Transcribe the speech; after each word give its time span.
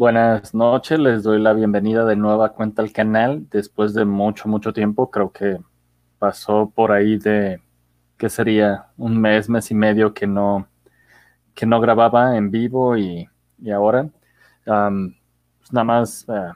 Buenas 0.00 0.54
noches, 0.54 0.98
les 0.98 1.22
doy 1.24 1.38
la 1.38 1.52
bienvenida 1.52 2.06
de 2.06 2.16
nueva 2.16 2.54
cuenta 2.54 2.80
al 2.80 2.90
canal 2.90 3.46
después 3.50 3.92
de 3.92 4.06
mucho, 4.06 4.48
mucho 4.48 4.72
tiempo. 4.72 5.10
Creo 5.10 5.30
que 5.30 5.58
pasó 6.18 6.72
por 6.74 6.90
ahí 6.90 7.18
de, 7.18 7.60
¿qué 8.16 8.30
sería? 8.30 8.86
Un 8.96 9.20
mes, 9.20 9.50
mes 9.50 9.70
y 9.70 9.74
medio 9.74 10.14
que 10.14 10.26
no, 10.26 10.66
que 11.54 11.66
no 11.66 11.82
grababa 11.82 12.34
en 12.38 12.50
vivo 12.50 12.96
y, 12.96 13.28
ahora. 13.70 14.08
pues 14.64 15.70
nada 15.70 15.84
más, 15.84 16.24
eh, 16.30 16.52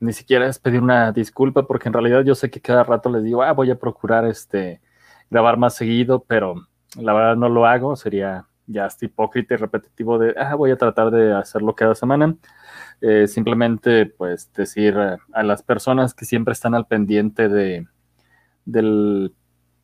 ni 0.00 0.14
siquiera 0.14 0.46
es 0.46 0.58
pedir 0.58 0.80
una 0.80 1.12
disculpa 1.12 1.66
porque 1.66 1.90
en 1.90 1.92
realidad 1.92 2.24
yo 2.24 2.34
sé 2.34 2.50
que 2.50 2.62
cada 2.62 2.84
rato 2.84 3.10
les 3.10 3.22
digo, 3.22 3.42
ah, 3.42 3.52
voy 3.52 3.70
a 3.70 3.78
procurar 3.78 4.24
este, 4.24 4.80
grabar 5.28 5.58
más 5.58 5.74
seguido, 5.74 6.24
pero 6.26 6.54
la 6.96 7.12
verdad 7.12 7.36
no 7.36 7.50
lo 7.50 7.66
hago, 7.66 7.96
sería 7.96 8.46
ya 8.70 8.86
hasta 8.86 9.04
hipócrita 9.04 9.54
y 9.54 9.56
repetitivo 9.56 10.18
de, 10.18 10.34
ah, 10.38 10.54
voy 10.54 10.70
a 10.70 10.78
tratar 10.78 11.10
de 11.10 11.32
hacerlo 11.34 11.74
cada 11.74 11.94
semana. 11.94 12.36
Eh, 13.00 13.26
simplemente, 13.26 14.06
pues, 14.06 14.52
decir 14.52 14.96
a 14.98 15.42
las 15.42 15.62
personas 15.62 16.14
que 16.14 16.24
siempre 16.24 16.52
están 16.52 16.74
al 16.74 16.86
pendiente 16.86 17.48
de 17.48 17.86
del, 18.64 19.34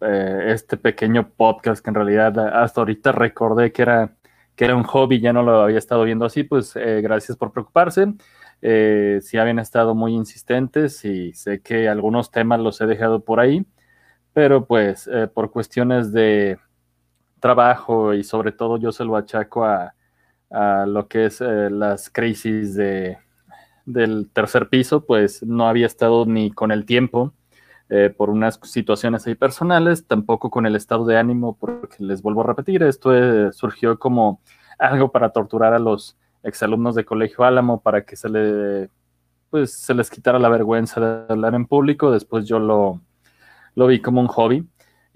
eh, 0.01 0.45
este 0.49 0.77
pequeño 0.77 1.31
podcast, 1.31 1.83
que 1.83 1.91
en 1.91 1.95
realidad 1.95 2.39
hasta 2.39 2.81
ahorita 2.81 3.13
recordé 3.13 3.73
que 3.73 3.83
era, 3.83 4.17
que 4.55 4.67
era 4.67 4.77
un 4.77 4.85
hobby, 4.85 5.21
ya 5.21 5.33
no 5.33 5.43
lo 5.43 5.63
había 5.63 5.79
estado 5.79 6.05
viendo 6.05 6.27
así, 6.27 6.45
pues 6.45 6.77
eh, 6.77 7.01
gracias 7.03 7.37
por 7.37 7.53
preocuparse. 7.53 8.15
si 8.61 9.39
habían 9.39 9.59
estado 9.59 9.95
muy 9.95 10.15
insistentes 10.15 11.05
y 11.05 11.33
sé 11.35 11.61
que 11.61 11.89
algunos 11.89 12.31
temas 12.31 12.61
los 12.61 12.81
he 12.81 12.87
dejado 12.87 13.25
por 13.25 13.41
ahí, 13.41 13.67
pero 14.33 14.67
pues 14.67 15.09
por 15.35 15.51
cuestiones 15.51 16.13
de 16.13 16.59
trabajo 17.41 18.15
y 18.15 18.25
sobre 18.25 18.53
todo 18.53 18.79
yo 18.79 18.93
se 18.93 19.05
lo 19.05 19.17
achaco 19.17 19.65
a, 19.65 19.93
lo 20.87 21.09
que 21.09 21.27
es 21.27 21.41
eh, 21.41 21.71
las 21.71 22.09
crisis 22.09 22.75
de, 22.77 23.19
del 23.85 24.31
tercer 24.33 24.69
piso, 24.69 25.05
pues 25.05 25.43
no 25.43 25.69
había 25.69 25.87
estado 25.87 26.25
ni 26.25 26.51
con 26.51 26.71
el 26.71 26.87
tiempo 26.87 27.35
eh, 27.89 28.13
por 28.17 28.31
unas 28.31 28.59
situaciones 28.63 29.27
ahí 29.27 29.35
personales, 29.35 30.07
tampoco 30.07 30.51
con 30.51 30.67
el 30.67 30.75
estado 30.75 31.05
de 31.05 31.19
ánimo, 31.19 31.57
porque 31.57 31.97
les 32.03 32.21
vuelvo 32.21 32.41
a 32.43 32.47
repetir, 32.47 32.83
esto 32.83 33.15
eh, 33.15 33.53
surgió 33.53 33.99
como 33.99 34.41
algo 34.79 35.13
para 35.13 35.31
torturar 35.31 35.73
a 35.73 35.79
los 35.79 36.17
exalumnos 36.43 36.95
de 36.95 37.05
Colegio 37.05 37.45
Álamo 37.45 37.81
para 37.81 38.05
que 38.05 38.17
se, 38.17 38.29
le, 38.29 38.91
pues, 39.51 39.73
se 39.73 39.95
les 39.95 40.11
quitara 40.11 40.39
la 40.39 40.49
vergüenza 40.49 41.01
de 41.01 41.33
hablar 41.33 41.55
en 41.55 41.67
público, 41.67 42.11
después 42.11 42.47
yo 42.47 42.59
lo, 42.59 43.01
lo 43.77 43.87
vi 43.87 44.01
como 44.01 44.21
un 44.21 44.29
hobby 44.29 44.67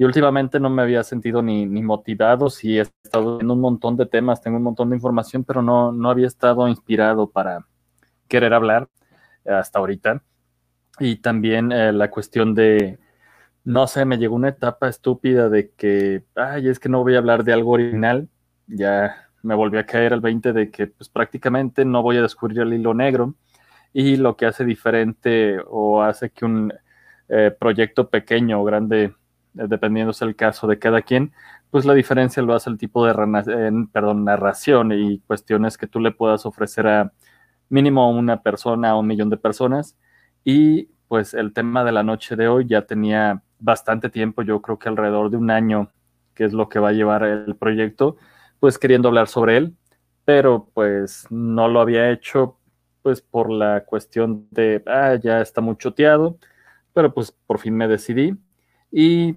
y 0.00 0.04
últimamente 0.04 0.58
no 0.58 0.70
me 0.70 0.80
había 0.80 1.04
sentido 1.04 1.42
ni, 1.42 1.66
motivado, 1.66 2.48
sí 2.48 2.78
he 2.78 2.80
estado 2.80 3.38
en 3.38 3.50
un 3.50 3.60
montón 3.60 3.98
de 3.98 4.06
temas, 4.06 4.40
tengo 4.40 4.56
un 4.56 4.62
montón 4.62 4.88
de 4.88 4.96
información, 4.96 5.44
pero 5.44 5.60
no, 5.60 5.92
no 5.92 6.08
había 6.08 6.26
estado 6.26 6.66
inspirado 6.68 7.28
para 7.28 7.66
querer 8.26 8.54
hablar 8.54 8.88
hasta 9.44 9.78
ahorita. 9.78 10.22
Y 11.00 11.16
también 11.16 11.70
eh, 11.70 11.92
la 11.92 12.08
cuestión 12.08 12.54
de, 12.54 12.98
no 13.64 13.86
sé, 13.86 14.06
me 14.06 14.16
llegó 14.16 14.36
una 14.36 14.48
etapa 14.48 14.88
estúpida 14.88 15.50
de 15.50 15.72
que, 15.72 16.24
ay, 16.34 16.68
es 16.68 16.78
que 16.80 16.88
no 16.88 17.02
voy 17.02 17.16
a 17.16 17.18
hablar 17.18 17.44
de 17.44 17.52
algo 17.52 17.72
original, 17.72 18.26
ya 18.68 19.28
me 19.42 19.54
volví 19.54 19.76
a 19.76 19.84
caer 19.84 20.14
al 20.14 20.22
20 20.22 20.54
de 20.54 20.70
que 20.70 20.86
pues 20.86 21.10
prácticamente 21.10 21.84
no 21.84 22.02
voy 22.02 22.16
a 22.16 22.22
descubrir 22.22 22.60
el 22.60 22.72
hilo 22.72 22.94
negro 22.94 23.34
y 23.92 24.16
lo 24.16 24.34
que 24.34 24.46
hace 24.46 24.64
diferente 24.64 25.58
o 25.68 26.00
hace 26.00 26.30
que 26.30 26.46
un 26.46 26.72
eh, 27.28 27.54
proyecto 27.60 28.08
pequeño 28.08 28.62
o 28.62 28.64
grande 28.64 29.12
eh, 29.58 29.64
dependiendo 29.68 30.12
el 30.20 30.36
caso 30.36 30.66
de 30.66 30.78
cada 30.78 31.02
quien, 31.02 31.32
pues 31.70 31.84
la 31.84 31.94
diferencia 31.94 32.42
lo 32.42 32.54
hace 32.54 32.70
el 32.70 32.78
tipo 32.78 33.06
de 33.06 33.14
perdón, 33.92 34.24
narración 34.24 34.92
y 34.92 35.20
cuestiones 35.20 35.78
que 35.78 35.86
tú 35.86 36.00
le 36.00 36.12
puedas 36.12 36.46
ofrecer 36.46 36.86
a 36.86 37.12
mínimo 37.68 38.10
una 38.10 38.42
persona, 38.42 38.90
a 38.90 38.96
un 38.98 39.06
millón 39.06 39.30
de 39.30 39.36
personas. 39.36 39.96
Y 40.44 40.88
pues 41.08 41.34
el 41.34 41.52
tema 41.52 41.84
de 41.84 41.92
la 41.92 42.02
noche 42.02 42.36
de 42.36 42.48
hoy 42.48 42.66
ya 42.66 42.86
tenía 42.86 43.42
bastante 43.58 44.10
tiempo, 44.10 44.42
yo 44.42 44.62
creo 44.62 44.78
que 44.78 44.88
alrededor 44.88 45.30
de 45.30 45.36
un 45.36 45.50
año, 45.50 45.90
que 46.34 46.44
es 46.44 46.52
lo 46.52 46.68
que 46.68 46.78
va 46.78 46.90
a 46.90 46.92
llevar 46.92 47.24
el 47.24 47.56
proyecto, 47.56 48.16
pues 48.58 48.78
queriendo 48.78 49.08
hablar 49.08 49.28
sobre 49.28 49.56
él, 49.56 49.76
pero 50.24 50.70
pues 50.74 51.26
no 51.30 51.68
lo 51.68 51.80
había 51.80 52.10
hecho 52.10 52.58
pues 53.02 53.20
por 53.22 53.50
la 53.50 53.84
cuestión 53.84 54.46
de, 54.50 54.82
ah, 54.86 55.16
ya 55.16 55.40
está 55.40 55.60
muy 55.60 55.76
choteado, 55.76 56.38
pero 56.92 57.12
pues 57.14 57.32
por 57.46 57.58
fin 57.58 57.76
me 57.76 57.88
decidí 57.88 58.36
y 58.90 59.36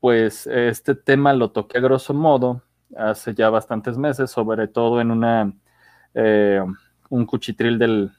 pues 0.00 0.46
este 0.46 0.94
tema 0.94 1.34
lo 1.34 1.52
toqué 1.52 1.78
a 1.78 1.82
grosso 1.82 2.14
modo 2.14 2.62
hace 2.96 3.34
ya 3.34 3.50
bastantes 3.50 3.98
meses, 3.98 4.30
sobre 4.30 4.68
todo 4.68 5.00
en 5.00 5.10
una, 5.10 5.52
eh, 6.14 6.62
un 7.10 7.26
cuchitril 7.26 7.78
del, 7.78 8.12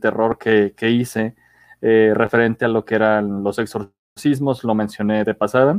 terror 0.00 0.38
que, 0.38 0.74
hice 0.90 1.36
eh, 1.82 2.12
referente 2.14 2.64
a 2.64 2.68
lo 2.68 2.84
que 2.84 2.94
eran 2.94 3.44
los 3.44 3.58
exorcismos, 3.58 4.64
lo 4.64 4.74
mencioné 4.74 5.24
de 5.24 5.34
pasada 5.34 5.78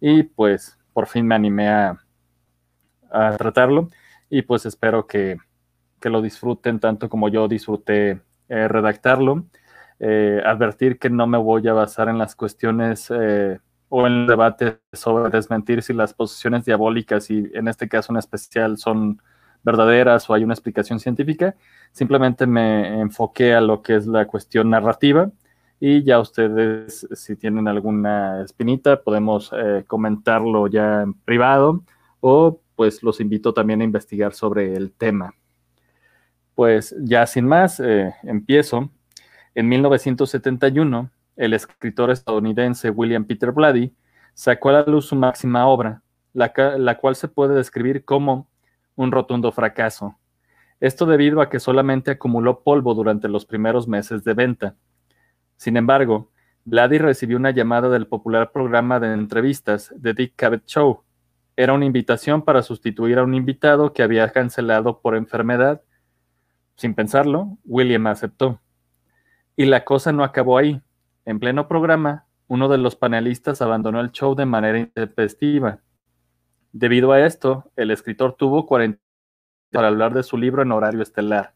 y 0.00 0.22
pues 0.22 0.78
por 0.92 1.06
fin 1.06 1.26
me 1.26 1.34
animé 1.34 1.68
a, 1.68 1.98
tratarlo 3.36 3.90
y 4.30 4.40
pues 4.42 4.64
espero 4.64 5.06
que, 5.06 5.36
lo 6.04 6.22
disfruten 6.22 6.80
tanto 6.80 7.08
como 7.08 7.28
yo 7.28 7.46
disfruté 7.46 8.22
eh, 8.48 8.68
redactarlo. 8.68 9.46
advertir 10.00 10.98
que 10.98 11.10
no 11.10 11.26
me 11.26 11.38
voy 11.38 11.68
a 11.68 11.74
basar 11.74 12.08
en 12.08 12.18
las 12.18 12.34
cuestiones 12.34 13.10
o 13.94 14.06
en 14.06 14.12
el 14.14 14.26
debate 14.26 14.78
sobre 14.94 15.28
desmentir 15.28 15.82
si 15.82 15.92
las 15.92 16.14
posiciones 16.14 16.64
diabólicas 16.64 17.30
y 17.30 17.50
en 17.52 17.68
este 17.68 17.90
caso 17.90 18.10
en 18.10 18.16
especial 18.16 18.78
son 18.78 19.20
verdaderas 19.62 20.30
o 20.30 20.34
hay 20.34 20.44
una 20.44 20.54
explicación 20.54 20.98
científica, 20.98 21.56
simplemente 21.92 22.46
me 22.46 23.02
enfoqué 23.02 23.52
a 23.52 23.60
lo 23.60 23.82
que 23.82 23.96
es 23.96 24.06
la 24.06 24.26
cuestión 24.26 24.70
narrativa 24.70 25.30
y 25.78 26.02
ya 26.04 26.20
ustedes 26.20 27.06
si 27.12 27.36
tienen 27.36 27.68
alguna 27.68 28.42
espinita 28.42 29.02
podemos 29.02 29.52
eh, 29.54 29.84
comentarlo 29.86 30.68
ya 30.68 31.02
en 31.02 31.12
privado 31.12 31.84
o 32.20 32.62
pues 32.74 33.02
los 33.02 33.20
invito 33.20 33.52
también 33.52 33.82
a 33.82 33.84
investigar 33.84 34.32
sobre 34.32 34.72
el 34.74 34.90
tema. 34.92 35.34
Pues 36.54 36.96
ya 36.98 37.26
sin 37.26 37.46
más, 37.46 37.78
eh, 37.78 38.14
empiezo. 38.22 38.88
En 39.54 39.68
1971, 39.68 41.10
el 41.36 41.54
escritor 41.54 42.10
estadounidense 42.10 42.90
William 42.90 43.24
Peter 43.24 43.52
Blatty 43.52 43.94
sacó 44.34 44.70
a 44.70 44.72
la 44.72 44.82
luz 44.84 45.06
su 45.06 45.16
máxima 45.16 45.66
obra, 45.66 46.02
la, 46.32 46.52
cual 46.98 47.14
se 47.16 47.28
puede 47.28 47.54
describir 47.54 48.04
como 48.04 48.48
un 48.96 49.12
rotundo 49.12 49.52
fracaso. 49.52 50.18
Esto 50.80 51.06
debido 51.06 51.40
a 51.40 51.48
que 51.48 51.60
solamente 51.60 52.10
acumuló 52.10 52.62
polvo 52.62 52.94
durante 52.94 53.28
los 53.28 53.46
primeros 53.46 53.86
meses 53.86 54.24
de 54.24 54.34
venta. 54.34 54.74
Sin 55.56 55.76
embargo, 55.76 56.30
Blatty 56.64 56.98
recibió 56.98 57.36
una 57.36 57.50
llamada 57.50 57.88
del 57.88 58.06
popular 58.06 58.50
programa 58.52 58.98
de 58.98 59.12
entrevistas 59.12 59.94
The 60.00 60.14
Dick 60.14 60.34
Cavett 60.36 60.66
Show. 60.66 61.02
Era 61.56 61.72
una 61.72 61.84
invitación 61.84 62.42
para 62.42 62.62
sustituir 62.62 63.18
a 63.18 63.24
un 63.24 63.34
invitado 63.34 63.92
que 63.92 64.02
había 64.02 64.28
cancelado 64.30 65.00
por 65.00 65.16
enfermedad. 65.16 65.82
Sin 66.76 66.94
pensarlo, 66.94 67.58
William 67.64 68.06
aceptó. 68.06 68.60
Y 69.56 69.66
la 69.66 69.84
cosa 69.84 70.12
no 70.12 70.24
acabó 70.24 70.56
ahí. 70.58 70.80
En 71.24 71.38
pleno 71.38 71.68
programa, 71.68 72.26
uno 72.48 72.68
de 72.68 72.78
los 72.78 72.96
panelistas 72.96 73.62
abandonó 73.62 74.00
el 74.00 74.10
show 74.10 74.34
de 74.34 74.44
manera 74.44 74.78
intempestiva. 74.78 75.78
Debido 76.72 77.12
a 77.12 77.24
esto, 77.24 77.70
el 77.76 77.90
escritor 77.92 78.34
tuvo 78.36 78.66
40 78.66 78.98
para 79.70 79.88
hablar 79.88 80.14
de 80.14 80.24
su 80.24 80.36
libro 80.36 80.62
en 80.62 80.72
horario 80.72 81.00
estelar. 81.00 81.54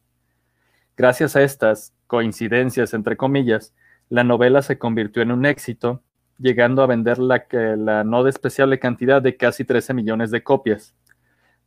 Gracias 0.96 1.34
a 1.36 1.42
estas 1.42 1.94
coincidencias, 2.06 2.94
entre 2.94 3.16
comillas, 3.16 3.74
la 4.08 4.22
novela 4.22 4.62
se 4.62 4.78
convirtió 4.78 5.20
en 5.22 5.32
un 5.32 5.44
éxito, 5.44 6.02
llegando 6.38 6.82
a 6.82 6.86
vender 6.86 7.18
la, 7.18 7.44
la 7.50 8.04
no 8.04 8.22
despreciable 8.22 8.78
cantidad 8.78 9.20
de 9.20 9.36
casi 9.36 9.64
13 9.64 9.94
millones 9.94 10.30
de 10.30 10.44
copias. 10.44 10.94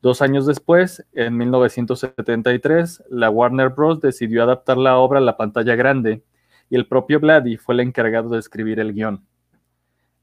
Dos 0.01 0.21
años 0.21 0.45
después, 0.45 1.05
en 1.11 1.35
1973, 1.37 3.03
la 3.09 3.29
Warner 3.29 3.69
Bros. 3.69 3.99
decidió 3.99 4.43
adaptar 4.43 4.77
la 4.77 4.97
obra 4.97 5.19
a 5.19 5.21
la 5.21 5.35
pantalla 5.35 5.75
grande 5.75 6.23
y 6.69 6.75
el 6.75 6.87
propio 6.87 7.19
Blatty 7.19 7.57
fue 7.57 7.75
el 7.75 7.81
encargado 7.81 8.29
de 8.29 8.39
escribir 8.39 8.79
el 8.79 8.93
guion. 8.93 9.25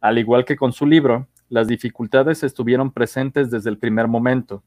Al 0.00 0.18
igual 0.18 0.44
que 0.44 0.56
con 0.56 0.72
su 0.72 0.86
libro, 0.86 1.28
las 1.48 1.66
dificultades 1.68 2.42
estuvieron 2.42 2.92
presentes 2.92 3.50
desde 3.50 3.70
el 3.70 3.78
primer 3.78 4.08
momento. 4.08 4.62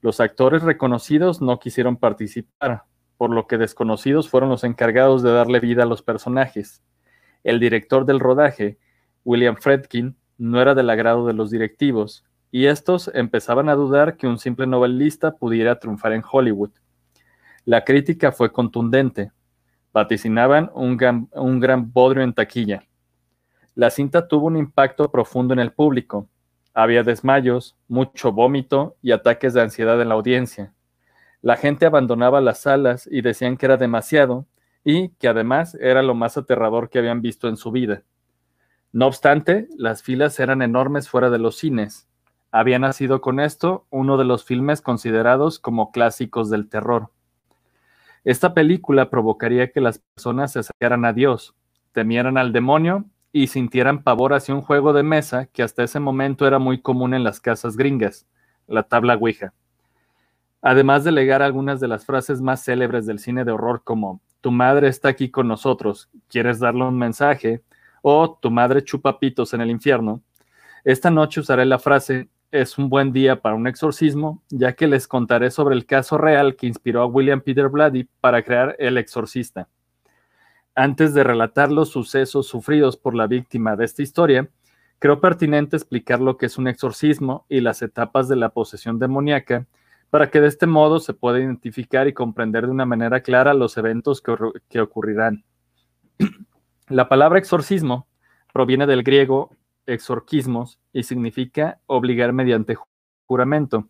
Los 0.00 0.20
actores 0.20 0.62
reconocidos 0.62 1.40
no 1.40 1.58
quisieron 1.58 1.96
participar, 1.96 2.84
por 3.16 3.30
lo 3.30 3.46
que 3.46 3.58
desconocidos 3.58 4.28
fueron 4.28 4.50
los 4.50 4.64
encargados 4.64 5.22
de 5.22 5.32
darle 5.32 5.60
vida 5.60 5.84
a 5.84 5.86
los 5.86 6.02
personajes. 6.02 6.82
El 7.44 7.60
director 7.60 8.04
del 8.04 8.20
rodaje, 8.20 8.78
William 9.24 9.56
Fredkin, 9.56 10.16
no 10.38 10.60
era 10.60 10.74
del 10.74 10.90
agrado 10.90 11.26
de 11.26 11.34
los 11.34 11.50
directivos, 11.50 12.24
y 12.50 12.66
estos 12.66 13.10
empezaban 13.14 13.68
a 13.68 13.74
dudar 13.74 14.16
que 14.16 14.26
un 14.26 14.38
simple 14.38 14.66
novelista 14.66 15.36
pudiera 15.36 15.78
triunfar 15.78 16.12
en 16.12 16.22
Hollywood. 16.28 16.70
La 17.64 17.84
crítica 17.84 18.32
fue 18.32 18.52
contundente, 18.52 19.30
vaticinaban 19.92 20.70
un 20.74 20.96
gran, 20.96 21.28
un 21.32 21.92
bodrio 21.92 22.22
en 22.22 22.32
taquilla. 22.32 22.84
La 23.74 23.90
cinta 23.90 24.28
tuvo 24.28 24.46
un 24.46 24.56
impacto 24.56 25.10
profundo 25.10 25.54
en 25.54 25.60
el 25.60 25.72
público. 25.72 26.28
Había 26.74 27.02
desmayos, 27.02 27.76
mucho 27.88 28.32
vómito 28.32 28.96
y 29.02 29.12
ataques 29.12 29.54
de 29.54 29.62
ansiedad 29.62 30.00
en 30.00 30.08
la 30.08 30.14
audiencia. 30.14 30.72
La 31.40 31.56
gente 31.56 31.86
abandonaba 31.86 32.40
las 32.40 32.60
salas 32.60 33.08
y 33.10 33.20
decían 33.20 33.56
que 33.56 33.66
era 33.66 33.76
demasiado 33.76 34.46
y 34.84 35.10
que 35.10 35.28
además 35.28 35.76
era 35.80 36.02
lo 36.02 36.14
más 36.14 36.36
aterrador 36.36 36.88
que 36.88 36.98
habían 36.98 37.20
visto 37.22 37.48
en 37.48 37.56
su 37.56 37.70
vida. 37.70 38.02
No 38.92 39.06
obstante, 39.06 39.68
las 39.76 40.02
filas 40.02 40.38
eran 40.38 40.60
enormes 40.60 41.08
fuera 41.08 41.30
de 41.30 41.38
los 41.38 41.56
cines. 41.56 42.08
Había 42.50 42.78
nacido 42.78 43.22
con 43.22 43.40
esto 43.40 43.86
uno 43.88 44.18
de 44.18 44.24
los 44.24 44.44
filmes 44.44 44.82
considerados 44.82 45.58
como 45.58 45.90
clásicos 45.92 46.50
del 46.50 46.68
terror. 46.68 47.10
Esta 48.24 48.54
película 48.54 49.10
provocaría 49.10 49.72
que 49.72 49.80
las 49.80 49.98
personas 49.98 50.52
se 50.52 50.60
acercaran 50.60 51.04
a 51.04 51.12
Dios, 51.12 51.54
temieran 51.92 52.38
al 52.38 52.52
demonio 52.52 53.04
y 53.32 53.48
sintieran 53.48 54.02
pavor 54.04 54.32
hacia 54.32 54.54
un 54.54 54.62
juego 54.62 54.92
de 54.92 55.02
mesa 55.02 55.46
que 55.46 55.62
hasta 55.62 55.82
ese 55.82 55.98
momento 55.98 56.46
era 56.46 56.60
muy 56.60 56.80
común 56.80 57.14
en 57.14 57.24
las 57.24 57.40
casas 57.40 57.76
gringas, 57.76 58.26
la 58.68 58.84
tabla 58.84 59.16
Ouija. 59.16 59.52
Además 60.60 61.02
de 61.02 61.10
legar 61.10 61.42
algunas 61.42 61.80
de 61.80 61.88
las 61.88 62.06
frases 62.06 62.40
más 62.40 62.64
célebres 62.64 63.06
del 63.06 63.18
cine 63.18 63.44
de 63.44 63.50
horror 63.50 63.82
como 63.82 64.20
Tu 64.40 64.52
madre 64.52 64.86
está 64.86 65.08
aquí 65.08 65.28
con 65.28 65.48
nosotros, 65.48 66.08
¿quieres 66.28 66.60
darle 66.60 66.84
un 66.84 66.98
mensaje? 66.98 67.62
o 68.02 68.38
Tu 68.40 68.50
madre 68.50 68.84
chupa 68.84 69.18
pitos 69.18 69.54
en 69.54 69.60
el 69.62 69.70
infierno, 69.70 70.22
esta 70.84 71.10
noche 71.10 71.40
usaré 71.40 71.64
la 71.64 71.78
frase 71.78 72.28
es 72.52 72.76
un 72.76 72.90
buen 72.90 73.12
día 73.12 73.40
para 73.40 73.54
un 73.54 73.66
exorcismo, 73.66 74.42
ya 74.50 74.74
que 74.74 74.86
les 74.86 75.08
contaré 75.08 75.50
sobre 75.50 75.74
el 75.74 75.86
caso 75.86 76.18
real 76.18 76.54
que 76.54 76.66
inspiró 76.66 77.00
a 77.00 77.06
William 77.06 77.40
Peter 77.40 77.70
Blatty 77.70 78.04
para 78.20 78.42
crear 78.42 78.76
El 78.78 78.98
Exorcista. 78.98 79.68
Antes 80.74 81.14
de 81.14 81.24
relatar 81.24 81.72
los 81.72 81.88
sucesos 81.88 82.46
sufridos 82.46 82.98
por 82.98 83.14
la 83.14 83.26
víctima 83.26 83.74
de 83.74 83.86
esta 83.86 84.02
historia, 84.02 84.50
creo 84.98 85.18
pertinente 85.18 85.76
explicar 85.76 86.20
lo 86.20 86.36
que 86.36 86.46
es 86.46 86.58
un 86.58 86.68
exorcismo 86.68 87.46
y 87.48 87.60
las 87.60 87.80
etapas 87.80 88.28
de 88.28 88.36
la 88.36 88.50
posesión 88.50 88.98
demoníaca, 88.98 89.66
para 90.10 90.30
que 90.30 90.42
de 90.42 90.48
este 90.48 90.66
modo 90.66 91.00
se 91.00 91.14
pueda 91.14 91.38
identificar 91.38 92.06
y 92.06 92.12
comprender 92.12 92.66
de 92.66 92.72
una 92.72 92.84
manera 92.84 93.22
clara 93.22 93.54
los 93.54 93.78
eventos 93.78 94.20
que, 94.20 94.36
que 94.68 94.80
ocurrirán. 94.82 95.42
la 96.88 97.08
palabra 97.08 97.38
exorcismo 97.38 98.06
proviene 98.52 98.86
del 98.86 99.02
griego 99.02 99.56
exorquismos 99.86 100.78
y 100.92 101.02
significa 101.02 101.80
obligar 101.86 102.32
mediante 102.32 102.76
juramento. 103.26 103.88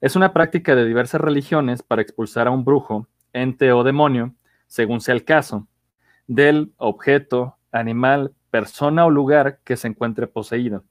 Es 0.00 0.16
una 0.16 0.32
práctica 0.32 0.74
de 0.74 0.86
diversas 0.86 1.20
religiones 1.20 1.82
para 1.82 2.02
expulsar 2.02 2.46
a 2.46 2.50
un 2.50 2.64
brujo, 2.64 3.06
ente 3.32 3.72
o 3.72 3.84
demonio, 3.84 4.34
según 4.66 5.00
sea 5.00 5.14
el 5.14 5.24
caso, 5.24 5.66
del 6.26 6.72
objeto, 6.76 7.56
animal, 7.72 8.34
persona 8.50 9.04
o 9.04 9.10
lugar 9.10 9.60
que 9.64 9.76
se 9.76 9.88
encuentre 9.88 10.26
poseído. 10.26 10.84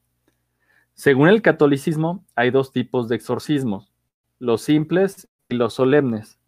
Según 0.94 1.30
el 1.30 1.42
catolicismo, 1.42 2.26
hay 2.36 2.52
dos 2.52 2.72
tipos 2.72 3.08
de 3.08 3.16
exorcismos, 3.16 3.94
los 4.38 4.62
simples 4.62 5.30
y 5.48 5.56
los 5.56 5.74
solemnes. 5.74 6.40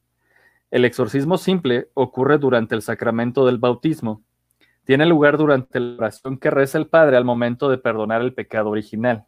El 0.71 0.85
exorcismo 0.85 1.37
simple 1.37 1.89
ocurre 1.93 2.37
durante 2.37 2.75
el 2.75 2.81
sacramento 2.81 3.45
del 3.45 3.57
bautismo, 3.57 4.23
tiene 4.83 5.05
lugar 5.05 5.37
durante 5.37 5.79
la 5.79 5.97
oración 5.97 6.37
que 6.37 6.49
reza 6.49 6.77
el 6.77 6.87
Padre 6.87 7.17
al 7.17 7.25
momento 7.25 7.69
de 7.69 7.77
perdonar 7.77 8.21
el 8.21 8.33
pecado 8.33 8.69
original. 8.69 9.25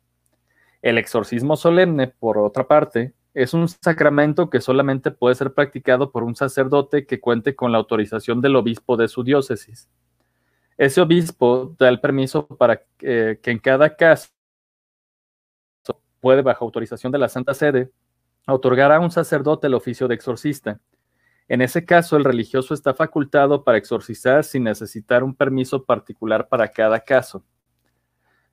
El 0.82 0.98
exorcismo 0.98 1.56
solemne, 1.56 2.08
por 2.08 2.38
otra 2.38 2.68
parte, 2.68 3.14
es 3.34 3.54
un 3.54 3.68
sacramento 3.68 4.50
que 4.50 4.62
solamente 4.62 5.10
puede 5.12 5.36
ser 5.36 5.54
practicado 5.54 6.12
por 6.12 6.24
un 6.24 6.36
sacerdote 6.36 7.06
que 7.06 7.20
cuente 7.20 7.56
con 7.56 7.72
la 7.72 7.78
autorización 7.78 8.42
del 8.42 8.56
obispo 8.56 8.96
de 8.98 9.08
su 9.08 9.24
diócesis. 9.24 9.90
Ese 10.78 11.02
obispo 11.02 11.76
da 11.80 11.90
el 11.90 12.00
permiso 12.00 12.48
para 12.48 12.82
que, 12.98 13.40
en 13.44 13.60
cada 13.60 13.96
caso 13.96 14.30
puede, 16.20 16.42
bajo 16.42 16.66
autorización 16.66 17.12
de 17.12 17.20
la 17.20 17.30
Santa 17.30 17.54
Sede, 17.54 17.92
otorgar 18.48 18.92
a 18.92 19.00
un 19.00 19.12
sacerdote 19.12 19.68
el 19.68 19.74
oficio 19.74 20.08
de 20.08 20.16
exorcista. 20.16 20.80
En 21.48 21.62
ese 21.62 21.86
caso, 21.86 22.16
el 22.16 22.24
religioso 22.24 22.74
está 22.74 22.94
facultado 22.94 23.64
para 23.64 23.78
exorcizar 23.78 24.44
sin 24.44 24.64
necesitar 24.64 25.24
un 25.24 25.36
permiso 25.36 25.84
particular 25.84 26.48
para 26.48 26.68
cada 26.70 27.00
caso. 27.00 27.44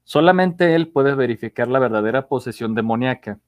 Solamente 0.04 0.74
él 0.74 0.88
puede 0.88 1.14
verificar 1.14 1.68
la 1.68 1.78
verdadera 1.78 2.26
posesión 2.26 2.74
demoníaca. 2.74 3.38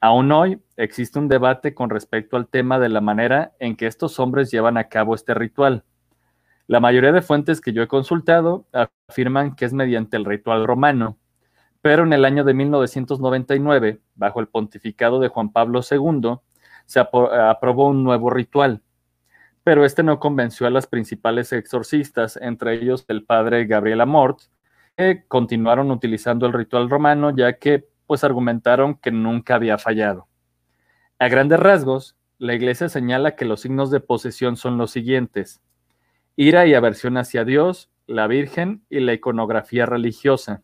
Aún 0.00 0.30
hoy 0.30 0.60
existe 0.76 1.18
un 1.18 1.28
debate 1.28 1.74
con 1.74 1.90
respecto 1.90 2.36
al 2.36 2.46
tema 2.46 2.78
de 2.78 2.88
la 2.88 3.00
manera 3.00 3.52
en 3.58 3.74
que 3.74 3.86
estos 3.86 4.20
hombres 4.20 4.50
llevan 4.50 4.76
a 4.76 4.88
cabo 4.88 5.14
este 5.14 5.34
ritual. 5.34 5.84
La 6.66 6.78
mayoría 6.78 7.12
de 7.12 7.22
fuentes 7.22 7.60
que 7.60 7.72
yo 7.72 7.82
he 7.82 7.88
consultado 7.88 8.66
afirman 9.08 9.56
que 9.56 9.64
es 9.64 9.72
mediante 9.72 10.18
el 10.18 10.26
ritual 10.26 10.66
romano, 10.66 11.16
pero 11.80 12.02
en 12.02 12.12
el 12.12 12.24
año 12.26 12.44
de 12.44 12.54
1999, 12.54 14.00
bajo 14.14 14.40
el 14.40 14.48
pontificado 14.48 15.18
de 15.20 15.28
Juan 15.28 15.50
Pablo 15.50 15.80
II, 15.88 16.38
se 16.88 17.00
aprobó 17.00 17.88
un 17.88 18.02
nuevo 18.02 18.30
ritual, 18.30 18.82
pero 19.62 19.84
este 19.84 20.02
no 20.02 20.18
convenció 20.18 20.66
a 20.66 20.70
las 20.70 20.86
principales 20.86 21.52
exorcistas, 21.52 22.38
entre 22.38 22.72
ellos 22.72 23.04
el 23.08 23.24
padre 23.24 23.66
Gabriel 23.66 24.00
Amort, 24.00 24.40
que 24.96 25.24
continuaron 25.28 25.90
utilizando 25.90 26.46
el 26.46 26.54
ritual 26.54 26.88
romano 26.88 27.30
ya 27.36 27.58
que 27.58 27.86
pues 28.06 28.24
argumentaron 28.24 28.94
que 28.94 29.12
nunca 29.12 29.56
había 29.56 29.76
fallado. 29.76 30.28
A 31.18 31.28
grandes 31.28 31.60
rasgos, 31.60 32.16
la 32.38 32.54
iglesia 32.54 32.88
señala 32.88 33.36
que 33.36 33.44
los 33.44 33.60
signos 33.60 33.90
de 33.90 34.00
posesión 34.00 34.56
son 34.56 34.78
los 34.78 34.90
siguientes: 34.90 35.60
ira 36.36 36.66
y 36.66 36.72
aversión 36.72 37.18
hacia 37.18 37.44
Dios, 37.44 37.90
la 38.06 38.26
Virgen 38.28 38.82
y 38.88 39.00
la 39.00 39.12
iconografía 39.12 39.84
religiosa. 39.84 40.62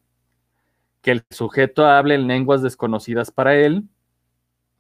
Que 1.03 1.11
el 1.11 1.25
sujeto 1.29 1.85
hable 1.85 2.15
en 2.15 2.29
lenguas 2.29 2.63
desconocidas 2.63 3.31
para 3.31 3.57
él, 3.57 3.85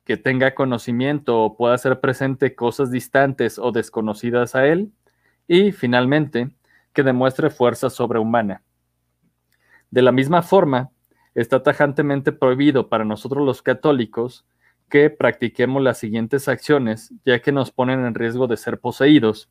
que 0.04 0.16
tenga 0.16 0.54
conocimiento 0.54 1.42
o 1.42 1.56
pueda 1.56 1.74
hacer 1.74 2.00
presente 2.00 2.54
cosas 2.54 2.90
distantes 2.90 3.58
o 3.58 3.72
desconocidas 3.72 4.54
a 4.54 4.66
él. 4.66 4.92
Y 5.48 5.72
finalmente, 5.72 6.50
que 6.92 7.02
demuestre 7.02 7.50
fuerza 7.50 7.90
sobrehumana. 7.90 8.62
De 9.90 10.02
la 10.02 10.12
misma 10.12 10.42
forma, 10.42 10.90
está 11.34 11.62
tajantemente 11.62 12.32
prohibido 12.32 12.88
para 12.88 13.04
nosotros 13.04 13.44
los 13.44 13.62
católicos 13.62 14.46
que 14.88 15.10
practiquemos 15.10 15.82
las 15.82 15.98
siguientes 15.98 16.48
acciones, 16.48 17.12
ya 17.24 17.40
que 17.40 17.52
nos 17.52 17.72
ponen 17.72 18.04
en 18.04 18.14
riesgo 18.14 18.46
de 18.46 18.56
ser 18.56 18.78
poseídos. 18.78 19.50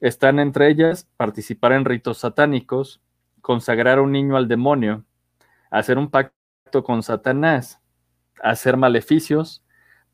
Están 0.00 0.38
entre 0.38 0.68
ellas 0.68 1.08
participar 1.16 1.72
en 1.72 1.84
ritos 1.84 2.18
satánicos, 2.18 3.02
consagrar 3.40 4.00
un 4.00 4.12
niño 4.12 4.36
al 4.36 4.48
demonio, 4.48 5.04
hacer 5.70 5.98
un 5.98 6.10
pacto 6.10 6.84
con 6.84 7.02
Satanás, 7.02 7.80
hacer 8.42 8.76
maleficios, 8.76 9.64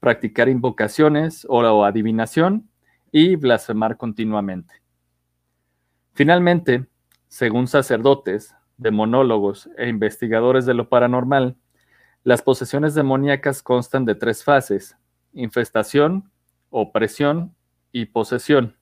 practicar 0.00 0.48
invocaciones 0.48 1.46
o 1.48 1.84
adivinación 1.84 2.68
y 3.10 3.36
blasfemar 3.36 3.96
continuamente. 3.96 4.82
Finalmente, 6.14 6.86
según 7.28 7.66
sacerdotes, 7.66 8.54
demonólogos 8.76 9.68
e 9.76 9.88
investigadores 9.88 10.66
de 10.66 10.74
lo 10.74 10.88
paranormal, 10.88 11.56
las 12.22 12.42
posesiones 12.42 12.94
demoníacas 12.94 13.62
constan 13.62 14.04
de 14.04 14.14
tres 14.14 14.44
fases, 14.44 14.96
infestación, 15.32 16.30
opresión 16.70 17.54
y 17.92 18.06
posesión. 18.06 18.76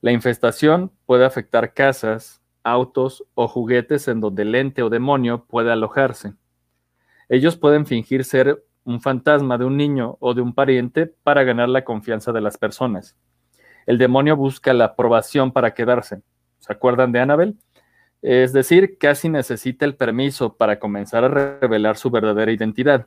La 0.00 0.12
infestación 0.12 0.92
puede 1.06 1.24
afectar 1.24 1.74
casas, 1.74 2.42
autos 2.64 3.24
o 3.34 3.48
juguetes 3.48 4.08
en 4.08 4.20
donde 4.20 4.42
el 4.42 4.54
ente 4.54 4.82
o 4.82 4.90
demonio 4.90 5.44
puede 5.44 5.72
alojarse. 5.72 6.34
Ellos 7.32 7.56
pueden 7.56 7.86
fingir 7.86 8.26
ser 8.26 8.62
un 8.84 9.00
fantasma 9.00 9.56
de 9.56 9.64
un 9.64 9.78
niño 9.78 10.18
o 10.20 10.34
de 10.34 10.42
un 10.42 10.52
pariente 10.52 11.06
para 11.06 11.44
ganar 11.44 11.70
la 11.70 11.82
confianza 11.82 12.30
de 12.30 12.42
las 12.42 12.58
personas. 12.58 13.16
El 13.86 13.96
demonio 13.96 14.36
busca 14.36 14.74
la 14.74 14.84
aprobación 14.84 15.50
para 15.50 15.72
quedarse. 15.72 16.20
¿Se 16.58 16.70
acuerdan 16.70 17.10
de 17.10 17.20
Annabel? 17.20 17.56
Es 18.20 18.52
decir, 18.52 18.98
casi 18.98 19.30
necesita 19.30 19.86
el 19.86 19.96
permiso 19.96 20.58
para 20.58 20.78
comenzar 20.78 21.24
a 21.24 21.58
revelar 21.58 21.96
su 21.96 22.10
verdadera 22.10 22.52
identidad. 22.52 23.06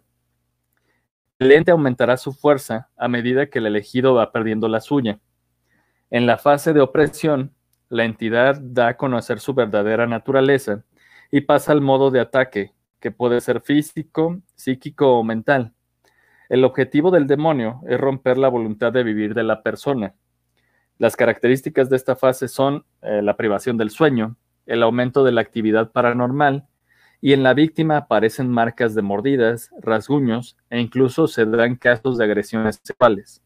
El 1.38 1.52
ente 1.52 1.70
aumentará 1.70 2.18
su 2.18 2.34
fuerza 2.34 2.90
a 2.98 3.08
medida 3.08 3.46
que 3.46 3.60
el 3.60 3.68
elegido 3.68 4.16
va 4.16 4.32
perdiendo 4.32 4.68
la 4.68 4.82
suya. 4.82 5.20
En 6.10 6.26
la 6.26 6.40
fase 6.40 6.74
de 6.74 6.82
opresión, 6.82 7.54
la 7.90 8.06
entidad 8.06 8.60
da 8.60 8.88
a 8.88 8.98
conocer 8.98 9.40
su 9.40 9.54
verdadera 9.54 10.08
naturaleza 10.08 10.84
y 11.30 11.42
pasa 11.42 11.74
al 11.74 11.82
modo 11.82 12.10
de 12.10 12.22
ataque, 12.22 12.75
que 13.06 13.12
puede 13.12 13.40
ser 13.40 13.62
físico, 13.62 14.42
psíquico 14.56 15.20
o 15.20 15.24
mental. 15.24 15.76
El 16.50 16.64
objetivo 16.64 17.12
del 17.12 17.28
demonio 17.28 17.82
es 17.88 18.00
romper 18.00 18.36
la 18.36 18.48
voluntad 18.48 18.92
de 18.92 19.04
vivir 19.04 19.36
de 19.36 19.44
la 19.44 19.62
persona. 19.62 20.16
Las 20.98 21.16
características 21.16 21.88
de 21.92 21.98
esta 21.98 22.16
fase 22.16 22.48
son 22.48 22.84
eh, 23.04 23.22
la 23.22 23.38
privación 23.38 23.78
del 23.78 23.92
sueño, 23.92 24.38
el 24.66 24.82
aumento 24.82 25.24
de 25.24 25.34
la 25.34 25.42
actividad 25.42 25.92
paranormal, 25.92 26.66
y 27.22 27.34
en 27.34 27.44
la 27.44 27.54
víctima 27.54 27.98
aparecen 27.98 28.50
marcas 28.50 28.96
de 28.96 29.04
mordidas, 29.04 29.70
rasguños 29.80 30.58
e 30.72 30.80
incluso 30.80 31.28
se 31.28 31.46
dan 31.46 31.76
casos 31.76 32.18
de 32.18 32.24
agresiones 32.24 32.82
sexuales. 32.82 33.44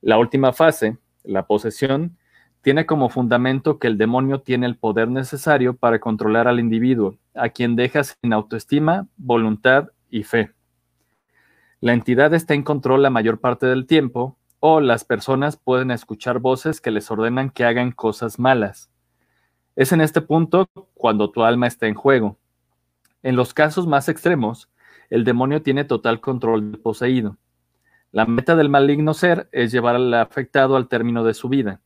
La 0.00 0.18
última 0.18 0.52
fase, 0.52 0.98
la 1.22 1.46
posesión, 1.46 2.18
tiene 2.62 2.86
como 2.86 3.08
fundamento 3.08 3.78
que 3.78 3.86
el 3.86 3.98
demonio 3.98 4.40
tiene 4.40 4.66
el 4.66 4.76
poder 4.76 5.06
necesario 5.06 5.76
para 5.76 6.00
controlar 6.00 6.48
al 6.48 6.58
individuo, 6.58 7.16
a 7.38 7.50
quien 7.50 7.76
deja 7.76 8.04
sin 8.04 8.32
autoestima, 8.32 9.06
voluntad 9.16 9.88
y 10.10 10.24
fe. 10.24 10.52
La 11.80 11.92
entidad 11.92 12.34
está 12.34 12.54
en 12.54 12.62
control 12.62 13.02
la 13.02 13.10
mayor 13.10 13.40
parte 13.40 13.66
del 13.66 13.86
tiempo 13.86 14.36
o 14.60 14.80
las 14.80 15.04
personas 15.04 15.56
pueden 15.56 15.90
escuchar 15.90 16.40
voces 16.40 16.80
que 16.80 16.90
les 16.90 17.10
ordenan 17.10 17.50
que 17.50 17.64
hagan 17.64 17.92
cosas 17.92 18.38
malas. 18.38 18.90
Es 19.76 19.92
en 19.92 20.00
este 20.00 20.20
punto 20.20 20.68
cuando 20.94 21.30
tu 21.30 21.44
alma 21.44 21.68
está 21.68 21.86
en 21.86 21.94
juego. 21.94 22.36
En 23.22 23.36
los 23.36 23.54
casos 23.54 23.86
más 23.86 24.08
extremos, 24.08 24.68
el 25.10 25.24
demonio 25.24 25.62
tiene 25.62 25.84
total 25.84 26.20
control 26.20 26.72
del 26.72 26.80
poseído. 26.80 27.36
La 28.10 28.26
meta 28.26 28.56
del 28.56 28.68
maligno 28.68 29.14
ser 29.14 29.48
es 29.52 29.70
llevar 29.70 29.94
al 29.94 30.12
afectado 30.14 30.76
al 30.76 30.88
término 30.88 31.24
de 31.24 31.34
su 31.34 31.48
vida. 31.48 31.80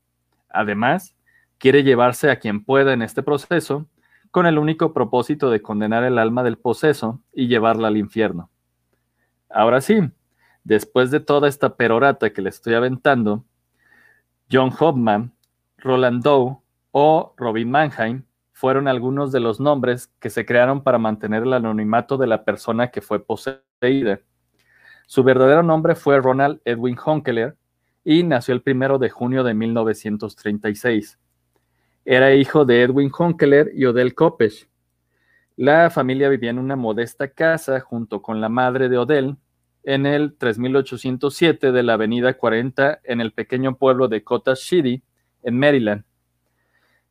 Además, 0.49 1.15
quiere 1.59 1.83
llevarse 1.83 2.31
a 2.31 2.39
quien 2.39 2.65
pueda 2.65 2.93
en 2.93 3.03
este 3.03 3.23
proceso 3.23 3.87
con 4.33 4.47
el 4.47 4.59
único 4.59 4.95
propósito 4.95 5.51
de 5.51 5.61
condenar 5.61 6.05
el 6.05 6.19
alma 6.19 6.43
del 6.43 6.57
poseso 6.57 7.21
y 7.35 7.49
llevarla 7.49 7.89
al 7.89 7.99
infierno. 7.99 8.51
Ahora 9.51 9.83
sí, 9.83 10.01
después 10.65 11.11
de 11.11 11.21
toda 11.21 11.49
esta 11.49 11.77
perorata 11.77 12.33
que 12.33 12.41
le 12.41 12.49
estoy 12.49 12.73
aventando, 12.73 13.45
John 14.51 14.73
Hoffman, 14.81 15.35
Roland 15.77 16.23
Doe 16.23 16.57
o 16.93 17.35
Robin 17.37 17.71
Mannheim 17.71 18.25
fueron 18.53 18.89
algunos 18.89 19.33
de 19.33 19.41
los 19.41 19.61
nombres 19.61 20.11
que 20.19 20.31
se 20.31 20.47
crearon 20.47 20.83
para 20.83 20.97
mantener 20.97 21.43
el 21.43 21.53
anonimato 21.53 22.17
de 22.17 22.27
la 22.27 22.45
persona 22.45 22.91
que 22.91 23.03
fue 23.03 23.23
poseída. 23.23 24.21
Su 25.07 25.23
verdadero 25.25 25.63
nombre 25.63 25.95
fue 25.95 26.19
Ronald 26.21 26.59
Edwin 26.65 26.97
Honkeler 27.05 27.59
y 28.03 28.23
nació 28.23 28.55
el 28.55 28.63
primero 28.63 28.99
de 28.99 29.11
junio 29.11 29.45
de 29.45 29.53
1936. 29.53 31.19
Era 32.05 32.35
hijo 32.35 32.65
de 32.65 32.83
Edwin 32.83 33.11
Honkeler 33.17 33.71
y 33.75 33.85
Odell 33.85 34.15
Kopesh. 34.15 34.69
La 35.57 35.91
familia 35.91 36.29
vivía 36.29 36.51
en 36.51 36.59
una 36.59 36.77
modesta 36.77 37.29
casa 37.29 37.81
junto 37.81 38.23
con 38.23 38.41
la 38.41 38.49
madre 38.49 38.89
de 38.89 38.99
Odell 38.99 39.37
en 39.85 40.07
el 40.07 40.35
3807 40.37 41.73
de 41.73 41.83
la 41.83 41.95
avenida 41.95 42.35
40 42.35 43.01
en 43.05 43.21
el 43.21 43.33
pequeño 43.33 43.77
pueblo 43.77 44.09
de 44.09 44.25
Cottage 44.25 44.63
City, 44.63 45.03
en 45.43 45.59
Maryland. 45.59 46.05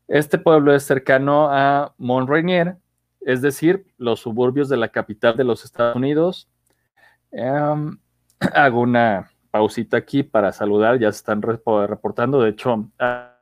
Este 0.08 0.38
pueblo 0.38 0.74
es 0.74 0.84
cercano 0.84 1.50
a 1.52 1.94
Mont 1.98 2.30
Rainier, 2.30 2.78
es 3.22 3.42
decir, 3.42 3.86
los 3.98 4.20
suburbios 4.20 4.68
de 4.68 4.78
la 4.78 4.90
capital 4.90 5.38
de 5.38 5.44
los 5.44 5.64
Estados 5.64 5.96
Unidos. 5.96 6.50
Em, 7.32 7.98
hago 8.54 8.82
una 8.82 9.32
pausita 9.52 9.98
aquí 9.98 10.24
para 10.24 10.52
saludar, 10.52 11.00
ya 11.00 11.12
se 11.12 11.18
están 11.18 11.42
reportando. 11.42 12.42
De 12.42 12.50
hecho, 12.50 12.90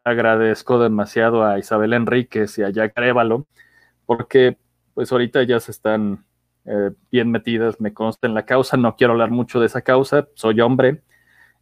agradezco 0.10 0.80
demasiado 0.80 1.46
a 1.46 1.60
Isabel 1.60 1.94
Enríquez 1.94 2.58
y 2.58 2.64
a 2.64 2.70
Jack 2.70 2.94
Arevalo, 2.96 3.48
porque 4.06 4.58
pues 4.94 5.12
ahorita 5.12 5.44
ya 5.44 5.60
se 5.60 5.72
están 5.72 6.26
eh, 6.66 6.92
bien 7.12 7.32
metidas, 7.32 7.80
me 7.80 7.94
consta 7.94 8.28
en 8.28 8.34
la 8.34 8.46
causa. 8.46 8.78
No 8.78 8.96
quiero 8.96 9.14
hablar 9.14 9.32
mucho 9.32 9.60
de 9.60 9.68
esa 9.68 9.82
causa, 9.82 10.28
soy 10.36 10.62
hombre 10.62 11.02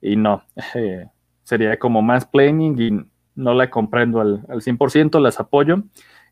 y 0.02 0.16
no, 0.16 0.44
eh, 0.76 1.08
sería 1.44 1.78
como 1.78 2.02
más 2.02 2.26
planning 2.26 2.82
y 2.82 3.06
no 3.36 3.54
la 3.54 3.70
comprendo 3.70 4.22
al, 4.22 4.44
al 4.50 4.62
100%, 4.62 5.20
las 5.22 5.40
apoyo. 5.40 5.84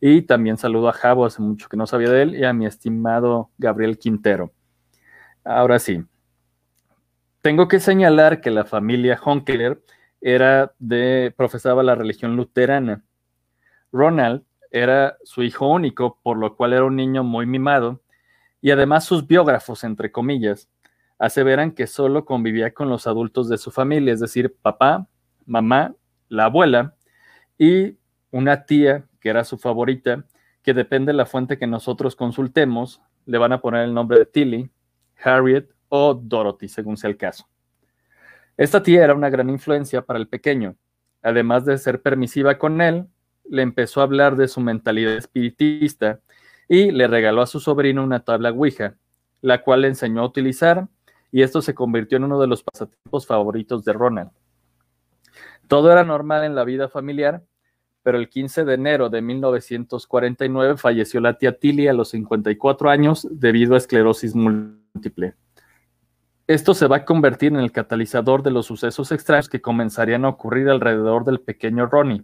Y 0.01 0.23
también 0.23 0.57
saludo 0.57 0.89
a 0.89 0.93
Javo, 0.93 1.25
hace 1.25 1.41
mucho 1.41 1.69
que 1.69 1.77
no 1.77 1.87
sabía 1.87 2.09
de 2.09 2.21
él, 2.21 2.35
y 2.35 2.43
a 2.43 2.53
mi 2.53 2.65
estimado 2.65 3.49
Gabriel 3.57 3.97
Quintero. 3.97 4.51
Ahora 5.43 5.79
sí, 5.79 6.03
tengo 7.41 7.67
que 7.67 7.79
señalar 7.79 8.41
que 8.41 8.49
la 8.49 8.65
familia 8.65 9.19
Honkeler 9.23 9.79
era 10.25 10.73
de, 10.79 11.31
profesaba 11.37 11.83
la 11.83 11.93
religión 11.93 12.35
luterana. 12.35 13.03
Ronald 13.91 14.41
era 14.71 15.17
su 15.23 15.43
hijo 15.43 15.67
único, 15.67 16.19
por 16.23 16.37
lo 16.37 16.55
cual 16.55 16.73
era 16.73 16.83
un 16.83 16.95
niño 16.95 17.23
muy 17.23 17.45
mimado, 17.45 18.01
y 18.59 18.71
además 18.71 19.03
sus 19.03 19.27
biógrafos, 19.27 19.83
entre 19.83 20.11
comillas, 20.11 20.67
aseveran 21.19 21.73
que 21.73 21.85
solo 21.85 22.25
convivía 22.25 22.73
con 22.73 22.89
los 22.89 23.05
adultos 23.05 23.49
de 23.49 23.59
su 23.59 23.69
familia, 23.69 24.13
es 24.13 24.19
decir, 24.19 24.55
papá, 24.63 25.07
mamá, 25.45 25.93
la 26.27 26.45
abuela 26.45 26.95
y 27.59 27.99
una 28.31 28.65
tía 28.65 29.05
que 29.19 29.29
era 29.29 29.43
su 29.43 29.59
favorita, 29.59 30.25
que 30.63 30.73
depende 30.73 31.11
de 31.11 31.17
la 31.17 31.27
fuente 31.27 31.59
que 31.59 31.67
nosotros 31.67 32.15
consultemos, 32.15 32.99
le 33.27 33.37
van 33.37 33.53
a 33.53 33.61
poner 33.61 33.83
el 33.83 33.93
nombre 33.93 34.17
de 34.17 34.25
Tilly, 34.25 34.71
Harriet 35.23 35.69
o 35.87 36.15
Dorothy, 36.15 36.67
según 36.67 36.97
sea 36.97 37.11
el 37.11 37.17
caso. 37.17 37.47
Esta 38.57 38.81
tía 38.81 39.03
era 39.03 39.13
una 39.13 39.29
gran 39.29 39.49
influencia 39.49 40.01
para 40.01 40.17
el 40.17 40.27
pequeño. 40.27 40.75
Además 41.21 41.65
de 41.65 41.77
ser 41.77 42.01
permisiva 42.01 42.57
con 42.57 42.81
él, 42.81 43.07
le 43.49 43.61
empezó 43.61 43.99
a 43.99 44.03
hablar 44.03 44.35
de 44.35 44.47
su 44.47 44.61
mentalidad 44.61 45.13
espiritista 45.15 46.19
y 46.67 46.91
le 46.91 47.07
regaló 47.07 47.41
a 47.41 47.47
su 47.47 47.59
sobrino 47.59 48.03
una 48.03 48.21
tabla 48.21 48.51
Ouija, 48.51 48.95
la 49.41 49.61
cual 49.61 49.81
le 49.81 49.89
enseñó 49.89 50.21
a 50.21 50.25
utilizar 50.25 50.87
y 51.31 51.41
esto 51.41 51.61
se 51.61 51.75
convirtió 51.75 52.17
en 52.17 52.23
uno 52.23 52.39
de 52.39 52.47
los 52.47 52.63
pasatiempos 52.63 53.27
favoritos 53.27 53.83
de 53.83 53.93
Ronald. 53.93 54.31
Todo 55.67 55.91
era 55.91 56.03
normal 56.03 56.45
en 56.45 56.55
la 56.55 56.63
vida 56.63 56.87
familiar, 56.87 57.43
pero 58.03 58.17
el 58.17 58.29
15 58.29 58.63
de 58.65 58.73
enero 58.73 59.09
de 59.09 59.21
1949 59.21 60.77
falleció 60.77 61.19
la 61.19 61.37
tía 61.37 61.57
Tilly 61.57 61.87
a 61.87 61.93
los 61.93 62.09
54 62.09 62.89
años 62.89 63.27
debido 63.29 63.73
a 63.73 63.77
esclerosis 63.77 64.35
múltiple. 64.35 65.35
Esto 66.47 66.75
se 66.75 66.85
va 66.85 66.97
a 66.97 67.05
convertir 67.05 67.53
en 67.53 67.59
el 67.59 67.71
catalizador 67.71 68.43
de 68.43 68.51
los 68.51 68.67
sucesos 68.67 69.11
extraños 69.11 69.49
que 69.49 69.61
comenzarían 69.61 70.25
a 70.25 70.29
ocurrir 70.29 70.69
alrededor 70.69 71.25
del 71.25 71.39
pequeño 71.39 71.87
Ronnie. 71.87 72.23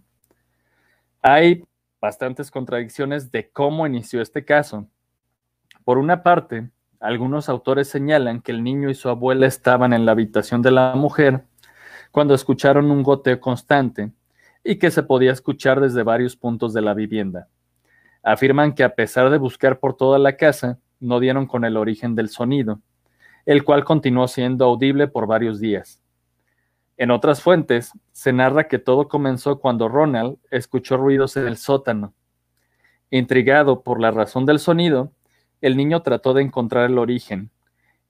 Hay 1.22 1.64
bastantes 2.00 2.52
contradicciones 2.52 3.32
de 3.32 3.50
cómo 3.50 3.84
inició 3.84 4.22
este 4.22 4.44
caso. 4.44 4.86
Por 5.84 5.98
una 5.98 6.22
parte, 6.22 6.70
algunos 7.00 7.48
autores 7.48 7.88
señalan 7.88 8.42
que 8.42 8.52
el 8.52 8.62
niño 8.62 8.90
y 8.90 8.94
su 8.94 9.08
abuela 9.08 9.48
estaban 9.48 9.92
en 9.92 10.06
la 10.06 10.12
habitación 10.12 10.62
de 10.62 10.70
la 10.70 10.94
mujer 10.94 11.42
cuando 12.12 12.34
escucharon 12.34 12.92
un 12.92 13.02
goteo 13.02 13.40
constante 13.40 14.12
y 14.62 14.76
que 14.76 14.92
se 14.92 15.02
podía 15.02 15.32
escuchar 15.32 15.80
desde 15.80 16.04
varios 16.04 16.36
puntos 16.36 16.72
de 16.72 16.82
la 16.82 16.94
vivienda. 16.94 17.48
Afirman 18.22 18.72
que 18.74 18.84
a 18.84 18.94
pesar 18.94 19.30
de 19.30 19.38
buscar 19.38 19.80
por 19.80 19.96
toda 19.96 20.20
la 20.20 20.36
casa, 20.36 20.78
no 21.00 21.18
dieron 21.18 21.48
con 21.48 21.64
el 21.64 21.76
origen 21.76 22.14
del 22.14 22.28
sonido, 22.28 22.80
el 23.46 23.64
cual 23.64 23.84
continuó 23.84 24.28
siendo 24.28 24.64
audible 24.64 25.08
por 25.08 25.26
varios 25.26 25.60
días. 25.60 26.00
En 26.96 27.10
otras 27.10 27.42
fuentes, 27.42 27.92
se 28.12 28.32
narra 28.32 28.68
que 28.68 28.78
todo 28.78 29.08
comenzó 29.08 29.58
cuando 29.58 29.88
Ronald 29.88 30.36
escuchó 30.50 30.96
ruidos 30.96 31.36
en 31.36 31.46
el 31.46 31.56
sótano. 31.56 32.14
Intrigado 33.10 33.82
por 33.82 34.00
la 34.00 34.10
razón 34.10 34.46
del 34.46 34.58
sonido, 34.58 35.12
el 35.60 35.76
niño 35.76 36.02
trató 36.02 36.34
de 36.34 36.42
encontrar 36.42 36.90
el 36.90 36.98
origen, 36.98 37.50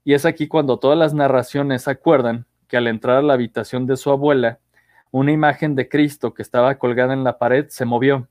y 0.03 0.13
es 0.13 0.25
aquí 0.25 0.47
cuando 0.47 0.79
todas 0.79 0.97
las 0.97 1.13
narraciones 1.13 1.87
acuerdan 1.87 2.45
que 2.67 2.77
al 2.77 2.87
entrar 2.87 3.17
a 3.17 3.21
la 3.21 3.33
habitación 3.33 3.85
de 3.85 3.97
su 3.97 4.11
abuela, 4.11 4.59
una 5.11 5.31
imagen 5.31 5.75
de 5.75 5.87
Cristo 5.87 6.33
que 6.33 6.41
estaba 6.41 6.75
colgada 6.75 7.13
en 7.13 7.23
la 7.23 7.37
pared 7.37 7.67
se 7.69 7.85
movió, 7.85 8.27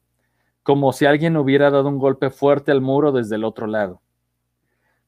como 0.62 0.92
si 0.92 1.06
alguien 1.06 1.36
hubiera 1.36 1.70
dado 1.70 1.88
un 1.88 1.98
golpe 1.98 2.30
fuerte 2.30 2.72
al 2.72 2.80
muro 2.80 3.12
desde 3.12 3.36
el 3.36 3.44
otro 3.44 3.66
lado. 3.66 4.00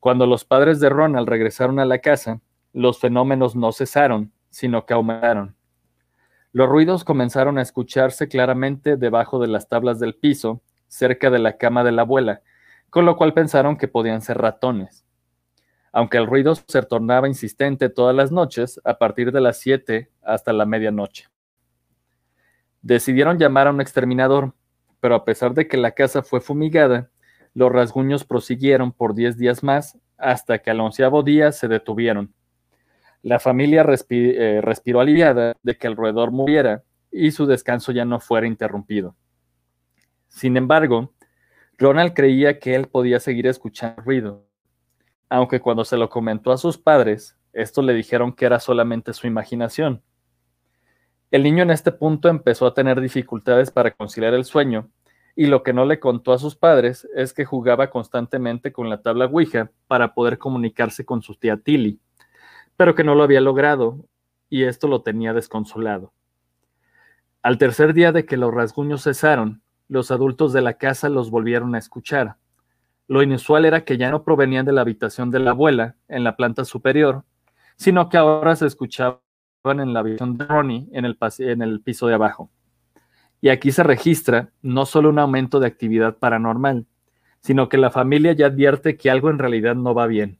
Cuando 0.05 0.27
los 0.27 0.45
padres 0.45 0.81
de 0.81 0.91
Ronald 0.91 1.27
regresaron 1.27 1.81
a 1.81 1.87
la 1.87 2.01
casa, 2.01 2.43
los 2.75 3.01
fenómenos 3.01 3.57
no 3.57 3.73
cesaron, 3.73 4.33
sino 4.51 4.85
que 4.85 4.93
aumentaron. 4.93 5.57
Los 6.53 6.69
ruidos 6.69 7.05
comenzaron 7.05 7.57
a 7.57 7.63
escucharse 7.63 8.29
claramente 8.29 8.99
debajo 8.99 9.39
de 9.39 9.49
las 9.49 9.67
tablas 9.67 9.99
del 9.99 10.15
piso, 10.15 10.61
cerca 10.89 11.31
de 11.31 11.39
la 11.39 11.57
cama 11.57 11.85
de 11.85 11.93
la 11.93 12.03
abuela, 12.03 12.43
con 12.91 13.07
lo 13.07 13.17
cual 13.17 13.33
pensaron 13.33 13.79
que 13.79 13.89
podían 13.89 14.21
ser 14.21 14.37
ratones. 14.37 15.07
Aunque 15.91 16.19
el 16.19 16.27
ruido 16.27 16.55
se 16.55 16.83
tornaba 16.83 17.27
insistente 17.27 17.89
todas 17.89 18.15
las 18.15 18.31
noches, 18.31 18.79
a 18.85 18.99
partir 18.99 19.33
de 19.33 19.41
las 19.41 19.57
7 19.57 20.11
hasta 20.23 20.53
la 20.53 20.67
medianoche. 20.67 21.31
Decidieron 22.83 23.39
llamar 23.39 23.69
a 23.69 23.71
un 23.71 23.81
exterminador, 23.81 24.53
pero 25.01 25.15
a 25.15 25.25
pesar 25.25 25.55
de 25.55 25.67
que 25.67 25.79
la 25.79 25.93
casa 25.93 26.23
fue 26.23 26.43
fumigada, 26.43 27.09
los 27.55 27.71
rasguños 27.73 28.25
prosiguieron 28.25 28.93
por 28.93 29.15
10 29.15 29.39
días 29.39 29.63
más 29.63 29.99
hasta 30.19 30.59
que 30.59 30.71
al 30.71 30.81
onceavo 30.81 31.23
día 31.23 31.53
se 31.53 31.69
detuvieron. 31.69 32.35
La 33.23 33.39
familia 33.39 33.87
eh, 34.11 34.61
respiró 34.63 35.01
aliviada 35.01 35.57
de 35.63 35.77
que 35.79 35.87
el 35.87 35.97
roedor 35.97 36.31
muriera 36.31 36.83
y 37.11 37.31
su 37.31 37.47
descanso 37.47 37.93
ya 37.93 38.05
no 38.05 38.21
fuera 38.21 38.47
interrumpido. 38.47 39.17
Sin 40.29 40.57
embargo, 40.57 41.15
Ronald 41.79 42.13
creía 42.13 42.59
que 42.59 42.75
él 42.75 42.89
podía 42.89 43.21
seguir 43.21 43.47
escuchando 43.47 44.03
ruido, 44.03 44.47
aunque 45.29 45.61
cuando 45.61 45.85
se 45.85 45.97
lo 45.97 46.11
comentó 46.11 46.53
a 46.53 46.59
sus 46.59 46.77
padres, 46.77 47.39
estos 47.53 47.85
le 47.85 47.95
dijeron 47.95 48.33
que 48.33 48.47
era 48.47 48.61
solamente 48.61 49.13
su 49.13 49.27
imaginación. 49.27 50.03
El 51.31 51.45
niño 51.45 51.63
en 51.63 51.71
este 51.71 51.93
punto 51.93 52.29
empezó 52.29 52.67
a 52.67 52.75
tener 52.75 53.01
dificultades 53.01 53.71
para 53.71 53.93
conciliar 53.93 54.35
el 54.35 54.45
sueño, 54.45 54.91
y 55.37 55.47
lo 55.47 55.63
que 55.63 55.73
no 55.73 55.85
le 55.85 56.01
contó 56.01 56.33
a 56.33 56.39
sus 56.39 56.57
padres 56.57 57.09
es 57.15 57.33
que 57.33 57.45
jugaba 57.45 57.91
constantemente 57.91 58.73
con 58.73 58.89
la 58.89 59.03
tabla 59.03 59.27
Ouija 59.27 59.71
para 59.87 60.15
poder 60.15 60.39
comunicarse 60.39 61.05
con 61.05 61.23
su 61.23 61.35
tía 61.35 61.57
Tilly 61.57 62.01
pero 62.77 62.95
que 62.95 63.05
no 63.05 63.15
lo 63.15 63.23
había 63.23 63.41
logrado, 63.41 64.05
y 64.49 64.65
esto 64.65 64.89
lo 64.89 65.03
tenía 65.03 65.33
desconsolado. 65.33 66.13
Al 67.43 67.59
tercer 67.59 67.93
día 67.95 68.13
de 68.13 68.25
que 68.25 68.37
los 68.37 68.53
rasguños 68.53 69.05
cesaron, 69.05 69.63
los 69.89 70.11
adultos 70.11 70.53
de 70.53 70.63
la 70.63 70.75
casa 70.75 71.09
los 71.09 71.31
volvieron 71.31 71.75
a 71.75 71.79
escuchar. 71.79 72.37
Lo 73.07 73.23
inusual 73.23 73.65
era 73.65 73.85
que 73.85 73.99
ya 73.99 74.11
no 74.11 74.25
provenían 74.25 74.65
de 74.65 74.73
la 74.73 74.81
habitación 74.81 75.31
de 75.31 75.41
la 75.41 75.51
abuela, 75.51 75.97
en 76.09 76.25
la 76.25 76.37
planta 76.37 76.65
superior, 76.65 77.25
sino 77.77 78.09
que 78.09 78.17
ahora 78.17 78.57
se 78.57 78.67
escuchaban 78.67 79.21
en 79.65 79.93
la 79.93 80.01
habitación 80.01 80.39
de 80.39 80.47
Ronnie 80.47 80.89
en 80.93 81.05
el, 81.05 81.19
en 81.39 81.63
el 81.63 81.81
piso 81.81 82.07
de 82.07 82.15
abajo. 82.15 82.51
Y 83.45 83.51
aquí 83.51 83.73
se 83.73 83.83
registra 83.83 84.49
no 84.63 84.87
solo 84.87 85.11
un 85.11 85.19
aumento 85.19 85.61
de 85.61 85.67
actividad 85.67 86.17
paranormal, 86.17 86.87
sino 87.41 87.69
que 87.69 87.77
la 87.77 87.91
familia 87.91 88.33
ya 88.33 88.47
advierte 88.47 88.97
que 88.97 89.11
algo 89.11 89.29
en 89.29 89.39
realidad 89.39 89.75
no 89.75 89.93
va 89.93 90.07
bien. 90.07 90.39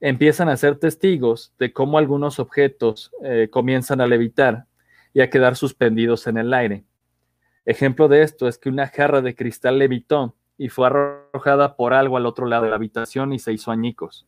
Empiezan 0.00 0.48
a 0.48 0.56
ser 0.56 0.78
testigos 0.78 1.52
de 1.58 1.74
cómo 1.74 1.98
algunos 1.98 2.38
objetos 2.38 3.12
eh, 3.22 3.48
comienzan 3.50 4.00
a 4.00 4.06
levitar 4.06 4.64
y 5.12 5.20
a 5.20 5.28
quedar 5.28 5.56
suspendidos 5.56 6.26
en 6.26 6.38
el 6.38 6.54
aire. 6.54 6.84
Ejemplo 7.66 8.08
de 8.08 8.22
esto 8.22 8.48
es 8.48 8.56
que 8.56 8.70
una 8.70 8.86
jarra 8.86 9.20
de 9.20 9.34
cristal 9.34 9.78
levitó 9.78 10.34
y 10.56 10.70
fue 10.70 10.86
arrojada 10.86 11.76
por 11.76 11.92
algo 11.92 12.16
al 12.16 12.24
otro 12.24 12.46
lado 12.46 12.64
de 12.64 12.70
la 12.70 12.76
habitación 12.76 13.34
y 13.34 13.38
se 13.38 13.52
hizo 13.52 13.70
añicos. 13.70 14.26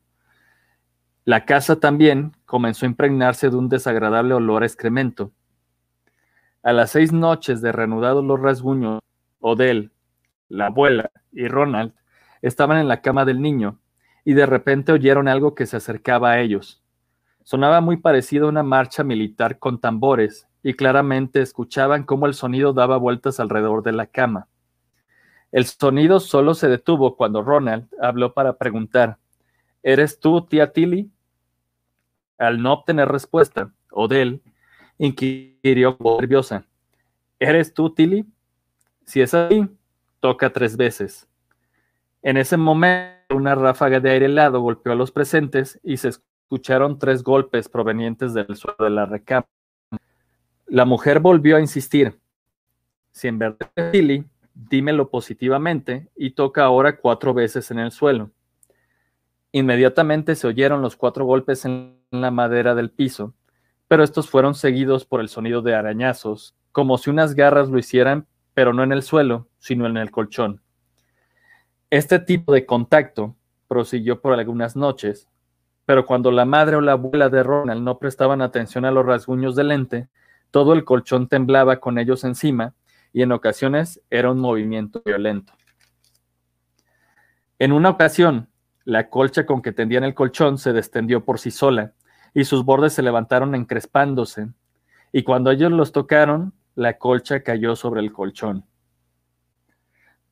La 1.24 1.46
casa 1.46 1.80
también 1.80 2.32
comenzó 2.44 2.84
a 2.84 2.90
impregnarse 2.90 3.48
de 3.48 3.56
un 3.56 3.70
desagradable 3.70 4.34
olor 4.34 4.62
a 4.62 4.66
excremento. 4.66 5.32
A 6.62 6.72
las 6.72 6.90
seis 6.90 7.12
noches 7.12 7.60
de 7.60 7.70
reanudados 7.70 8.24
los 8.24 8.40
rasguños, 8.40 9.00
Odell, 9.40 9.92
la 10.48 10.66
abuela 10.66 11.10
y 11.32 11.46
Ronald 11.46 11.92
estaban 12.42 12.78
en 12.78 12.88
la 12.88 13.00
cama 13.00 13.24
del 13.24 13.40
niño 13.40 13.78
y 14.24 14.34
de 14.34 14.44
repente 14.44 14.92
oyeron 14.92 15.28
algo 15.28 15.54
que 15.54 15.66
se 15.66 15.76
acercaba 15.76 16.32
a 16.32 16.40
ellos. 16.40 16.82
Sonaba 17.44 17.80
muy 17.80 17.96
parecido 17.96 18.46
a 18.46 18.50
una 18.50 18.62
marcha 18.62 19.04
militar 19.04 19.58
con 19.58 19.80
tambores 19.80 20.48
y 20.62 20.74
claramente 20.74 21.40
escuchaban 21.40 22.02
cómo 22.02 22.26
el 22.26 22.34
sonido 22.34 22.72
daba 22.72 22.96
vueltas 22.96 23.38
alrededor 23.40 23.82
de 23.82 23.92
la 23.92 24.06
cama. 24.06 24.48
El 25.52 25.64
sonido 25.64 26.20
solo 26.20 26.54
se 26.54 26.68
detuvo 26.68 27.16
cuando 27.16 27.42
Ronald 27.42 27.88
habló 28.02 28.34
para 28.34 28.58
preguntar, 28.58 29.18
¿Eres 29.82 30.18
tú, 30.18 30.44
tía 30.44 30.72
Tilly? 30.72 31.10
Al 32.36 32.60
no 32.60 32.72
obtener 32.74 33.08
respuesta, 33.08 33.72
Odell 33.92 34.42
inquirió 34.98 35.96
nerviosa, 36.20 36.64
¿Eres 37.40 37.72
tú, 37.72 37.94
Tilly? 37.94 38.26
Si 39.04 39.20
es 39.20 39.32
así, 39.32 39.68
toca 40.20 40.52
tres 40.52 40.76
veces. 40.76 41.28
En 42.20 42.36
ese 42.36 42.56
momento, 42.56 43.36
una 43.36 43.54
ráfaga 43.54 44.00
de 44.00 44.10
aire 44.10 44.26
helado 44.26 44.60
golpeó 44.60 44.92
a 44.92 44.96
los 44.96 45.12
presentes 45.12 45.78
y 45.84 45.98
se 45.98 46.08
escucharon 46.08 46.98
tres 46.98 47.22
golpes 47.22 47.68
provenientes 47.68 48.34
del 48.34 48.56
suelo 48.56 48.76
de 48.80 48.90
la 48.90 49.06
recámara. 49.06 49.48
La 50.66 50.84
mujer 50.84 51.20
volvió 51.20 51.56
a 51.56 51.60
insistir. 51.60 52.18
Si 53.12 53.28
en 53.28 53.38
verdad 53.38 53.70
es 53.76 53.92
Tilly, 53.92 54.24
dímelo 54.54 55.08
positivamente 55.08 56.08
y 56.16 56.32
toca 56.32 56.64
ahora 56.64 56.96
cuatro 56.96 57.32
veces 57.32 57.70
en 57.70 57.78
el 57.78 57.92
suelo. 57.92 58.30
Inmediatamente 59.52 60.34
se 60.34 60.46
oyeron 60.46 60.82
los 60.82 60.96
cuatro 60.96 61.24
golpes 61.24 61.64
en 61.64 61.98
la 62.10 62.30
madera 62.30 62.74
del 62.74 62.90
piso, 62.90 63.32
pero 63.88 64.04
estos 64.04 64.28
fueron 64.28 64.54
seguidos 64.54 65.06
por 65.06 65.20
el 65.20 65.28
sonido 65.28 65.62
de 65.62 65.74
arañazos, 65.74 66.54
como 66.72 66.98
si 66.98 67.10
unas 67.10 67.34
garras 67.34 67.70
lo 67.70 67.78
hicieran, 67.78 68.26
pero 68.54 68.72
no 68.72 68.82
en 68.82 68.92
el 68.92 69.02
suelo, 69.02 69.48
sino 69.58 69.86
en 69.86 69.96
el 69.96 70.10
colchón. 70.10 70.60
Este 71.90 72.18
tipo 72.18 72.52
de 72.52 72.66
contacto 72.66 73.34
prosiguió 73.66 74.20
por 74.20 74.34
algunas 74.34 74.76
noches, 74.76 75.26
pero 75.86 76.04
cuando 76.04 76.30
la 76.30 76.44
madre 76.44 76.76
o 76.76 76.82
la 76.82 76.92
abuela 76.92 77.30
de 77.30 77.42
Ronald 77.42 77.82
no 77.82 77.98
prestaban 77.98 78.42
atención 78.42 78.84
a 78.84 78.90
los 78.90 79.06
rasguños 79.06 79.56
del 79.56 79.68
lente, 79.68 80.08
todo 80.50 80.74
el 80.74 80.84
colchón 80.84 81.28
temblaba 81.28 81.80
con 81.80 81.98
ellos 81.98 82.24
encima 82.24 82.74
y 83.12 83.22
en 83.22 83.32
ocasiones 83.32 84.02
era 84.10 84.30
un 84.30 84.38
movimiento 84.38 85.02
violento. 85.04 85.54
En 87.58 87.72
una 87.72 87.88
ocasión, 87.88 88.48
la 88.84 89.08
colcha 89.08 89.46
con 89.46 89.62
que 89.62 89.72
tendían 89.72 90.04
el 90.04 90.14
colchón 90.14 90.58
se 90.58 90.74
descendió 90.74 91.24
por 91.24 91.38
sí 91.38 91.50
sola 91.50 91.94
y 92.34 92.44
sus 92.44 92.64
bordes 92.64 92.92
se 92.92 93.02
levantaron 93.02 93.54
encrespándose, 93.54 94.48
y 95.12 95.22
cuando 95.22 95.50
ellos 95.50 95.72
los 95.72 95.92
tocaron, 95.92 96.52
la 96.74 96.98
colcha 96.98 97.42
cayó 97.42 97.76
sobre 97.76 98.00
el 98.00 98.12
colchón. 98.12 98.64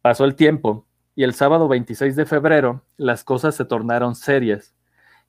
Pasó 0.02 0.24
el 0.24 0.34
tiempo, 0.34 0.86
y 1.14 1.24
el 1.24 1.34
sábado 1.34 1.66
26 1.66 2.14
de 2.14 2.26
febrero 2.26 2.82
las 2.96 3.24
cosas 3.24 3.54
se 3.54 3.64
tornaron 3.64 4.14
serias, 4.14 4.74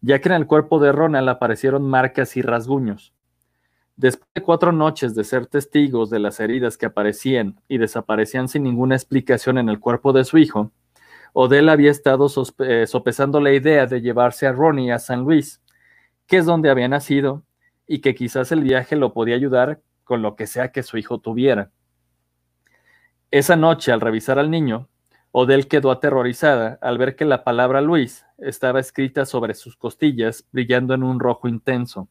ya 0.01 0.19
que 0.19 0.30
en 0.30 0.36
el 0.36 0.47
cuerpo 0.47 0.80
de 0.80 0.91
Ronald 0.91 1.30
aparecieron 1.30 1.89
marcas 1.89 2.38
y 2.38 2.41
rasguños. 2.41 3.13
Después 3.95 4.30
de 4.36 4.43
cuatro 4.43 4.71
noches 4.71 5.15
de 5.15 5.23
ser 5.23 5.47
testigos 5.47 6.12
de 6.12 6.19
las 6.19 6.39
heridas 6.39 6.77
que 6.77 6.86
aparecían 6.86 7.60
y 7.67 7.80
desaparecían 7.80 8.47
sin 8.47 8.63
ninguna 8.63 8.95
explicación 8.95 9.58
en 9.58 9.69
el 9.69 9.80
cuerpo 9.80 10.13
de 10.13 10.23
su 10.23 10.38
hijo, 10.38 10.71
Odell 11.34 11.69
había 11.69 11.89
estado 11.89 12.27
eh, 12.60 12.86
sopesando 12.86 13.39
la 13.41 13.53
idea 13.53 13.88
de 13.88 14.01
llevarse 14.01 14.45
a 14.45 14.51
Ronnie 14.51 14.91
a 14.91 14.99
San 14.99 15.21
Luis, 15.21 15.62
que 16.28 16.38
es 16.38 16.46
donde 16.46 16.70
había 16.70 16.88
nacido, 16.88 17.44
y 17.88 18.00
que 18.00 18.16
quizás 18.16 18.52
el 18.52 18.62
viaje 18.62 18.96
lo 18.96 19.13
podía 19.13 19.36
ayudar 19.36 19.82
con 20.04 20.22
lo 20.22 20.36
que 20.36 20.46
sea 20.46 20.72
que 20.72 20.84
su 20.84 20.98
hijo 20.98 21.20
tuviera. 21.20 21.72
Esa 23.32 23.56
noche, 23.56 23.92
al 23.92 24.02
revisar 24.02 24.38
al 24.40 24.52
niño, 24.52 24.90
Odell 25.32 25.68
quedó 25.68 25.92
aterrorizada 25.92 26.80
al 26.82 26.98
ver 26.98 27.16
que 27.16 27.26
la 27.26 27.44
palabra 27.44 27.82
Luis 27.82 28.26
estaba 28.38 28.80
escrita 28.80 29.26
sobre 29.26 29.54
sus 29.54 29.76
costillas, 29.76 30.46
brillando 30.52 30.94
en 30.94 31.04
un 31.04 31.20
rojo 31.20 31.48
intenso. 31.48 32.08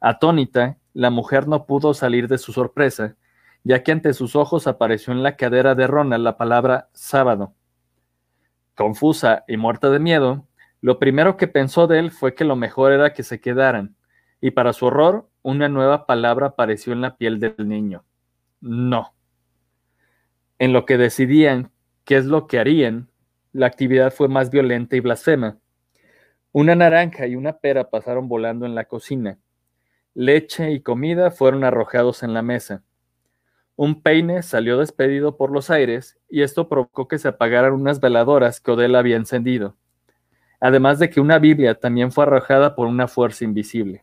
Atónita, 0.00 0.76
la 0.92 1.10
mujer 1.10 1.48
no 1.48 1.66
pudo 1.66 1.94
salir 1.94 2.28
de 2.28 2.38
su 2.38 2.52
sorpresa, 2.52 3.16
ya 3.62 3.82
que 3.82 3.92
ante 3.92 4.12
sus 4.12 4.36
ojos 4.36 4.66
apareció 4.66 5.12
en 5.12 5.22
la 5.22 5.36
cadera 5.36 5.74
de 5.74 5.86
Ronald 5.86 6.22
la 6.22 6.36
palabra 6.36 6.90
sábado. 6.92 7.54
Confusa 8.74 9.44
y 9.48 9.56
muerta 9.56 9.88
de 9.90 10.00
miedo, 10.00 10.46
lo 10.84 10.98
primero 10.98 11.38
que 11.38 11.48
pensó 11.48 11.86
de 11.86 11.98
él 11.98 12.10
fue 12.10 12.34
que 12.34 12.44
lo 12.44 12.56
mejor 12.56 12.92
era 12.92 13.14
que 13.14 13.22
se 13.22 13.40
quedaran, 13.40 13.96
y 14.42 14.50
para 14.50 14.74
su 14.74 14.84
horror, 14.84 15.30
una 15.40 15.70
nueva 15.70 16.04
palabra 16.04 16.48
apareció 16.48 16.92
en 16.92 17.00
la 17.00 17.16
piel 17.16 17.40
del 17.40 17.54
niño. 17.66 18.04
No. 18.60 19.14
En 20.58 20.74
lo 20.74 20.84
que 20.84 20.98
decidían 20.98 21.70
qué 22.04 22.18
es 22.18 22.26
lo 22.26 22.46
que 22.46 22.58
harían, 22.58 23.08
la 23.52 23.64
actividad 23.64 24.12
fue 24.12 24.28
más 24.28 24.50
violenta 24.50 24.94
y 24.94 25.00
blasfema. 25.00 25.56
Una 26.52 26.74
naranja 26.74 27.26
y 27.26 27.34
una 27.34 27.60
pera 27.60 27.88
pasaron 27.88 28.28
volando 28.28 28.66
en 28.66 28.74
la 28.74 28.84
cocina. 28.84 29.38
Leche 30.12 30.70
y 30.70 30.82
comida 30.82 31.30
fueron 31.30 31.64
arrojados 31.64 32.22
en 32.22 32.34
la 32.34 32.42
mesa. 32.42 32.82
Un 33.74 34.02
peine 34.02 34.42
salió 34.42 34.76
despedido 34.76 35.38
por 35.38 35.50
los 35.50 35.70
aires 35.70 36.18
y 36.28 36.42
esto 36.42 36.68
provocó 36.68 37.08
que 37.08 37.18
se 37.18 37.28
apagaran 37.28 37.72
unas 37.72 38.00
veladoras 38.00 38.60
que 38.60 38.72
Odell 38.72 38.96
había 38.96 39.16
encendido. 39.16 39.78
Además 40.64 40.98
de 40.98 41.10
que 41.10 41.20
una 41.20 41.38
Biblia 41.38 41.74
también 41.74 42.10
fue 42.10 42.24
arrojada 42.24 42.74
por 42.74 42.86
una 42.86 43.06
fuerza 43.06 43.44
invisible. 43.44 44.02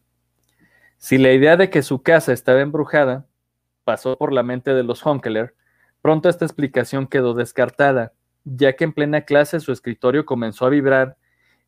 Si 1.00 1.18
la 1.18 1.32
idea 1.32 1.58
de 1.58 1.72
que 1.72 1.82
su 1.82 2.04
casa 2.04 2.34
estaba 2.34 2.62
embrujada 2.62 3.26
pasó 3.84 4.16
por 4.16 4.32
la 4.32 4.44
mente 4.44 4.76
de 4.76 4.84
los 4.84 5.04
Honkeler, 5.04 5.56
pronto 6.04 6.30
esta 6.30 6.46
explicación 6.46 7.08
quedó 7.08 7.34
descartada, 7.34 8.14
ya 8.44 8.74
que 8.74 8.84
en 8.84 8.94
plena 8.94 9.22
clase 9.22 9.60
su 9.60 9.72
escritorio 9.72 10.24
comenzó 10.24 10.68
a 10.68 10.70
vibrar 10.70 11.18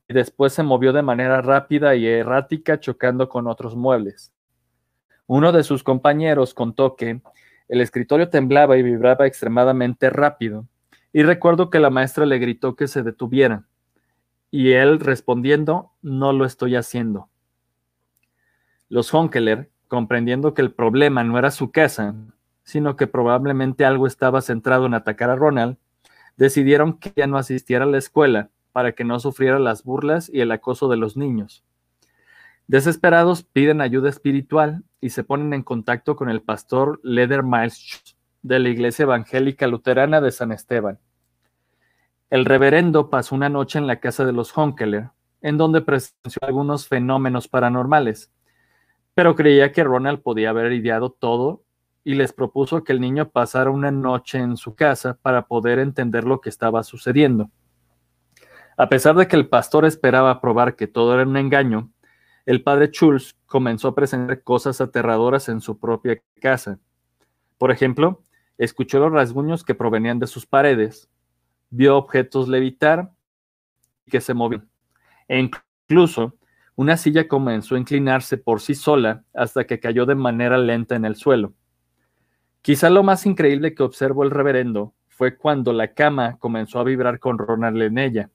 y 0.08 0.14
después 0.14 0.54
se 0.54 0.62
movió 0.62 0.94
de 0.94 1.02
manera 1.02 1.42
rápida 1.42 1.96
y 1.96 2.06
errática 2.06 2.80
chocando 2.80 3.30
con 3.30 3.48
otros 3.48 3.76
muebles. 3.76 4.32
Uno 5.26 5.52
de 5.52 5.64
sus 5.64 5.82
compañeros 5.82 6.54
contó 6.54 6.96
que 6.96 7.20
el 7.68 7.82
escritorio 7.82 8.30
temblaba 8.30 8.78
y 8.78 8.84
vibraba 8.84 9.26
extremadamente 9.26 10.12
rápido, 10.12 10.68
y 11.12 11.24
recuerdo 11.24 11.72
que 11.72 11.80
la 11.80 11.90
maestra 11.90 12.28
le 12.28 12.38
gritó 12.38 12.76
que 12.76 12.88
se 12.88 13.02
detuviera, 13.02 13.66
y 14.54 14.74
él 14.74 15.00
respondiendo, 15.00 15.94
no 16.04 16.32
lo 16.32 16.46
estoy 16.46 16.76
haciendo. 16.76 17.28
Los 18.88 19.12
Honkeler, 19.12 19.72
comprendiendo 19.88 20.54
que 20.54 20.62
el 20.62 20.72
problema 20.72 21.24
no 21.24 21.40
era 21.40 21.50
su 21.50 21.72
casa, 21.72 22.14
sino 22.62 22.96
que 22.96 23.08
probablemente 23.08 23.84
algo 23.84 24.06
estaba 24.06 24.42
centrado 24.42 24.86
en 24.86 24.94
atacar 24.94 25.32
a 25.32 25.36
Ronald, 25.36 25.78
decidieron 26.38 27.00
que 27.00 27.12
ya 27.16 27.26
no 27.26 27.40
asistiera 27.40 27.86
a 27.86 27.88
la 27.88 27.98
escuela 27.98 28.52
para 28.74 28.92
que 28.92 29.04
no 29.04 29.20
sufriera 29.20 29.58
las 29.58 29.84
burlas 29.84 30.30
y 30.32 30.42
el 30.42 30.52
acoso 30.52 30.88
de 30.88 30.98
los 30.98 31.18
niños. 31.18 31.64
Desesperados 32.68 33.42
piden 33.42 33.82
ayuda 33.82 34.10
espiritual 34.10 34.84
y 35.02 35.10
se 35.10 35.24
ponen 35.24 35.54
en 35.54 35.64
contacto 35.64 36.16
con 36.16 36.30
el 36.30 36.44
pastor 36.44 37.00
Leder 37.02 37.42
Miles 37.42 38.16
de 38.44 38.60
la 38.60 38.70
Iglesia 38.70 39.02
Evangélica 39.02 39.66
Luterana 39.66 40.22
de 40.22 40.32
San 40.32 40.52
Esteban. 40.52 41.00
El 42.34 42.46
reverendo 42.46 43.12
pasó 43.12 43.36
una 43.36 43.48
noche 43.48 43.78
en 43.78 43.86
la 43.86 44.00
casa 44.00 44.26
de 44.26 44.34
los 44.34 44.58
Honkeler, 44.58 45.12
en 45.44 45.56
donde 45.56 45.82
presenció 45.82 46.40
algunos 46.42 46.88
fenómenos 46.88 47.48
paranormales, 47.48 48.34
pero 49.14 49.36
creía 49.36 49.72
que 49.72 49.84
Ronald 49.84 50.20
podía 50.24 50.50
haber 50.50 50.72
ideado 50.72 51.12
todo 51.12 51.62
y 52.04 52.16
les 52.16 52.34
propuso 52.34 52.84
que 52.84 52.92
el 52.92 53.02
niño 53.02 53.30
pasara 53.30 53.70
una 53.70 53.92
noche 53.92 54.40
en 54.40 54.58
su 54.58 54.74
casa 54.74 55.20
para 55.22 55.46
poder 55.46 55.78
entender 55.78 56.24
lo 56.24 56.42
que 56.42 56.50
estaba 56.50 56.82
sucediendo. 56.82 57.52
A 58.78 58.90
pesar 58.90 59.16
de 59.16 59.28
que 59.28 59.36
el 59.36 59.48
pastor 59.48 59.86
esperaba 59.86 60.42
probar 60.42 60.76
que 60.76 60.88
todo 60.88 61.14
era 61.14 61.30
un 61.30 61.38
engaño, 61.38 61.92
el 62.48 62.64
padre 62.64 62.88
Schulz 62.88 63.36
comenzó 63.46 63.90
a 63.90 63.96
presentar 63.96 64.42
cosas 64.42 64.82
aterradoras 64.82 65.50
en 65.50 65.62
su 65.62 65.78
propia 65.78 66.20
casa. 66.42 66.80
Por 67.60 67.70
ejemplo, 67.70 68.24
escuchó 68.58 68.98
los 68.98 69.12
rasguños 69.12 69.64
que 69.64 69.76
provenían 69.76 70.18
de 70.18 70.26
sus 70.26 70.48
paredes, 70.48 71.12
vio 71.74 71.98
objetos 71.98 72.48
levitar 72.48 73.12
y 74.06 74.12
que 74.12 74.22
se 74.22 74.36
movían, 74.36 74.70
e 75.28 75.40
incluso 75.40 76.38
una 76.76 76.98
silla 76.98 77.28
comenzó 77.28 77.76
a 77.76 77.80
inclinarse 77.80 78.38
por 78.38 78.62
sí 78.62 78.76
sola 78.76 79.24
hasta 79.34 79.66
que 79.66 79.80
cayó 79.80 80.06
de 80.06 80.16
manera 80.16 80.58
lenta 80.58 80.96
en 80.96 81.06
el 81.06 81.16
suelo. 81.16 81.54
Quizá 82.62 82.90
lo 82.90 83.02
más 83.02 83.26
increíble 83.26 83.74
que 83.74 83.84
observó 83.84 84.24
el 84.24 84.32
reverendo 84.32 84.94
fue 85.08 85.36
cuando 85.36 85.74
la 85.74 85.94
cama 85.94 86.38
comenzó 86.38 86.80
a 86.80 86.84
vibrar 86.84 87.20
con 87.20 87.38
Ronald 87.38 87.82
en 87.82 87.98
ella. 87.98 88.30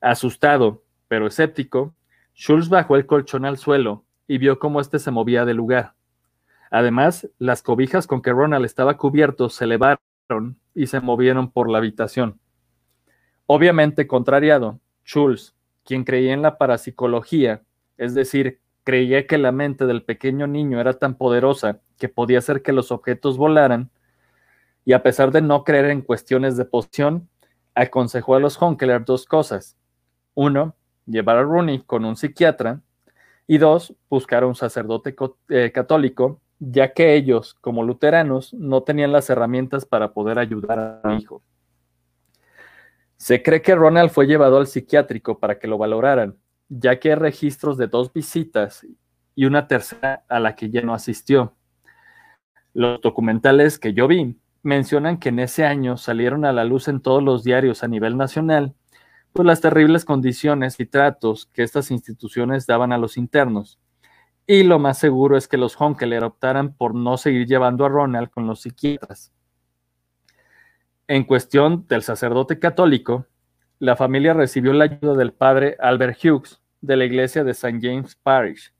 Asustado, 0.00 0.84
pero 1.08 1.26
escéptico, 1.26 1.94
Schultz 2.34 2.68
bajó 2.68 2.96
el 2.96 3.06
colchón 3.06 3.44
al 3.44 3.56
suelo 3.58 4.04
y 4.26 4.38
vio 4.38 4.58
cómo 4.58 4.80
éste 4.80 4.98
se 4.98 5.10
movía 5.10 5.44
de 5.44 5.54
lugar. 5.54 5.94
Además, 6.70 7.28
las 7.38 7.62
cobijas 7.62 8.06
con 8.06 8.22
que 8.22 8.32
Ronald 8.32 8.64
estaba 8.64 8.96
cubierto 8.96 9.48
se 9.48 9.64
elevaron 9.64 9.98
y 10.74 10.86
se 10.86 11.00
movieron 11.00 11.50
por 11.50 11.68
la 11.68 11.78
habitación. 11.78 12.38
Obviamente, 13.52 14.06
contrariado, 14.06 14.78
Schultz, 15.04 15.56
quien 15.84 16.04
creía 16.04 16.34
en 16.34 16.40
la 16.40 16.56
parapsicología, 16.56 17.62
es 17.98 18.14
decir, 18.14 18.60
creía 18.84 19.26
que 19.26 19.38
la 19.38 19.50
mente 19.50 19.86
del 19.86 20.04
pequeño 20.04 20.46
niño 20.46 20.80
era 20.80 21.00
tan 21.00 21.16
poderosa 21.16 21.80
que 21.98 22.08
podía 22.08 22.38
hacer 22.38 22.62
que 22.62 22.72
los 22.72 22.92
objetos 22.92 23.38
volaran, 23.38 23.90
y 24.84 24.92
a 24.92 25.02
pesar 25.02 25.32
de 25.32 25.42
no 25.42 25.64
creer 25.64 25.86
en 25.86 26.02
cuestiones 26.02 26.56
de 26.56 26.64
posición, 26.64 27.28
aconsejó 27.74 28.36
a 28.36 28.38
los 28.38 28.56
Honkeler 28.56 29.04
dos 29.04 29.26
cosas. 29.26 29.76
Uno, 30.34 30.76
llevar 31.06 31.38
a 31.38 31.42
Rooney 31.42 31.82
con 31.82 32.04
un 32.04 32.14
psiquiatra, 32.14 32.82
y 33.48 33.58
dos, 33.58 33.96
buscar 34.08 34.44
a 34.44 34.46
un 34.46 34.54
sacerdote 34.54 35.16
eh, 35.48 35.72
católico, 35.74 36.40
ya 36.60 36.92
que 36.92 37.14
ellos, 37.16 37.54
como 37.54 37.82
luteranos, 37.82 38.54
no 38.54 38.84
tenían 38.84 39.10
las 39.10 39.28
herramientas 39.28 39.84
para 39.86 40.12
poder 40.12 40.38
ayudar 40.38 40.78
a 40.78 41.02
su 41.02 41.10
hijo. 41.20 41.42
Se 43.20 43.42
cree 43.42 43.60
que 43.60 43.74
Ronald 43.74 44.10
fue 44.10 44.26
llevado 44.26 44.56
al 44.56 44.66
psiquiátrico 44.66 45.38
para 45.38 45.58
que 45.58 45.68
lo 45.68 45.76
valoraran, 45.76 46.38
ya 46.70 46.98
que 46.98 47.10
hay 47.10 47.16
registros 47.16 47.76
de 47.76 47.86
dos 47.86 48.10
visitas 48.10 48.86
y 49.34 49.44
una 49.44 49.68
tercera 49.68 50.24
a 50.26 50.40
la 50.40 50.56
que 50.56 50.70
ya 50.70 50.80
no 50.80 50.94
asistió. 50.94 51.54
Los 52.72 53.02
documentales 53.02 53.78
que 53.78 53.92
yo 53.92 54.08
vi 54.08 54.40
mencionan 54.62 55.18
que 55.18 55.28
en 55.28 55.40
ese 55.40 55.66
año 55.66 55.98
salieron 55.98 56.46
a 56.46 56.52
la 56.54 56.64
luz 56.64 56.88
en 56.88 57.00
todos 57.00 57.22
los 57.22 57.44
diarios 57.44 57.84
a 57.84 57.88
nivel 57.88 58.16
nacional 58.16 58.74
pues 59.32 59.46
las 59.46 59.60
terribles 59.60 60.04
condiciones 60.04 60.80
y 60.80 60.86
tratos 60.86 61.46
que 61.46 61.62
estas 61.62 61.90
instituciones 61.90 62.66
daban 62.66 62.92
a 62.92 62.98
los 62.98 63.16
internos. 63.16 63.78
Y 64.46 64.64
lo 64.64 64.78
más 64.78 64.98
seguro 64.98 65.36
es 65.36 65.46
que 65.46 65.56
los 65.56 65.76
Honkeler 65.80 66.24
optaran 66.24 66.74
por 66.74 66.94
no 66.94 67.16
seguir 67.16 67.46
llevando 67.46 67.84
a 67.84 67.88
Ronald 67.88 68.30
con 68.30 68.46
los 68.46 68.62
psiquiatras. 68.62 69.32
En 71.10 71.24
cuestión 71.24 71.88
del 71.88 72.02
sacerdote 72.02 72.60
católico, 72.60 73.26
la 73.80 73.96
familia 73.96 74.32
recibió 74.32 74.72
la 74.72 74.84
ayuda 74.84 75.14
del 75.14 75.32
padre 75.32 75.76
Albert 75.80 76.24
Hughes 76.24 76.62
de 76.80 76.96
la 76.96 77.04
iglesia 77.04 77.42
de 77.42 77.50
St. 77.50 77.80
James 77.82 78.14
Parish. 78.14 78.72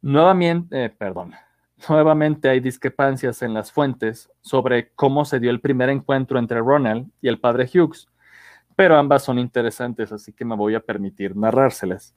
Nuevamente, 0.00 0.86
eh, 0.86 0.88
perdón, 0.88 1.34
nuevamente 1.86 2.48
hay 2.48 2.60
discrepancias 2.60 3.42
en 3.42 3.52
las 3.52 3.70
fuentes 3.70 4.30
sobre 4.40 4.90
cómo 4.94 5.26
se 5.26 5.38
dio 5.38 5.50
el 5.50 5.60
primer 5.60 5.90
encuentro 5.90 6.38
entre 6.38 6.60
Ronald 6.60 7.10
y 7.20 7.28
el 7.28 7.38
padre 7.38 7.68
Hughes, 7.70 8.08
pero 8.74 8.96
ambas 8.96 9.22
son 9.22 9.38
interesantes, 9.38 10.10
así 10.12 10.32
que 10.32 10.46
me 10.46 10.56
voy 10.56 10.76
a 10.76 10.80
permitir 10.80 11.36
narrárselas. 11.36 12.16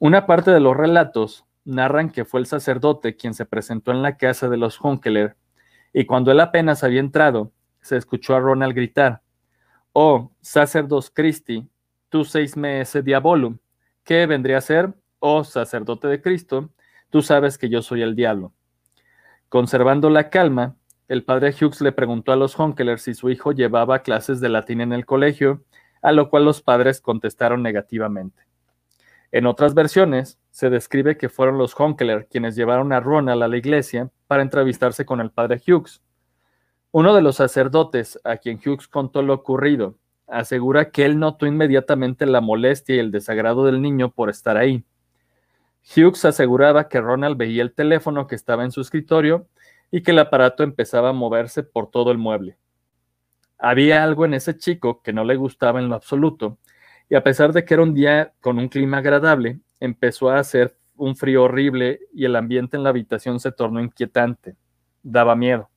Una 0.00 0.26
parte 0.26 0.50
de 0.50 0.58
los 0.58 0.76
relatos 0.76 1.46
narran 1.64 2.10
que 2.10 2.24
fue 2.24 2.40
el 2.40 2.46
sacerdote 2.46 3.14
quien 3.14 3.34
se 3.34 3.46
presentó 3.46 3.92
en 3.92 4.02
la 4.02 4.16
casa 4.16 4.48
de 4.48 4.56
los 4.56 4.80
Honkeler, 4.80 5.36
y 5.92 6.06
cuando 6.06 6.32
él 6.32 6.40
apenas 6.40 6.82
había 6.82 6.98
entrado, 6.98 7.52
se 7.82 7.96
escuchó 7.96 8.34
a 8.34 8.40
Ronald 8.40 8.74
gritar, 8.74 9.20
Oh, 9.92 10.32
sacerdos 10.40 11.10
Christi, 11.10 11.68
tú 12.08 12.24
seis 12.24 12.56
ese 12.56 13.02
diabolum, 13.02 13.58
¿qué 14.04 14.26
vendría 14.26 14.58
a 14.58 14.62
ser? 14.62 14.94
Oh, 15.18 15.44
sacerdote 15.44 16.08
de 16.08 16.22
Cristo, 16.22 16.70
tú 17.10 17.20
sabes 17.20 17.58
que 17.58 17.68
yo 17.68 17.82
soy 17.82 18.00
el 18.00 18.16
diablo. 18.16 18.54
Conservando 19.50 20.08
la 20.08 20.30
calma, 20.30 20.76
el 21.08 21.24
padre 21.24 21.50
Hughes 21.50 21.82
le 21.82 21.92
preguntó 21.92 22.32
a 22.32 22.36
los 22.36 22.58
Honkeler 22.58 22.98
si 22.98 23.12
su 23.12 23.28
hijo 23.28 23.52
llevaba 23.52 23.98
clases 23.98 24.40
de 24.40 24.48
latín 24.48 24.80
en 24.80 24.94
el 24.94 25.04
colegio, 25.04 25.62
a 26.00 26.12
lo 26.12 26.30
cual 26.30 26.46
los 26.46 26.62
padres 26.62 27.02
contestaron 27.02 27.62
negativamente. 27.62 28.42
En 29.30 29.46
otras 29.46 29.74
versiones, 29.74 30.38
se 30.50 30.70
describe 30.70 31.16
que 31.18 31.28
fueron 31.28 31.58
los 31.58 31.78
Honkeler 31.78 32.28
quienes 32.30 32.56
llevaron 32.56 32.92
a 32.92 33.00
Ronald 33.00 33.42
a 33.42 33.48
la 33.48 33.56
iglesia 33.56 34.10
para 34.26 34.42
entrevistarse 34.42 35.04
con 35.04 35.20
el 35.20 35.30
padre 35.30 35.60
Hughes. 35.66 36.02
Uno 36.92 37.14
de 37.14 37.22
los 37.22 37.36
sacerdotes 37.36 38.20
a 38.22 38.36
quien 38.36 38.58
Hughes 38.58 38.86
contó 38.86 39.22
lo 39.22 39.34
ocurrido 39.34 39.96
asegura 40.32 40.90
que 40.90 41.04
él 41.04 41.18
notó 41.18 41.46
inmediatamente 41.46 42.26
la 42.26 42.40
molestia 42.40 42.96
y 42.96 42.98
el 42.98 43.10
desagrado 43.10 43.64
del 43.64 43.82
niño 43.82 44.10
por 44.10 44.30
estar 44.30 44.56
ahí. 44.56 44.84
Hughes 45.84 46.24
aseguraba 46.24 46.88
que 46.88 47.00
Ronald 47.00 47.36
veía 47.36 47.62
el 47.62 47.74
teléfono 47.74 48.26
que 48.26 48.34
estaba 48.34 48.64
en 48.64 48.70
su 48.70 48.80
escritorio 48.80 49.46
y 49.90 50.02
que 50.02 50.12
el 50.12 50.18
aparato 50.18 50.62
empezaba 50.62 51.10
a 51.10 51.12
moverse 51.12 51.62
por 51.62 51.90
todo 51.90 52.12
el 52.12 52.18
mueble. 52.18 52.56
Había 53.58 54.02
algo 54.02 54.24
en 54.24 54.34
ese 54.34 54.56
chico 54.56 55.02
que 55.02 55.12
no 55.12 55.24
le 55.24 55.36
gustaba 55.36 55.80
en 55.80 55.88
lo 55.88 55.94
absoluto, 55.94 56.58
y 57.08 57.14
a 57.14 57.22
pesar 57.22 57.52
de 57.52 57.64
que 57.64 57.74
era 57.74 57.82
un 57.82 57.94
día 57.94 58.32
con 58.40 58.58
un 58.58 58.68
clima 58.68 58.98
agradable, 58.98 59.60
empezó 59.80 60.30
a 60.30 60.38
hacer 60.38 60.76
un 60.96 61.14
frío 61.16 61.44
horrible 61.44 62.00
y 62.12 62.24
el 62.24 62.36
ambiente 62.36 62.76
en 62.76 62.84
la 62.84 62.90
habitación 62.90 63.38
se 63.38 63.52
tornó 63.52 63.80
inquietante. 63.80 64.56
Daba 65.02 65.36
miedo. 65.36 65.71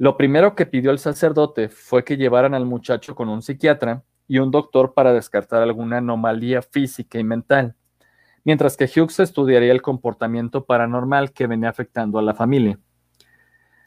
Lo 0.00 0.16
primero 0.16 0.54
que 0.54 0.64
pidió 0.64 0.92
el 0.92 0.98
sacerdote 0.98 1.68
fue 1.68 2.04
que 2.04 2.16
llevaran 2.16 2.54
al 2.54 2.64
muchacho 2.64 3.14
con 3.14 3.28
un 3.28 3.42
psiquiatra 3.42 4.02
y 4.26 4.38
un 4.38 4.50
doctor 4.50 4.94
para 4.94 5.12
descartar 5.12 5.62
alguna 5.62 5.98
anomalía 5.98 6.62
física 6.62 7.18
y 7.18 7.24
mental, 7.24 7.74
mientras 8.42 8.78
que 8.78 8.86
Hughes 8.86 9.20
estudiaría 9.20 9.72
el 9.72 9.82
comportamiento 9.82 10.64
paranormal 10.64 11.32
que 11.32 11.46
venía 11.46 11.68
afectando 11.68 12.18
a 12.18 12.22
la 12.22 12.32
familia. 12.32 12.78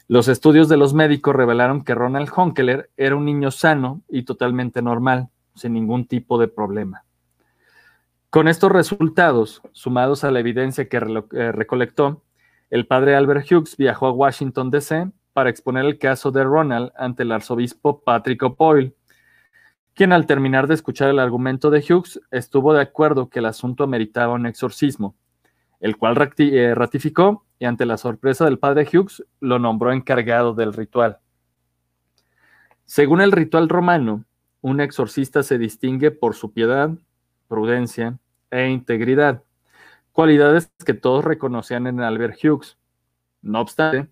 Los 0.06 0.28
estudios 0.28 0.68
de 0.68 0.76
los 0.76 0.94
médicos 0.94 1.34
revelaron 1.34 1.82
que 1.82 1.96
Ronald 1.96 2.30
Honkeler 2.32 2.90
era 2.96 3.16
un 3.16 3.24
niño 3.24 3.50
sano 3.50 4.00
y 4.08 4.22
totalmente 4.22 4.82
normal, 4.82 5.30
sin 5.56 5.72
ningún 5.72 6.06
tipo 6.06 6.38
de 6.38 6.46
problema. 6.46 7.04
Con 8.30 8.46
estos 8.46 8.70
resultados, 8.70 9.62
sumados 9.72 10.22
a 10.22 10.30
la 10.30 10.38
evidencia 10.38 10.88
que 10.88 10.96
eh, 10.98 11.50
recolectó, 11.50 12.22
el 12.70 12.86
padre 12.86 13.16
Albert 13.16 13.50
Hughes 13.50 13.76
viajó 13.76 14.06
a 14.06 14.12
Washington, 14.12 14.70
D.C 14.70 15.10
para 15.34 15.50
exponer 15.50 15.84
el 15.84 15.98
caso 15.98 16.30
de 16.30 16.44
Ronald 16.44 16.92
ante 16.96 17.24
el 17.24 17.32
arzobispo 17.32 18.00
Patrick 18.00 18.42
O'Poyle, 18.42 18.94
quien 19.92 20.12
al 20.12 20.26
terminar 20.26 20.66
de 20.66 20.74
escuchar 20.74 21.10
el 21.10 21.18
argumento 21.18 21.70
de 21.70 21.80
Hughes 21.80 22.20
estuvo 22.30 22.72
de 22.72 22.80
acuerdo 22.80 23.28
que 23.28 23.40
el 23.40 23.46
asunto 23.46 23.86
meritaba 23.86 24.34
un 24.34 24.46
exorcismo, 24.46 25.16
el 25.80 25.96
cual 25.96 26.16
eh, 26.38 26.74
ratificó 26.74 27.44
y 27.58 27.66
ante 27.66 27.84
la 27.84 27.98
sorpresa 27.98 28.44
del 28.44 28.58
padre 28.58 28.88
Hughes 28.90 29.24
lo 29.40 29.58
nombró 29.58 29.92
encargado 29.92 30.54
del 30.54 30.72
ritual. 30.72 31.18
Según 32.84 33.20
el 33.20 33.32
ritual 33.32 33.68
romano, 33.68 34.24
un 34.60 34.80
exorcista 34.80 35.42
se 35.42 35.58
distingue 35.58 36.10
por 36.10 36.34
su 36.34 36.52
piedad, 36.52 36.90
prudencia 37.48 38.18
e 38.50 38.68
integridad, 38.68 39.42
cualidades 40.12 40.72
que 40.84 40.94
todos 40.94 41.24
reconocían 41.24 41.86
en 41.86 42.00
Albert 42.00 42.38
Hughes. 42.42 42.78
No 43.42 43.60
obstante, 43.60 44.08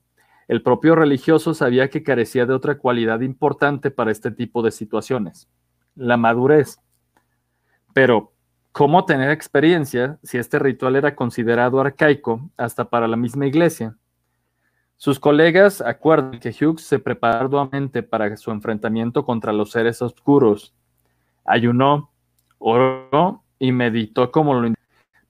el 0.53 0.61
propio 0.61 0.95
religioso 0.95 1.55
sabía 1.55 1.89
que 1.89 2.03
carecía 2.03 2.45
de 2.45 2.53
otra 2.53 2.77
cualidad 2.77 3.23
importante 3.23 3.91
para 3.91 4.11
este 4.11 4.31
tipo 4.31 4.63
de 4.63 4.71
situaciones, 4.71 5.49
la 5.95 6.19
madurez. 6.19 6.79
Pero, 7.95 8.35
¿cómo 8.71 9.07
tener 9.07 9.31
experiencia 9.31 10.19
si 10.23 10.37
este 10.37 10.59
ritual 10.59 10.97
era 10.97 11.17
considerado 11.17 11.81
arcaico 11.81 12.51
hasta 12.59 12.85
para 12.85 13.09
la 13.09 13.17
misma 13.17 13.47
iglesia? 13.47 13.97
Sus 14.99 15.19
colegas 15.19 15.81
acuerdan 15.81 16.39
que 16.39 16.51
Hughes 16.51 16.83
se 16.83 16.99
preparó 16.99 17.47
arduamente 17.47 18.03
para 18.03 18.37
su 18.37 18.51
enfrentamiento 18.51 19.25
contra 19.25 19.55
los 19.55 19.71
seres 19.71 20.03
oscuros. 20.03 20.75
Ayunó, 21.47 22.13
oró 22.59 23.43
y 23.59 23.73
meditó 23.73 24.31
como 24.31 24.53
lo 24.53 24.71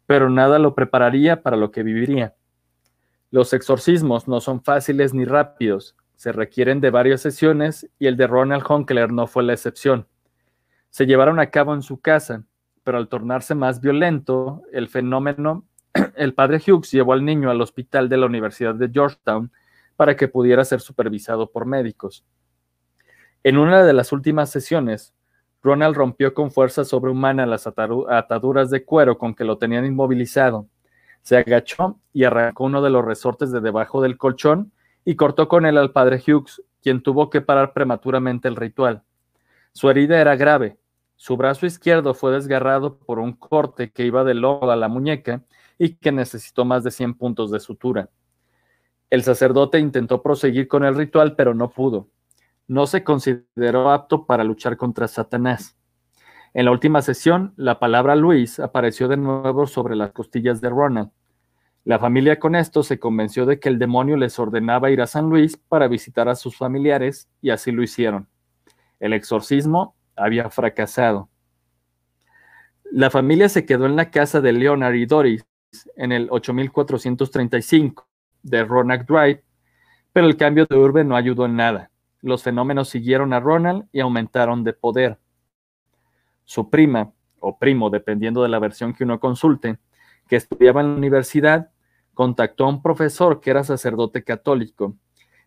pero 0.05 0.29
nada 0.29 0.59
lo 0.59 0.75
prepararía 0.75 1.45
para 1.45 1.57
lo 1.57 1.71
que 1.71 1.85
viviría. 1.85 2.35
Los 3.33 3.55
exorcismos 3.55 4.29
no 4.29 4.43
son 4.43 4.63
fáciles 4.63 5.15
ni 5.15 5.25
rápidos, 5.25 5.97
se 6.17 6.33
requieren 6.33 6.83
de 6.83 6.91
varias 6.91 7.23
sesiones 7.23 7.89
y 7.99 8.07
el 8.07 8.19
de 8.19 8.27
Ronald 8.27 8.63
Honkler 8.69 9.11
no 9.11 9.27
fue 9.27 9.43
la 9.43 9.55
excepción. 9.55 10.07
Se 10.91 11.07
llevaron 11.07 11.41
a 11.41 11.47
cabo 11.49 11.73
en 11.73 11.81
su 11.81 11.99
casa, 11.99 12.45
pero 12.85 12.99
al 12.99 13.09
tornarse 13.09 13.55
más 13.55 13.81
violento 13.81 14.61
el 14.71 14.87
fenómeno, 14.87 15.65
el 16.17 16.35
padre 16.35 16.59
Hughes 16.59 16.91
llevó 16.93 17.15
al 17.15 17.25
niño 17.25 17.51
al 17.51 17.63
hospital 17.63 18.11
de 18.11 18.19
la 18.19 18.27
Universidad 18.27 18.75
de 18.75 18.91
Georgetown 18.93 19.51
para 19.97 20.15
que 20.15 20.29
pudiera 20.29 20.63
ser 20.67 20.83
supervisado 20.83 21.51
por 21.51 21.65
médicos. 21.65 22.27
En 23.45 23.57
una 23.57 23.83
de 23.83 23.95
las 23.95 24.13
últimas 24.13 24.51
sesiones, 24.51 25.15
Ronald 25.63 25.97
rompió 25.97 26.35
con 26.35 26.51
fuerza 26.51 26.85
sobrehumana 26.85 27.47
las 27.47 27.67
ataduras 27.67 28.69
de 28.69 28.85
cuero 28.85 29.17
con 29.17 29.35
que 29.35 29.45
lo 29.45 29.57
tenían 29.57 29.87
inmovilizado 29.87 30.69
se 31.23 31.37
agachó 31.37 31.99
y 32.13 32.25
arrancó 32.25 32.65
uno 32.65 32.83
de 32.83 32.91
los 32.91 33.05
resortes 33.05 33.51
de 33.53 33.61
debajo 33.61 34.03
del 34.03 34.19
colchón 34.19 34.73
y 35.05 35.17
cortó 35.17 35.49
con 35.49 35.67
él 35.67 35.79
al 35.79 35.93
padre 35.93 36.23
Hughes, 36.25 36.63
quien 36.83 37.03
tuvo 37.03 37.31
que 37.31 37.41
parar 37.41 37.73
prematuramente 37.73 38.49
el 38.49 38.57
ritual. 38.57 39.03
Su 39.73 39.89
herida 39.89 40.21
era 40.21 40.37
grave, 40.37 40.79
Su 41.17 41.37
brazo 41.37 41.67
izquierdo 41.67 42.15
fue 42.15 42.33
desgarrado 42.33 42.99
por 42.99 43.21
un 43.21 43.33
corte 43.33 43.93
que 43.93 44.05
iba 44.05 44.25
del 44.25 44.41
lodo 44.41 44.73
a 44.73 44.77
la 44.77 44.89
muñeca 44.89 45.45
y 45.79 45.95
que 45.95 46.11
necesitó 46.11 46.65
más 46.65 46.83
de 46.83 46.91
100 46.91 47.15
puntos 47.15 47.53
de 47.53 47.61
sutura. 47.61 48.11
El 49.09 49.23
sacerdote 49.23 49.79
intentó 49.79 50.21
proseguir 50.21 50.67
con 50.67 50.85
el 50.85 50.97
ritual, 50.97 51.37
pero 51.37 51.55
no 51.55 51.71
pudo. 51.71 52.09
No 52.67 52.87
se 52.87 53.05
consideró 53.05 53.91
apto 53.91 54.27
para 54.27 54.43
luchar 54.43 54.77
contra 54.77 55.07
Satanás. 55.07 55.77
En 56.55 56.67
la 56.67 56.71
última 56.71 57.01
sesión, 57.01 57.55
la 57.57 57.79
palabra 57.79 58.15
Luis 58.15 58.61
apareció 58.61 59.09
de 59.09 59.17
nuevo 59.17 59.67
sobre 59.67 59.97
las 59.97 60.13
costillas 60.13 60.61
de 60.61 60.69
Ronald. 60.69 61.11
La 61.85 61.99
familia 61.99 62.39
con 62.39 62.55
esto 62.55 62.83
se 62.83 62.99
convenció 62.99 63.47
de 63.47 63.59
que 63.59 63.71
el 63.71 63.79
demonio 63.79 64.17
les 64.17 64.39
ordenaba 64.39 64.91
ir 64.91 65.01
a 65.01 65.07
San 65.07 65.31
Luis 65.31 65.57
para 65.57 65.89
visitar 65.89 66.29
a 66.29 66.35
sus 66.35 66.57
familiares 66.57 67.29
y 67.41 67.51
así 67.51 67.73
lo 67.73 67.83
hicieron. 67.83 68.29
El 69.01 69.15
exorcismo 69.15 69.97
había 70.15 70.51
fracasado. 70.51 71.31
La 72.85 73.09
familia 73.09 73.49
se 73.49 73.65
quedó 73.65 73.87
en 73.87 73.97
la 73.97 74.11
casa 74.11 74.43
de 74.43 74.53
Leonard 74.53 74.95
y 74.95 75.07
Doris 75.07 75.47
en 75.97 76.13
el 76.13 76.29
8435 76.31 78.07
de 78.43 78.65
Ronak 78.65 79.07
Drive, 79.07 79.43
pero 80.13 80.27
el 80.27 80.37
cambio 80.37 80.67
de 80.67 80.77
urbe 80.77 81.03
no 81.03 81.17
ayudó 81.17 81.47
en 81.47 81.57
nada. 81.57 81.91
Los 82.21 82.43
fenómenos 82.43 82.91
siguieron 82.91 83.33
a 83.33 83.41
Ronald 83.41 83.89
y 83.91 84.01
aumentaron 84.01 84.63
de 84.63 84.75
poder. 84.75 85.19
Su 86.53 86.69
prima, 86.69 87.15
o 87.41 87.59
primo, 87.59 87.89
dependiendo 87.89 88.43
de 88.43 88.51
la 88.51 88.59
versión 88.59 88.93
que 88.93 89.05
uno 89.05 89.19
consulte, 89.19 89.79
que 90.29 90.37
estudiaba 90.37 90.83
en 90.83 90.89
la 90.89 90.99
universidad, 90.99 91.71
contactó 92.13 92.67
a 92.67 92.69
un 92.69 92.83
profesor 92.83 93.41
que 93.41 93.49
era 93.49 93.65
sacerdote 93.65 94.23
católico, 94.23 94.99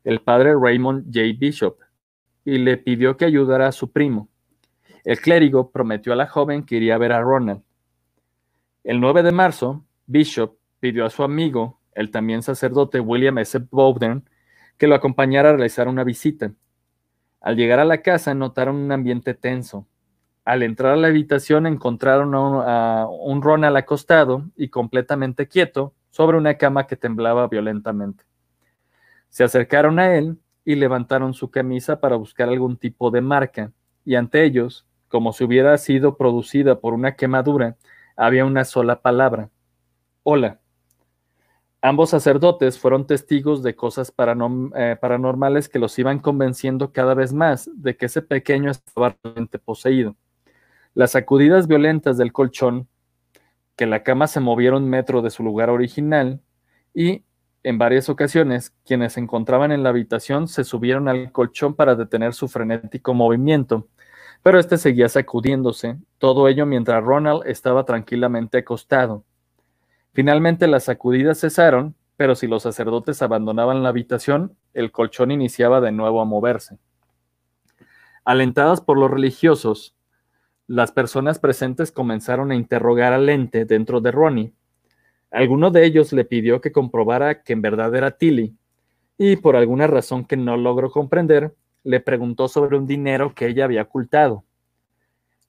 el 0.03 0.21
padre 0.21 0.55
Raymond 0.59 1.13
J. 1.13 1.37
Bishop, 1.37 1.77
y 2.43 2.57
le 2.57 2.77
pidió 2.77 3.17
que 3.17 3.25
ayudara 3.25 3.67
a 3.67 3.71
su 3.71 3.91
primo. 3.91 4.29
El 5.03 5.19
clérigo 5.19 5.69
prometió 5.69 6.11
a 6.11 6.15
la 6.15 6.25
joven 6.25 6.65
que 6.65 6.77
iría 6.77 6.95
a 6.95 6.97
ver 6.97 7.11
a 7.11 7.21
Ronald. 7.21 7.61
El 8.83 8.99
9 8.99 9.21
de 9.21 9.31
marzo, 9.31 9.85
Bishop 10.07 10.57
pidió 10.79 11.05
a 11.05 11.11
su 11.11 11.21
amigo, 11.21 11.81
el 11.93 12.09
también 12.09 12.41
sacerdote 12.41 12.99
William 12.99 13.37
S. 13.37 13.59
Bowden, 13.69 14.27
que 14.79 14.87
lo 14.87 14.95
acompañara 14.95 15.49
a 15.49 15.53
realizar 15.53 15.87
una 15.87 16.03
visita. 16.03 16.51
Al 17.41 17.57
llegar 17.57 17.77
a 17.77 17.85
la 17.85 18.01
casa 18.01 18.33
notaron 18.33 18.77
un 18.77 18.91
ambiente 18.91 19.35
tenso. 19.35 19.85
Al 20.45 20.62
entrar 20.62 20.93
a 20.93 20.95
la 20.95 21.08
habitación 21.08 21.65
encontraron 21.65 22.36
a 22.36 23.08
un, 23.08 23.41
Ronald 23.41 23.75
acostado 23.77 24.45
y 24.55 24.69
completamente 24.69 25.47
quieto 25.47 25.95
sobre 26.12 26.38
una 26.38 26.53
cama 26.53 26.86
que 26.86 26.95
temblaba 26.95 27.47
violentamente. 27.47 28.23
Se 29.29 29.43
acercaron 29.43 29.97
a 29.97 30.15
él 30.15 30.38
y 30.63 30.75
levantaron 30.75 31.34
su 31.34 31.49
camisa 31.49 31.99
para 31.99 32.15
buscar 32.15 32.47
algún 32.47 32.77
tipo 32.77 33.10
de 33.10 33.21
marca, 33.21 33.71
y 34.05 34.13
ante 34.13 34.43
ellos, 34.43 34.86
como 35.08 35.34
si 35.34 35.43
hubiera 35.43 35.75
sido 35.79 36.15
producida 36.15 36.79
por 36.79 36.93
una 36.93 37.15
quemadura, 37.15 37.75
había 38.15 38.45
una 38.45 38.65
sola 38.65 39.01
palabra, 39.01 39.49
hola. 40.21 40.60
Ambos 41.81 42.12
sacerdotes 42.12 42.77
fueron 42.77 43.08
testigos 43.08 43.63
de 43.63 43.75
cosas 43.75 44.13
eh, 44.15 44.97
paranormales 45.01 45.69
que 45.69 45.79
los 45.79 45.97
iban 45.97 46.19
convenciendo 46.19 46.91
cada 46.91 47.15
vez 47.15 47.34
más 47.34 47.69
de 47.75 47.97
que 47.97 48.05
ese 48.05 48.21
pequeño 48.21 48.69
estaba 48.69 49.15
realmente 49.23 49.60
poseído. 49.60 50.15
Las 50.95 51.12
sacudidas 51.12 51.67
violentas 51.67 52.17
del 52.17 52.34
colchón, 52.34 52.88
que 53.75 53.86
la 53.86 54.01
cama 54.01 54.25
se 54.25 54.39
moviera 54.39 54.77
un 54.77 54.89
metro 54.89 55.21
de 55.21 55.29
su 55.29 55.43
lugar 55.43 55.69
original 55.69 56.41
y, 56.93 57.23
en 57.62 57.77
varias 57.77 58.10
ocasiones, 58.10 58.73
quienes 58.86 59.13
se 59.13 59.19
encontraban 59.19 59.71
en 59.71 59.84
la 59.84 59.89
habitación 59.89 60.47
se 60.47 60.63
subieron 60.63 61.08
al 61.08 61.31
colchón 61.31 61.75
para 61.75 61.93
detener 61.95 62.34
su 62.34 62.47
frenético 62.47 63.13
movimiento, 63.13 63.88
pero 64.41 64.58
este 64.58 64.77
seguía 64.77 65.10
sacudiéndose, 65.10 65.97
todo 66.17 66.47
ello 66.47 66.65
mientras 66.65 67.03
Ronald 67.03 67.43
estaba 67.45 67.86
tranquilamente 67.86 68.58
acostado 68.58 69.23
Finalmente 70.15 70.67
las 70.67 70.86
sacudidas 70.86 71.41
cesaron, 71.41 71.93
pero 72.15 72.36
si 72.36 72.47
los 72.47 72.63
sacerdotes 72.63 73.21
abandonaban 73.21 73.84
la 73.84 73.89
habitación, 73.89 74.55
el 74.73 74.93
colchón 74.93 75.29
iniciaba 75.29 75.81
de 75.81 75.91
nuevo 75.91 76.21
a 76.21 76.25
moverse. 76.25 76.77
Alentadas 78.23 78.79
por 78.79 78.97
los 78.97 79.12
religiosos, 79.12 79.93
las 80.67 80.91
personas 80.91 81.39
presentes 81.39 81.91
comenzaron 81.91 82.51
a 82.51 82.56
interrogar 82.56 83.13
al 83.13 83.30
ente 83.30 83.65
dentro 83.65 84.01
de 84.01 84.12
Ronnie. 84.12 84.54
Alguno 85.30 85.69
de 85.69 85.86
ellos 85.86 86.12
le 86.12 86.25
pidió 86.25 86.60
que 86.62 86.71
comprobara 86.71 87.43
que 87.43 87.54
en 87.54 87.62
verdad 87.62 87.93
era 87.93 88.17
Tilly, 88.17 88.56
y 89.17 89.36
por 89.36 89.56
alguna 89.56 89.88
razón 89.88 90.25
que 90.25 90.38
no 90.38 90.58
logró 90.58 90.89
comprender, 90.89 91.54
le 91.84 91.99
preguntó 91.99 92.47
sobre 92.47 92.78
un 92.78 92.88
dinero 92.88 93.36
que 93.36 93.47
ella 93.47 93.65
había 93.65 93.84
ocultado. 93.84 94.43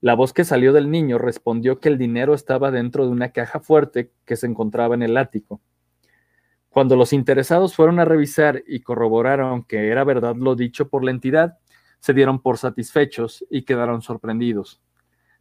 La 0.03 0.15
voz 0.15 0.35
que 0.35 0.45
salió 0.45 0.75
del 0.75 0.91
niño 0.91 1.17
respondió 1.17 1.81
que 1.81 1.89
el 1.89 1.97
dinero 1.97 2.35
estaba 2.35 2.71
dentro 2.71 3.07
de 3.07 3.11
una 3.11 3.31
caja 3.31 3.61
fuerte 3.61 4.13
que 4.27 4.37
se 4.37 4.47
encontraba 4.47 4.95
en 4.95 5.03
el 5.03 5.17
ático. 5.17 5.63
Cuando 6.69 6.95
los 6.95 7.15
interesados 7.15 7.75
fueron 7.75 7.99
a 7.99 8.05
revisar 8.05 8.63
y 8.67 8.81
corroboraron 8.81 9.65
que 9.65 9.89
era 9.89 10.05
verdad 10.05 10.37
lo 10.37 10.55
dicho 10.55 10.91
por 10.91 11.03
la 11.03 11.11
entidad, 11.11 11.59
se 12.01 12.13
dieron 12.13 12.43
por 12.43 12.59
satisfechos 12.59 13.47
y 13.49 13.63
quedaron 13.63 14.03
sorprendidos. 14.03 14.83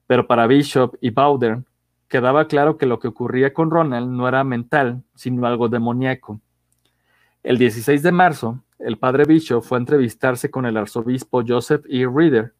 Pero 0.08 0.28
para 0.28 0.48
Bishop 0.48 0.96
y 1.02 1.10
Bowder 1.10 1.63
quedaba 2.08 2.48
claro 2.48 2.78
que 2.78 2.86
lo 2.86 3.00
que 3.00 3.08
ocurría 3.08 3.54
con 3.54 3.72
Ronald 3.72 4.10
no 4.10 4.28
era 4.28 4.44
mental, 4.44 5.04
sino 5.15 5.48
algo 5.48 5.70
demoníaco. 5.70 6.39
El 7.44 7.58
16 7.58 8.04
de 8.04 8.12
marzo, 8.12 8.63
el 8.80 8.98
padre 8.98 9.26
Bishop 9.26 9.63
fue 9.63 9.78
a 9.78 9.82
entrevistarse 9.82 10.52
con 10.52 10.65
el 10.65 10.78
arzobispo 10.78 11.44
Joseph 11.48 11.86
E. 11.89 12.08
Reader, 12.08 12.54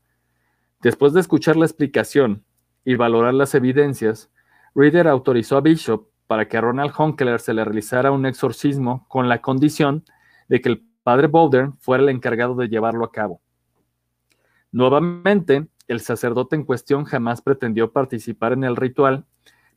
Después 0.86 1.14
de 1.14 1.20
escuchar 1.20 1.56
la 1.56 1.66
explicación 1.66 2.44
y 2.84 2.94
valorar 2.94 3.34
las 3.34 3.56
evidencias, 3.56 4.32
Reader 4.76 5.08
autorizó 5.08 5.58
a 5.58 5.62
Bishop 5.62 6.10
para 6.28 6.48
que 6.48 6.58
a 6.58 6.62
Ronald 6.62 6.94
Honkler 6.96 7.40
se 7.40 7.56
le 7.56 7.66
realizara 7.66 8.12
un 8.12 8.28
exorcismo 8.28 9.08
con 9.08 9.28
la 9.28 9.42
condición 9.42 10.04
de 10.48 10.62
que 10.62 10.70
el 10.70 10.86
padre 11.02 11.26
Bowden 11.26 11.76
fuera 11.80 12.04
el 12.04 12.10
encargado 12.10 12.54
de 12.54 12.68
llevarlo 12.68 13.04
a 13.04 13.12
cabo. 13.12 13.42
Nuevamente, 14.72 15.68
el 15.88 16.00
sacerdote 16.00 16.56
en 16.56 16.64
cuestión 16.64 17.06
jamás 17.06 17.42
pretendió 17.42 17.92
participar 17.92 18.54
en 18.54 18.64
el 18.64 18.76
ritual, 18.76 19.26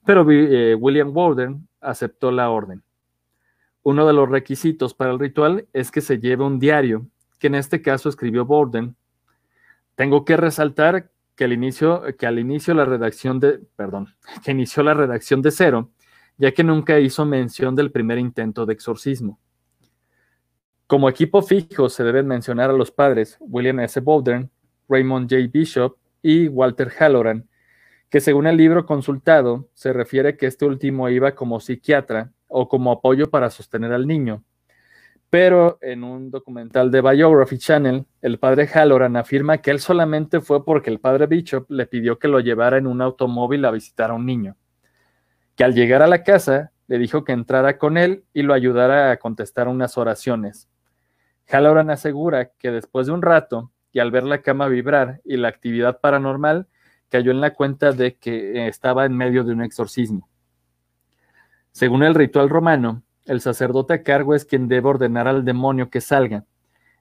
pero 0.04 0.26
eh, 0.30 0.74
William 0.74 1.12
Bowden 1.12 1.68
aceptó 1.80 2.30
la 2.30 2.50
orden. 2.50 2.82
Uno 3.82 4.06
de 4.06 4.12
los 4.12 4.28
requisitos 4.28 4.94
para 4.94 5.12
el 5.12 5.18
ritual 5.18 5.66
es 5.72 5.90
que 5.90 6.00
se 6.00 6.18
lleve 6.18 6.44
un 6.44 6.58
diario, 6.58 7.06
que 7.38 7.46
en 7.46 7.54
este 7.54 7.82
caso 7.82 8.08
escribió 8.08 8.44
Bowden 8.44 8.96
tengo 9.98 10.24
que 10.24 10.36
resaltar 10.36 11.10
que 11.34 11.42
al 11.42 11.52
inicio, 11.52 12.04
que 12.16 12.26
al 12.26 12.38
inicio 12.38 12.72
la 12.72 12.84
redacción 12.84 13.40
de, 13.40 13.58
perdón, 13.74 14.14
que 14.44 14.52
inició 14.52 14.84
la 14.84 14.94
redacción 14.94 15.42
de 15.42 15.50
cero, 15.50 15.90
ya 16.36 16.52
que 16.52 16.62
nunca 16.62 17.00
hizo 17.00 17.26
mención 17.26 17.74
del 17.74 17.90
primer 17.90 18.16
intento 18.16 18.64
de 18.64 18.74
exorcismo. 18.74 19.40
Como 20.86 21.08
equipo 21.08 21.42
fijo 21.42 21.88
se 21.88 22.04
deben 22.04 22.28
mencionar 22.28 22.70
a 22.70 22.74
los 22.74 22.92
padres 22.92 23.36
William 23.40 23.80
S. 23.80 23.98
Bowden, 23.98 24.50
Raymond 24.88 25.30
J. 25.30 25.48
Bishop 25.52 25.96
y 26.22 26.48
Walter 26.48 26.90
Halloran, 26.98 27.48
que 28.10 28.20
según 28.20 28.46
el 28.46 28.56
libro 28.56 28.86
consultado 28.86 29.68
se 29.74 29.92
refiere 29.92 30.36
que 30.36 30.46
este 30.46 30.64
último 30.64 31.08
iba 31.08 31.34
como 31.34 31.60
psiquiatra 31.60 32.32
o 32.46 32.68
como 32.68 32.92
apoyo 32.92 33.30
para 33.30 33.50
sostener 33.50 33.92
al 33.92 34.06
niño, 34.06 34.44
pero 35.30 35.78
en 35.82 36.04
un 36.04 36.30
documental 36.30 36.90
de 36.90 37.02
Biography 37.02 37.58
Channel, 37.58 38.06
el 38.22 38.38
padre 38.38 38.66
Halloran 38.66 39.16
afirma 39.16 39.58
que 39.58 39.70
él 39.70 39.78
solamente 39.78 40.40
fue 40.40 40.64
porque 40.64 40.88
el 40.88 41.00
padre 41.00 41.26
Bishop 41.26 41.70
le 41.70 41.86
pidió 41.86 42.18
que 42.18 42.28
lo 42.28 42.40
llevara 42.40 42.78
en 42.78 42.86
un 42.86 43.02
automóvil 43.02 43.64
a 43.66 43.70
visitar 43.70 44.10
a 44.10 44.14
un 44.14 44.24
niño, 44.24 44.56
que 45.54 45.64
al 45.64 45.74
llegar 45.74 46.00
a 46.00 46.06
la 46.06 46.22
casa 46.22 46.72
le 46.86 46.96
dijo 46.96 47.24
que 47.24 47.32
entrara 47.32 47.76
con 47.76 47.98
él 47.98 48.24
y 48.32 48.40
lo 48.42 48.54
ayudara 48.54 49.10
a 49.10 49.18
contestar 49.18 49.68
unas 49.68 49.98
oraciones. 49.98 50.70
Halloran 51.46 51.90
asegura 51.90 52.52
que 52.58 52.70
después 52.70 53.06
de 53.06 53.12
un 53.12 53.20
rato 53.20 53.70
y 53.92 54.00
al 54.00 54.10
ver 54.10 54.24
la 54.24 54.42
cama 54.42 54.68
vibrar 54.68 55.20
y 55.24 55.36
la 55.36 55.48
actividad 55.48 56.00
paranormal, 56.00 56.66
cayó 57.08 57.30
en 57.30 57.40
la 57.40 57.54
cuenta 57.54 57.92
de 57.92 58.16
que 58.16 58.66
estaba 58.68 59.06
en 59.06 59.16
medio 59.16 59.44
de 59.44 59.52
un 59.52 59.62
exorcismo. 59.62 60.28
Según 61.72 62.02
el 62.02 62.14
ritual 62.14 62.48
romano, 62.48 63.02
el 63.24 63.40
sacerdote 63.40 63.94
a 63.94 64.02
cargo 64.02 64.34
es 64.34 64.44
quien 64.44 64.68
debe 64.68 64.88
ordenar 64.88 65.28
al 65.28 65.44
demonio 65.44 65.90
que 65.90 66.00
salga. 66.00 66.44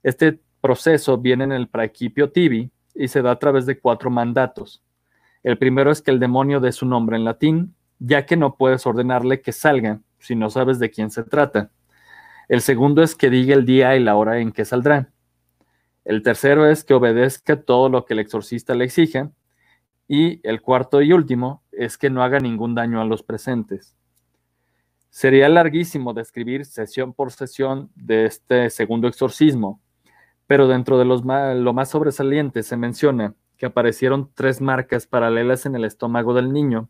Este 0.03 0.39
proceso 0.61 1.17
viene 1.17 1.45
en 1.45 1.51
el 1.51 1.67
praequipio 1.67 2.31
tibi 2.31 2.71
y 2.93 3.07
se 3.07 3.21
da 3.21 3.31
a 3.31 3.39
través 3.39 3.65
de 3.65 3.79
cuatro 3.79 4.09
mandatos. 4.09 4.83
El 5.43 5.57
primero 5.57 5.91
es 5.91 6.01
que 6.01 6.11
el 6.11 6.19
demonio 6.19 6.59
dé 6.59 6.71
su 6.71 6.85
nombre 6.85 7.15
en 7.15 7.23
latín, 7.23 7.75
ya 7.99 8.25
que 8.25 8.35
no 8.35 8.55
puedes 8.55 8.85
ordenarle 8.85 9.41
que 9.41 9.51
salga 9.51 10.01
si 10.19 10.35
no 10.35 10.49
sabes 10.49 10.79
de 10.79 10.89
quién 10.89 11.09
se 11.09 11.23
trata. 11.23 11.71
El 12.47 12.61
segundo 12.61 13.01
es 13.01 13.15
que 13.15 13.29
diga 13.29 13.55
el 13.55 13.65
día 13.65 13.95
y 13.95 14.03
la 14.03 14.15
hora 14.15 14.39
en 14.39 14.51
que 14.51 14.65
saldrá. 14.65 15.09
El 16.07 16.23
tercero 16.23 16.65
es 16.65 16.85
que 16.85 16.93
obedezca 16.93 17.61
todo 17.61 17.89
lo 17.89 18.05
que 18.05 18.13
el 18.13 18.19
exorcista 18.19 18.73
le 18.75 18.85
exija. 18.85 19.29
Y 20.07 20.39
el 20.47 20.61
cuarto 20.61 21.01
y 21.01 21.11
último 21.11 21.63
es 21.73 21.97
que 21.97 22.09
no 22.09 22.23
haga 22.23 22.39
ningún 22.39 22.75
daño 22.75 23.01
a 23.01 23.05
los 23.05 23.23
presentes. 23.23 23.93
Sería 25.09 25.49
larguísimo 25.49 26.13
describir 26.13 26.63
sesión 26.63 27.11
por 27.11 27.33
sesión 27.33 27.91
de 27.95 28.23
este 28.23 28.69
segundo 28.69 29.09
exorcismo, 29.09 29.81
pero 30.45 30.69
dentro 30.69 30.97
de 30.97 31.03
los 31.03 31.25
lo 31.25 31.73
más 31.73 31.89
sobresaliente 31.89 32.63
se 32.63 32.77
menciona 32.77 33.35
que 33.57 33.65
aparecieron 33.65 34.31
tres 34.33 34.61
marcas 34.61 35.07
paralelas 35.07 35.65
en 35.65 35.75
el 35.75 35.83
estómago 35.83 36.33
del 36.33 36.53
niño, 36.53 36.87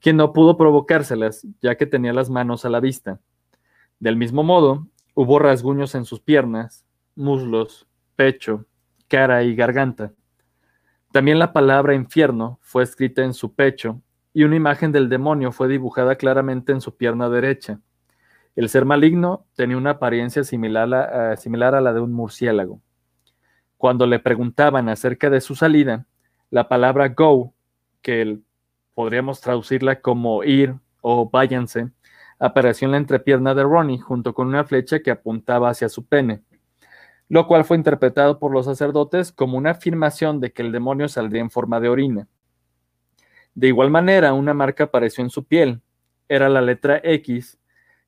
quien 0.00 0.16
no 0.16 0.32
pudo 0.32 0.56
provocárselas, 0.56 1.46
ya 1.60 1.76
que 1.76 1.84
tenía 1.84 2.14
las 2.14 2.30
manos 2.30 2.64
a 2.64 2.70
la 2.70 2.80
vista. 2.80 3.20
Del 4.00 4.16
mismo 4.16 4.42
modo, 4.42 4.88
hubo 5.12 5.38
rasguños 5.38 5.94
en 5.94 6.06
sus 6.06 6.20
piernas, 6.20 6.86
muslos, 7.14 7.86
pecho, 8.14 8.66
cara 9.08 9.42
y 9.42 9.54
garganta. 9.54 10.12
También 11.12 11.38
la 11.38 11.52
palabra 11.52 11.94
infierno 11.94 12.58
fue 12.60 12.82
escrita 12.82 13.22
en 13.22 13.34
su 13.34 13.54
pecho 13.54 14.02
y 14.32 14.42
una 14.42 14.56
imagen 14.56 14.90
del 14.90 15.08
demonio 15.08 15.52
fue 15.52 15.68
dibujada 15.68 16.16
claramente 16.16 16.72
en 16.72 16.80
su 16.80 16.96
pierna 16.96 17.28
derecha. 17.28 17.80
El 18.56 18.68
ser 18.68 18.84
maligno 18.84 19.46
tenía 19.54 19.76
una 19.76 19.90
apariencia 19.90 20.42
similar 20.42 20.92
a, 20.92 21.36
similar 21.36 21.74
a 21.74 21.80
la 21.80 21.92
de 21.92 22.00
un 22.00 22.12
murciélago. 22.12 22.80
Cuando 23.76 24.06
le 24.06 24.18
preguntaban 24.18 24.88
acerca 24.88 25.30
de 25.30 25.40
su 25.40 25.54
salida, 25.54 26.06
la 26.50 26.68
palabra 26.68 27.08
go, 27.08 27.54
que 28.02 28.40
podríamos 28.94 29.40
traducirla 29.40 30.00
como 30.00 30.42
ir 30.42 30.74
o 31.00 31.28
váyanse, 31.30 31.90
apareció 32.38 32.86
en 32.86 32.92
la 32.92 32.98
entrepierna 32.98 33.54
de 33.54 33.62
Ronnie 33.62 33.98
junto 33.98 34.34
con 34.34 34.48
una 34.48 34.64
flecha 34.64 35.00
que 35.00 35.10
apuntaba 35.10 35.70
hacia 35.70 35.88
su 35.88 36.06
pene 36.06 36.42
lo 37.28 37.46
cual 37.46 37.64
fue 37.64 37.76
interpretado 37.76 38.38
por 38.38 38.52
los 38.52 38.66
sacerdotes 38.66 39.32
como 39.32 39.58
una 39.58 39.70
afirmación 39.70 40.40
de 40.40 40.52
que 40.52 40.62
el 40.62 40.72
demonio 40.72 41.08
saldría 41.08 41.40
en 41.40 41.50
forma 41.50 41.80
de 41.80 41.88
orina. 41.88 42.28
De 43.54 43.68
igual 43.68 43.90
manera, 43.90 44.32
una 44.32 44.52
marca 44.52 44.84
apareció 44.84 45.22
en 45.22 45.30
su 45.30 45.44
piel, 45.44 45.80
era 46.28 46.48
la 46.48 46.60
letra 46.60 47.00
X, 47.02 47.58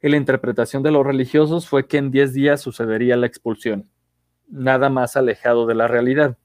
y 0.02 0.09
la 0.09 0.16
interpretación 0.16 0.83
de 0.83 0.90
los 0.90 1.07
religiosos 1.07 1.68
fue 1.68 1.87
que 1.87 1.98
en 1.98 2.11
10 2.11 2.33
días 2.33 2.61
sucedería 2.61 3.16
la 3.16 3.26
expulsión, 3.26 3.88
nada 4.48 4.90
más 4.90 5.16
alejado 5.16 5.66
de 5.66 5.74
la 5.74 5.88
realidad. 5.88 6.37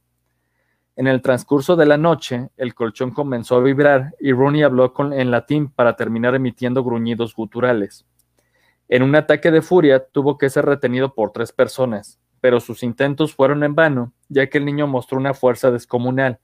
En 0.95 1.07
el 1.07 1.21
transcurso 1.21 1.75
de 1.75 1.85
la 1.85 1.97
noche, 1.97 2.49
el 2.57 2.75
colchón 2.75 3.11
comenzó 3.11 3.55
a 3.55 3.63
vibrar 3.63 4.13
y 4.19 4.33
Rooney 4.33 4.63
habló 4.63 4.93
en 5.13 5.31
latín 5.31 5.69
para 5.69 5.95
terminar 5.95 6.35
emitiendo 6.35 6.83
gruñidos 6.83 7.33
guturales. 7.33 8.05
En 8.87 9.03
un 9.03 9.15
ataque 9.15 9.51
de 9.51 9.61
furia 9.61 10.05
tuvo 10.05 10.37
que 10.37 10.49
ser 10.49 10.65
retenido 10.65 11.13
por 11.13 11.31
tres 11.31 11.51
personas, 11.51 12.19
pero 12.41 12.59
sus 12.59 12.83
intentos 12.83 13.33
fueron 13.33 13.63
en 13.63 13.75
vano, 13.75 14.11
ya 14.27 14.47
que 14.47 14.57
el 14.57 14.65
niño 14.65 14.87
mostró 14.87 15.17
una 15.17 15.33
fuerza 15.33 15.71
descomunal. 15.71 16.39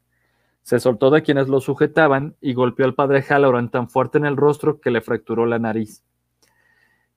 Se 0.62 0.80
soltó 0.80 1.10
de 1.10 1.24
quienes 1.24 1.50
lo 1.50 1.60
sujetaban 1.60 2.36
y 2.40 2.54
golpeó 2.54 2.86
al 2.86 2.94
padre 2.94 3.24
Halloran 3.28 3.70
tan 3.70 3.90
fuerte 3.90 4.18
en 4.18 4.26
el 4.26 4.38
rostro 4.38 4.80
que 4.80 4.92
le 4.92 5.02
fracturó 5.02 5.46
la 5.46 5.60
nariz. 5.60 6.04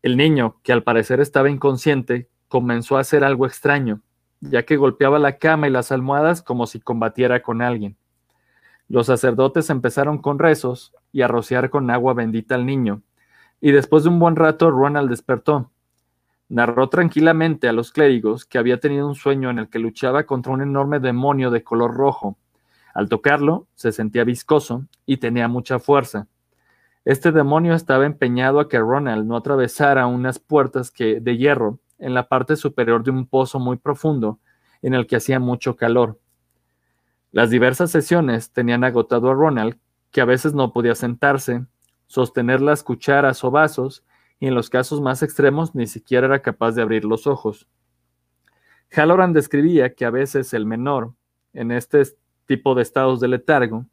El 0.03 0.17
niño, 0.17 0.57
que 0.63 0.73
al 0.73 0.83
parecer 0.83 1.21
estaba 1.21 1.51
inconsciente, 1.51 2.29
comenzó 2.49 2.97
a 2.97 3.01
hacer 3.01 3.23
algo 3.23 3.47
extraño, 3.47 4.01
ya 4.41 4.65
que 4.65 4.77
golpeaba 4.77 5.19
la 5.19 5.37
cama 5.37 5.69
y 5.69 5.71
las 5.71 5.93
almohadas 5.93 6.43
como 6.43 6.67
si 6.67 6.81
combatiera 6.81 7.43
con 7.43 7.61
alguien. 7.61 7.97
Los 8.89 9.07
sacerdotes 9.07 9.69
empezaron 9.69 10.19
con 10.19 10.39
rezos 10.39 10.95
y 11.13 11.23
a 11.23 11.29
rociar 11.29 11.71
con 11.71 11.91
agua 11.91 12.15
bendita 12.15 12.55
al 12.55 12.65
niño, 12.65 13.03
y 13.61 13.73
después 13.73 14.05
de 14.05 14.09
un 14.09 14.19
buen 14.19 14.37
rato 14.37 14.71
Ronald 14.71 15.11
despertó, 15.11 15.71
Narró 16.51 16.89
tranquilamente 16.89 17.69
a 17.69 17.73
los 17.73 17.93
clérigos 17.93 18.45
que 18.45 18.59
había 18.59 18.81
tenido 18.81 19.07
un 19.07 19.15
sueño 19.15 19.51
en 19.51 19.61
el 19.61 19.71
que 19.71 19.79
luchaba 19.79 20.25
contra 20.25 20.53
un 20.53 20.61
enorme 20.61 20.99
demonio 20.99 21.53
de 21.53 21.63
color 21.63 21.95
rojo. 21.95 22.37
Al 22.93 23.09
tocarlo, 23.09 23.69
se 23.77 23.93
sentía 23.93 24.25
viscoso 24.25 24.85
y 25.07 25.19
tenía 25.19 25.47
mucha 25.47 25.79
fuerza. 25.79 26.27
Este 27.05 27.31
demonio 27.31 27.75
estaba 27.75 28.05
empeñado 28.05 28.59
a 28.59 28.69
que 28.69 28.81
Ronald 28.81 29.27
no 29.27 29.37
atravesara 29.37 30.09
unas 30.09 30.41
puertas 30.41 30.91
que, 30.91 31.21
de 31.21 31.37
hierro 31.37 31.79
en 32.01 32.15
la 32.15 32.27
parte 32.27 32.57
superior 32.57 33.05
de 33.05 33.13
un 33.13 33.29
pozo 33.29 33.61
muy 33.61 33.77
profundo 33.77 34.41
en 34.83 34.95
el 34.95 35.07
que 35.07 35.15
hacía 35.15 35.39
mucho 35.39 35.77
calor. 35.77 36.19
Las 37.31 37.51
diversas 37.51 37.93
sesiones 37.93 38.53
tenían 38.53 38.83
agotado 38.83 39.31
a 39.31 39.35
Ronald, 39.35 39.79
que 40.11 40.21
a 40.21 40.25
veces 40.25 40.53
no 40.53 40.73
podía 40.73 40.97
sentarse, 40.97 41.65
sostener 42.09 42.61
las 42.61 42.83
cucharas 42.83 43.45
o 43.45 43.53
vasos 43.53 44.03
y 44.41 44.47
en 44.47 44.55
los 44.55 44.71
casos 44.71 45.01
más 45.01 45.23
extremos 45.23 45.75
ni 45.75 45.87
siquiera 45.87 46.27
era 46.27 46.41
capaz 46.41 46.73
de 46.73 46.83
abrir 46.83 47.05
los 47.05 47.27
ojos. 47.27 47.69
Halloran 48.91 49.33
describía 49.33 49.95
que 49.95 50.05
a 50.05 50.11
veces 50.11 50.53
el 50.55 50.67
menor, 50.67 51.15
en 51.53 51.71
este 51.71 52.03
tipo 52.47 52.75
de 52.75 52.83
estados 52.83 53.21
de 53.21 53.29
letargo, 53.29 53.87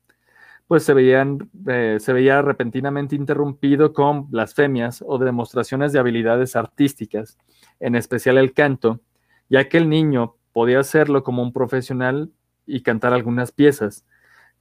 pues 0.68 0.84
se, 0.84 0.94
veían, 0.94 1.50
eh, 1.68 1.98
se 2.00 2.14
veía 2.14 2.42
repentinamente 2.42 3.16
interrumpido 3.16 3.94
con 3.94 4.30
blasfemias 4.30 5.04
o 5.06 5.18
demostraciones 5.18 5.94
de 5.94 6.00
habilidades 6.00 6.56
artísticas, 6.56 7.38
en 7.80 7.96
especial 7.96 8.38
el 8.38 8.54
canto, 8.54 9.02
ya 9.50 9.70
que 9.70 9.78
el 9.78 9.90
niño 9.90 10.36
podía 10.52 10.80
hacerlo 10.80 11.24
como 11.24 11.42
un 11.42 11.54
profesional 11.54 12.32
y 12.66 12.82
cantar 12.82 13.14
algunas 13.14 13.52
piezas, 13.52 14.06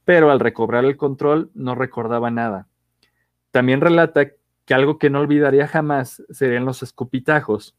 pero 0.05 0.31
al 0.31 0.39
recobrar 0.39 0.85
el 0.85 0.95
control 0.95 1.49
no 1.53 1.75
recordaba 1.75 2.29
nada. 2.31 2.67
También 3.51 3.81
relata 3.81 4.29
que 4.67 4.73
algo 4.73 4.99
que 4.99 5.09
no 5.09 5.21
olvidaría 5.21 5.65
jamás 5.65 6.21
serían 6.29 6.65
los 6.65 6.83
escupitajos. 6.83 7.73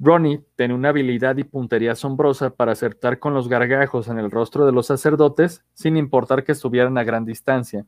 Ronnie 0.00 0.44
tenía 0.56 0.74
una 0.74 0.88
habilidad 0.88 1.36
y 1.36 1.44
puntería 1.44 1.92
asombrosa 1.92 2.50
para 2.50 2.72
acertar 2.72 3.20
con 3.20 3.34
los 3.34 3.48
gargajos 3.48 4.08
en 4.08 4.18
el 4.18 4.28
rostro 4.28 4.66
de 4.66 4.72
los 4.72 4.86
sacerdotes 4.86 5.64
sin 5.74 5.96
importar 5.96 6.42
que 6.42 6.52
estuvieran 6.52 6.98
a 6.98 7.04
gran 7.04 7.24
distancia, 7.24 7.86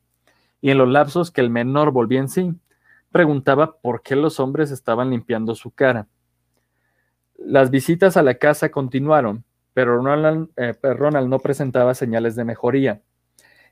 y 0.60 0.70
en 0.70 0.78
los 0.78 0.88
lapsos 0.88 1.32
que 1.32 1.40
el 1.40 1.50
menor 1.50 1.90
volvía 1.90 2.20
en 2.20 2.28
sí, 2.28 2.54
preguntaba 3.10 3.80
por 3.80 4.00
qué 4.00 4.14
los 4.14 4.38
hombres 4.38 4.70
estaban 4.70 5.10
limpiando 5.10 5.56
su 5.56 5.72
cara. 5.72 6.06
Las 7.36 7.70
visitas 7.72 8.16
a 8.16 8.22
la 8.22 8.34
casa 8.34 8.70
continuaron, 8.70 9.44
pero 9.74 10.00
Ronald, 10.00 10.50
eh, 10.56 10.74
Ronald 10.82 11.28
no 11.28 11.40
presentaba 11.40 11.94
señales 11.94 12.36
de 12.36 12.44
mejoría. 12.44 13.02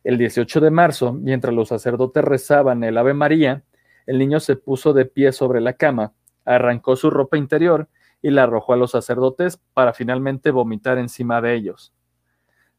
El 0.03 0.19
18 0.19 0.61
de 0.61 0.71
marzo, 0.73 1.13
mientras 1.13 1.55
los 1.55 1.69
sacerdotes 1.69 2.25
rezaban 2.25 2.83
el 2.83 2.99
Ave 2.99 3.15
María, 3.15 3.63
el 4.09 4.19
niño 4.19 4.41
se 4.41 4.57
puso 4.57 4.95
de 4.95 5.05
pie 5.05 5.33
sobre 5.33 5.61
la 5.61 5.75
cama, 5.75 6.15
arrancó 6.47 6.97
su 6.97 7.11
ropa 7.11 7.37
interior 7.37 7.89
y 8.23 8.31
la 8.31 8.45
arrojó 8.45 8.73
a 8.73 8.77
los 8.79 8.93
sacerdotes 8.93 9.61
para 9.75 9.93
finalmente 9.93 10.51
vomitar 10.51 10.97
encima 10.97 11.43
de 11.43 11.55
ellos. 11.55 11.93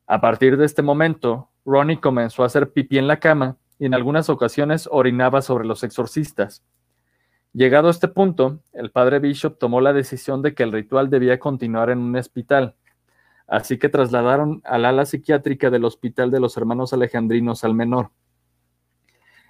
A 0.08 0.22
partir 0.22 0.58
de 0.58 0.66
este 0.66 0.82
momento, 0.82 1.52
Ronnie 1.66 2.02
comenzó 2.02 2.42
a 2.42 2.48
hacer 2.48 2.72
pipí 2.72 2.98
en 2.98 3.06
la 3.06 3.20
cama 3.20 3.58
y 3.78 3.86
en 3.86 3.94
algunas 3.94 4.28
ocasiones 4.28 4.90
orinaba 4.92 5.44
sobre 5.44 5.68
los 5.68 5.84
exorcistas. 5.84 6.64
Llegado 7.54 7.90
a 7.90 7.92
este 7.92 8.08
punto, 8.08 8.64
el 8.74 8.90
padre 8.90 9.20
Bishop 9.20 9.60
tomó 9.60 9.82
la 9.82 9.94
decisión 9.94 10.42
de 10.42 10.56
que 10.56 10.64
el 10.64 10.72
ritual 10.72 11.12
debía 11.12 11.38
continuar 11.38 11.92
en 11.92 12.00
un 12.00 12.16
hospital, 12.16 12.76
así 13.46 13.78
que 13.78 13.88
trasladaron 13.88 14.64
al 14.66 14.84
ala 14.84 15.06
psiquiátrica 15.06 15.70
del 15.70 15.86
Hospital 15.86 16.32
de 16.32 16.40
los 16.40 16.58
Hermanos 16.58 16.92
Alejandrinos 16.92 17.64
al 17.64 17.76
menor. 17.76 18.10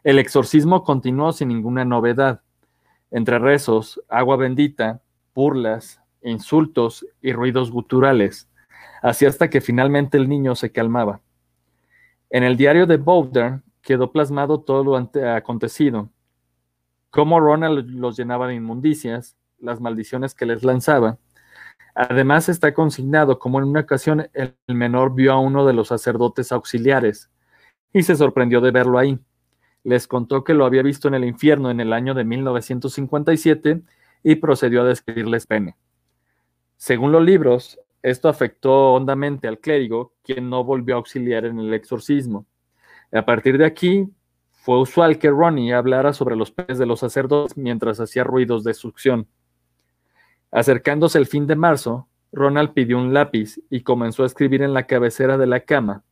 El 0.03 0.17
exorcismo 0.17 0.83
continuó 0.83 1.33
sin 1.33 1.49
ninguna 1.49 1.83
novedad. 1.83 2.41
Entre 3.11 3.37
rezos, 3.37 4.01
agua 4.07 4.37
bendita, 4.37 5.01
burlas, 5.35 6.01
insultos 6.21 7.05
y 7.21 7.33
ruidos 7.33 7.71
guturales, 7.71 8.49
así 9.01 9.25
hasta 9.25 9.49
que 9.49 9.61
finalmente 9.61 10.17
el 10.17 10.29
niño 10.29 10.55
se 10.55 10.71
calmaba. 10.71 11.21
En 12.29 12.43
el 12.43 12.55
diario 12.55 12.85
de 12.85 12.97
Boulder 12.97 13.61
quedó 13.81 14.11
plasmado 14.11 14.61
todo 14.61 14.83
lo 14.83 14.95
acontecido, 15.35 16.09
cómo 17.09 17.39
Ronald 17.39 17.89
los 17.89 18.17
llenaba 18.17 18.47
de 18.47 18.55
inmundicias, 18.55 19.35
las 19.57 19.81
maldiciones 19.81 20.33
que 20.33 20.45
les 20.45 20.63
lanzaba. 20.63 21.17
Además 21.95 22.47
está 22.47 22.73
consignado 22.73 23.39
como 23.39 23.59
en 23.59 23.65
una 23.65 23.81
ocasión 23.81 24.29
el 24.33 24.55
menor 24.67 25.13
vio 25.13 25.33
a 25.33 25.39
uno 25.39 25.65
de 25.65 25.73
los 25.73 25.87
sacerdotes 25.89 26.51
auxiliares 26.51 27.29
y 27.91 28.03
se 28.03 28.15
sorprendió 28.15 28.61
de 28.61 28.71
verlo 28.71 28.99
ahí 28.99 29.19
les 29.83 30.07
contó 30.07 30.43
que 30.43 30.53
lo 30.53 30.65
había 30.65 30.83
visto 30.83 31.07
en 31.07 31.13
el 31.13 31.25
infierno 31.25 31.71
en 31.71 31.79
el 31.79 31.93
año 31.93 32.13
de 32.13 32.23
1957 32.23 33.81
y 34.23 34.35
procedió 34.35 34.81
a 34.81 34.85
describirles 34.85 35.47
pene. 35.47 35.75
Según 36.77 37.11
los 37.11 37.23
libros, 37.23 37.79
esto 38.01 38.29
afectó 38.29 38.93
hondamente 38.93 39.47
al 39.47 39.59
clérigo, 39.59 40.13
quien 40.23 40.49
no 40.49 40.63
volvió 40.63 40.95
a 40.95 40.97
auxiliar 40.99 41.45
en 41.45 41.59
el 41.59 41.73
exorcismo. 41.73 42.45
A 43.11 43.25
partir 43.25 43.57
de 43.57 43.65
aquí, 43.65 44.07
fue 44.51 44.79
usual 44.79 45.17
que 45.17 45.29
Ronnie 45.29 45.73
hablara 45.73 46.13
sobre 46.13 46.35
los 46.35 46.51
penes 46.51 46.77
de 46.77 46.85
los 46.85 46.99
sacerdotes 46.99 47.57
mientras 47.57 47.99
hacía 47.99 48.23
ruidos 48.23 48.63
de 48.63 48.73
succión. 48.73 49.27
Acercándose 50.51 51.17
el 51.17 51.25
fin 51.25 51.47
de 51.47 51.55
marzo, 51.55 52.07
Ronald 52.31 52.73
pidió 52.73 52.97
un 52.97 53.13
lápiz 53.13 53.59
y 53.69 53.81
comenzó 53.81 54.23
a 54.23 54.25
escribir 54.27 54.61
en 54.61 54.73
la 54.73 54.85
cabecera 54.85 55.37
de 55.37 55.47
la 55.47 55.61
cama, 55.61 56.03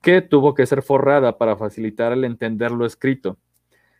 que 0.00 0.22
tuvo 0.22 0.54
que 0.54 0.66
ser 0.66 0.82
forrada 0.82 1.38
para 1.38 1.56
facilitar 1.56 2.12
el 2.12 2.24
entender 2.24 2.70
lo 2.70 2.86
escrito. 2.86 3.38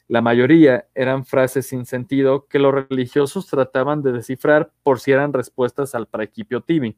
La 0.06 0.22
mayoría 0.22 0.86
eran 0.94 1.26
frases 1.26 1.66
sin 1.66 1.84
sentido 1.84 2.46
que 2.46 2.58
los 2.58 2.72
religiosos 2.72 3.46
trataban 3.46 4.02
de 4.02 4.12
descifrar 4.12 4.72
por 4.82 5.00
si 5.00 5.12
eran 5.12 5.32
respuestas 5.32 5.94
al 5.94 6.06
praequipio 6.06 6.62
tibi. 6.62 6.96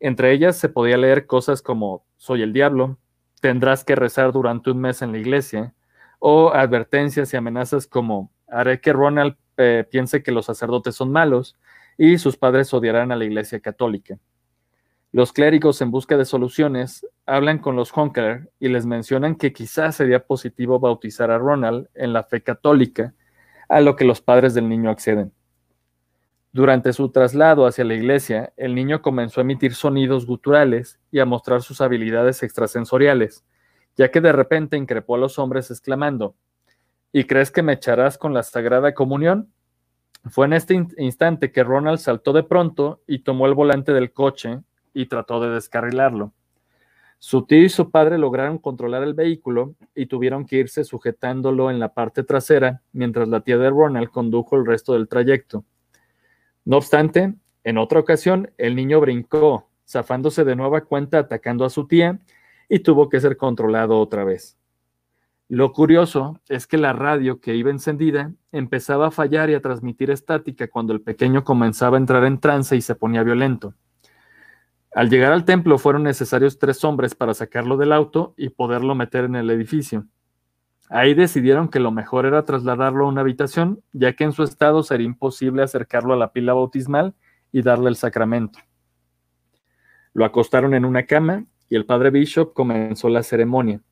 Entre 0.00 0.32
ellas 0.32 0.56
se 0.56 0.68
podía 0.68 0.96
leer 0.96 1.26
cosas 1.26 1.62
como 1.62 2.04
soy 2.16 2.42
el 2.42 2.52
diablo, 2.52 2.98
tendrás 3.40 3.84
que 3.84 3.94
rezar 3.94 4.32
durante 4.32 4.70
un 4.70 4.80
mes 4.80 5.02
en 5.02 5.12
la 5.12 5.18
iglesia, 5.18 5.74
o 6.18 6.52
advertencias 6.52 7.32
y 7.32 7.36
amenazas 7.36 7.86
como 7.86 8.32
haré 8.48 8.80
que 8.80 8.92
Ronald 8.92 9.36
eh, 9.56 9.86
piense 9.88 10.22
que 10.22 10.32
los 10.32 10.46
sacerdotes 10.46 10.94
son 10.94 11.12
malos 11.12 11.56
y 11.96 12.18
sus 12.18 12.36
padres 12.36 12.72
odiarán 12.74 13.12
a 13.12 13.16
la 13.16 13.24
iglesia 13.24 13.60
católica. 13.60 14.18
Los 15.16 15.32
clérigos 15.32 15.80
en 15.80 15.90
busca 15.90 16.18
de 16.18 16.26
soluciones 16.26 17.06
hablan 17.24 17.58
con 17.58 17.74
los 17.74 17.90
Honker 17.96 18.50
y 18.60 18.68
les 18.68 18.84
mencionan 18.84 19.34
que 19.34 19.50
quizás 19.50 19.96
sería 19.96 20.26
positivo 20.26 20.78
bautizar 20.78 21.30
a 21.30 21.38
Ronald 21.38 21.88
en 21.94 22.12
la 22.12 22.22
fe 22.22 22.42
católica, 22.42 23.14
a 23.70 23.80
lo 23.80 23.96
que 23.96 24.04
los 24.04 24.20
padres 24.20 24.52
del 24.52 24.68
niño 24.68 24.90
acceden. 24.90 25.32
Durante 26.52 26.92
su 26.92 27.08
traslado 27.08 27.64
hacia 27.64 27.86
la 27.86 27.94
iglesia, 27.94 28.52
el 28.58 28.74
niño 28.74 29.00
comenzó 29.00 29.40
a 29.40 29.44
emitir 29.44 29.74
sonidos 29.74 30.26
guturales 30.26 31.00
y 31.10 31.20
a 31.20 31.24
mostrar 31.24 31.62
sus 31.62 31.80
habilidades 31.80 32.42
extrasensoriales, 32.42 33.42
ya 33.96 34.10
que 34.10 34.20
de 34.20 34.32
repente 34.32 34.76
increpó 34.76 35.14
a 35.14 35.18
los 35.18 35.38
hombres 35.38 35.70
exclamando, 35.70 36.34
¿Y 37.10 37.24
crees 37.24 37.50
que 37.50 37.62
me 37.62 37.72
echarás 37.72 38.18
con 38.18 38.34
la 38.34 38.42
Sagrada 38.42 38.92
Comunión? 38.92 39.50
Fue 40.26 40.44
en 40.44 40.52
este 40.52 40.74
instante 40.98 41.52
que 41.52 41.64
Ronald 41.64 42.00
saltó 42.00 42.34
de 42.34 42.42
pronto 42.42 43.00
y 43.06 43.20
tomó 43.20 43.46
el 43.46 43.54
volante 43.54 43.94
del 43.94 44.12
coche 44.12 44.60
y 44.96 45.06
trató 45.06 45.40
de 45.40 45.50
descarrilarlo. 45.50 46.32
Su 47.18 47.42
tío 47.44 47.62
y 47.62 47.68
su 47.68 47.90
padre 47.90 48.16
lograron 48.16 48.56
controlar 48.56 49.02
el 49.02 49.12
vehículo 49.12 49.74
y 49.94 50.06
tuvieron 50.06 50.46
que 50.46 50.56
irse 50.56 50.84
sujetándolo 50.84 51.70
en 51.70 51.78
la 51.78 51.92
parte 51.92 52.24
trasera 52.24 52.80
mientras 52.92 53.28
la 53.28 53.40
tía 53.40 53.58
de 53.58 53.68
Ronald 53.68 54.08
condujo 54.08 54.56
el 54.56 54.64
resto 54.64 54.94
del 54.94 55.06
trayecto. 55.06 55.64
No 56.64 56.78
obstante, 56.78 57.34
en 57.62 57.78
otra 57.78 58.00
ocasión, 58.00 58.50
el 58.56 58.74
niño 58.74 59.00
brincó, 59.00 59.68
zafándose 59.86 60.44
de 60.44 60.56
nueva 60.56 60.82
cuenta 60.82 61.18
atacando 61.18 61.66
a 61.66 61.70
su 61.70 61.86
tía 61.86 62.18
y 62.68 62.78
tuvo 62.78 63.10
que 63.10 63.20
ser 63.20 63.36
controlado 63.36 64.00
otra 64.00 64.24
vez. 64.24 64.56
Lo 65.48 65.72
curioso 65.72 66.40
es 66.48 66.66
que 66.66 66.78
la 66.78 66.94
radio 66.94 67.40
que 67.40 67.54
iba 67.54 67.70
encendida 67.70 68.32
empezaba 68.50 69.08
a 69.08 69.10
fallar 69.10 69.50
y 69.50 69.54
a 69.54 69.60
transmitir 69.60 70.10
estática 70.10 70.68
cuando 70.68 70.94
el 70.94 71.02
pequeño 71.02 71.44
comenzaba 71.44 71.98
a 71.98 72.00
entrar 72.00 72.24
en 72.24 72.40
trance 72.40 72.74
y 72.74 72.80
se 72.80 72.94
ponía 72.94 73.22
violento. 73.22 73.74
Al 74.96 75.10
llegar 75.10 75.34
al 75.34 75.44
templo 75.44 75.76
fueron 75.76 76.04
necesarios 76.04 76.58
tres 76.58 76.82
hombres 76.82 77.14
para 77.14 77.34
sacarlo 77.34 77.76
del 77.76 77.92
auto 77.92 78.32
y 78.38 78.48
poderlo 78.48 78.94
meter 78.94 79.26
en 79.26 79.36
el 79.36 79.50
edificio. 79.50 80.06
Ahí 80.88 81.12
decidieron 81.12 81.68
que 81.68 81.80
lo 81.80 81.90
mejor 81.90 82.24
era 82.24 82.46
trasladarlo 82.46 83.04
a 83.04 83.08
una 83.10 83.20
habitación, 83.20 83.82
ya 83.92 84.14
que 84.14 84.24
en 84.24 84.32
su 84.32 84.42
estado 84.42 84.82
sería 84.82 85.04
imposible 85.06 85.62
acercarlo 85.62 86.14
a 86.14 86.16
la 86.16 86.32
pila 86.32 86.54
bautismal 86.54 87.14
y 87.52 87.60
darle 87.60 87.90
el 87.90 87.96
sacramento. 87.96 88.58
Lo 90.14 90.24
acostaron 90.24 90.72
en 90.72 90.86
una 90.86 91.04
cama 91.04 91.44
y 91.68 91.76
el 91.76 91.84
padre 91.84 92.08
Bishop 92.08 92.54
comenzó 92.54 93.10
la 93.10 93.22
ceremonia. 93.22 93.82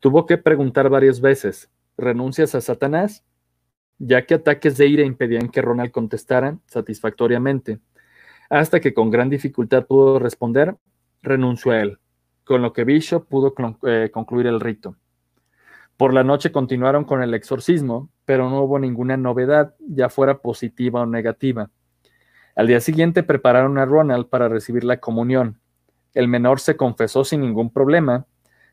Tuvo 0.00 0.24
que 0.24 0.38
preguntar 0.38 0.88
varias 0.88 1.20
veces, 1.20 1.70
¿renuncias 1.98 2.54
a 2.54 2.62
Satanás? 2.62 3.22
Ya 3.98 4.24
que 4.24 4.32
ataques 4.32 4.78
de 4.78 4.86
ira 4.86 5.04
impedían 5.04 5.50
que 5.50 5.60
Ronald 5.60 5.90
contestara 5.90 6.56
satisfactoriamente, 6.64 7.80
hasta 8.48 8.80
que 8.80 8.94
con 8.94 9.10
gran 9.10 9.28
dificultad 9.28 9.86
pudo 9.86 10.18
responder, 10.18 10.76
renunció 11.22 11.72
a 11.72 11.80
él, 11.80 11.98
con 12.44 12.62
lo 12.62 12.72
que 12.72 12.84
Bishop 12.84 13.26
pudo 13.28 13.54
eh, 13.86 14.10
concluir 14.12 14.46
el 14.46 14.60
rito. 14.60 14.96
Por 15.96 16.14
la 16.14 16.22
noche 16.22 16.52
continuaron 16.52 17.04
con 17.04 17.22
el 17.22 17.34
exorcismo, 17.34 18.08
pero 18.24 18.48
no 18.48 18.62
hubo 18.62 18.78
ninguna 18.78 19.16
novedad, 19.16 19.74
ya 19.80 20.08
fuera 20.08 20.38
positiva 20.38 21.02
o 21.02 21.06
negativa. 21.06 21.70
Al 22.54 22.66
día 22.68 22.80
siguiente 22.80 23.22
prepararon 23.22 23.78
a 23.78 23.84
Ronald 23.84 24.28
para 24.28 24.48
recibir 24.48 24.84
la 24.84 24.98
comunión. 24.98 25.60
El 26.14 26.28
menor 26.28 26.60
se 26.60 26.76
confesó 26.76 27.24
sin 27.24 27.40
ningún 27.40 27.70
problema, 27.70 28.26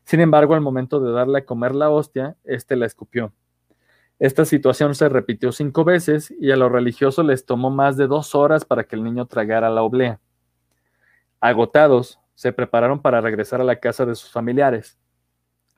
sin 0.06 0.20
embargo, 0.20 0.54
al 0.54 0.60
momento 0.60 1.00
de 1.00 1.10
darle 1.10 1.38
a 1.38 1.44
comer 1.44 1.74
la 1.74 1.90
hostia, 1.90 2.36
éste 2.44 2.76
la 2.76 2.86
escupió. 2.86 3.32
Esta 4.18 4.44
situación 4.44 4.94
se 4.94 5.08
repitió 5.08 5.52
cinco 5.52 5.84
veces 5.84 6.34
y 6.40 6.50
a 6.50 6.56
los 6.56 6.72
religiosos 6.72 7.24
les 7.24 7.44
tomó 7.44 7.70
más 7.70 7.96
de 7.96 8.06
dos 8.06 8.34
horas 8.34 8.64
para 8.64 8.84
que 8.84 8.96
el 8.96 9.04
niño 9.04 9.26
tragara 9.26 9.70
la 9.70 9.82
oblea. 9.82 10.20
Agotados, 11.40 12.18
se 12.34 12.52
prepararon 12.52 13.00
para 13.00 13.20
regresar 13.20 13.60
a 13.60 13.64
la 13.64 13.80
casa 13.80 14.04
de 14.06 14.14
sus 14.14 14.30
familiares 14.30 14.98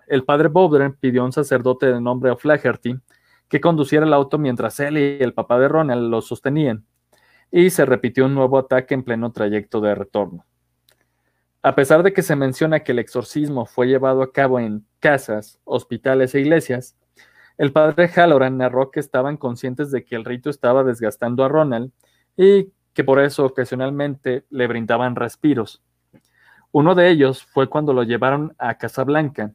el 0.08 0.24
padre 0.24 0.48
Bowden 0.48 0.94
pidió 0.94 1.22
a 1.22 1.26
un 1.26 1.32
sacerdote 1.32 1.86
de 1.86 2.00
nombre 2.00 2.30
O'Flaherty 2.30 2.98
que 3.48 3.60
conduciera 3.60 4.06
el 4.06 4.12
auto 4.12 4.38
mientras 4.38 4.80
él 4.80 4.98
y 4.98 5.22
el 5.22 5.34
papá 5.34 5.58
de 5.58 5.68
Ronald 5.68 6.10
lo 6.10 6.20
sostenían, 6.20 6.84
y 7.50 7.70
se 7.70 7.86
repitió 7.86 8.26
un 8.26 8.34
nuevo 8.34 8.58
ataque 8.58 8.92
en 8.92 9.02
pleno 9.02 9.32
trayecto 9.32 9.80
de 9.80 9.94
retorno. 9.94 10.44
A 11.62 11.74
pesar 11.74 12.02
de 12.02 12.12
que 12.12 12.22
se 12.22 12.36
menciona 12.36 12.80
que 12.80 12.92
el 12.92 12.98
exorcismo 12.98 13.64
fue 13.64 13.86
llevado 13.86 14.22
a 14.22 14.32
cabo 14.32 14.60
en 14.60 14.84
casas, 15.00 15.60
hospitales 15.64 16.34
e 16.34 16.40
iglesias, 16.40 16.96
el 17.58 17.72
padre 17.72 18.08
Halloran 18.08 18.56
narró 18.56 18.90
que 18.92 19.00
estaban 19.00 19.36
conscientes 19.36 19.90
de 19.90 20.04
que 20.04 20.14
el 20.14 20.24
rito 20.24 20.48
estaba 20.48 20.84
desgastando 20.84 21.44
a 21.44 21.48
Ronald 21.48 21.90
y 22.36 22.72
que 22.94 23.02
por 23.02 23.20
eso 23.20 23.44
ocasionalmente 23.44 24.44
le 24.48 24.68
brindaban 24.68 25.16
respiros. 25.16 25.82
Uno 26.70 26.94
de 26.94 27.10
ellos 27.10 27.42
fue 27.42 27.68
cuando 27.68 27.92
lo 27.92 28.04
llevaron 28.04 28.54
a 28.58 28.78
Casablanca, 28.78 29.52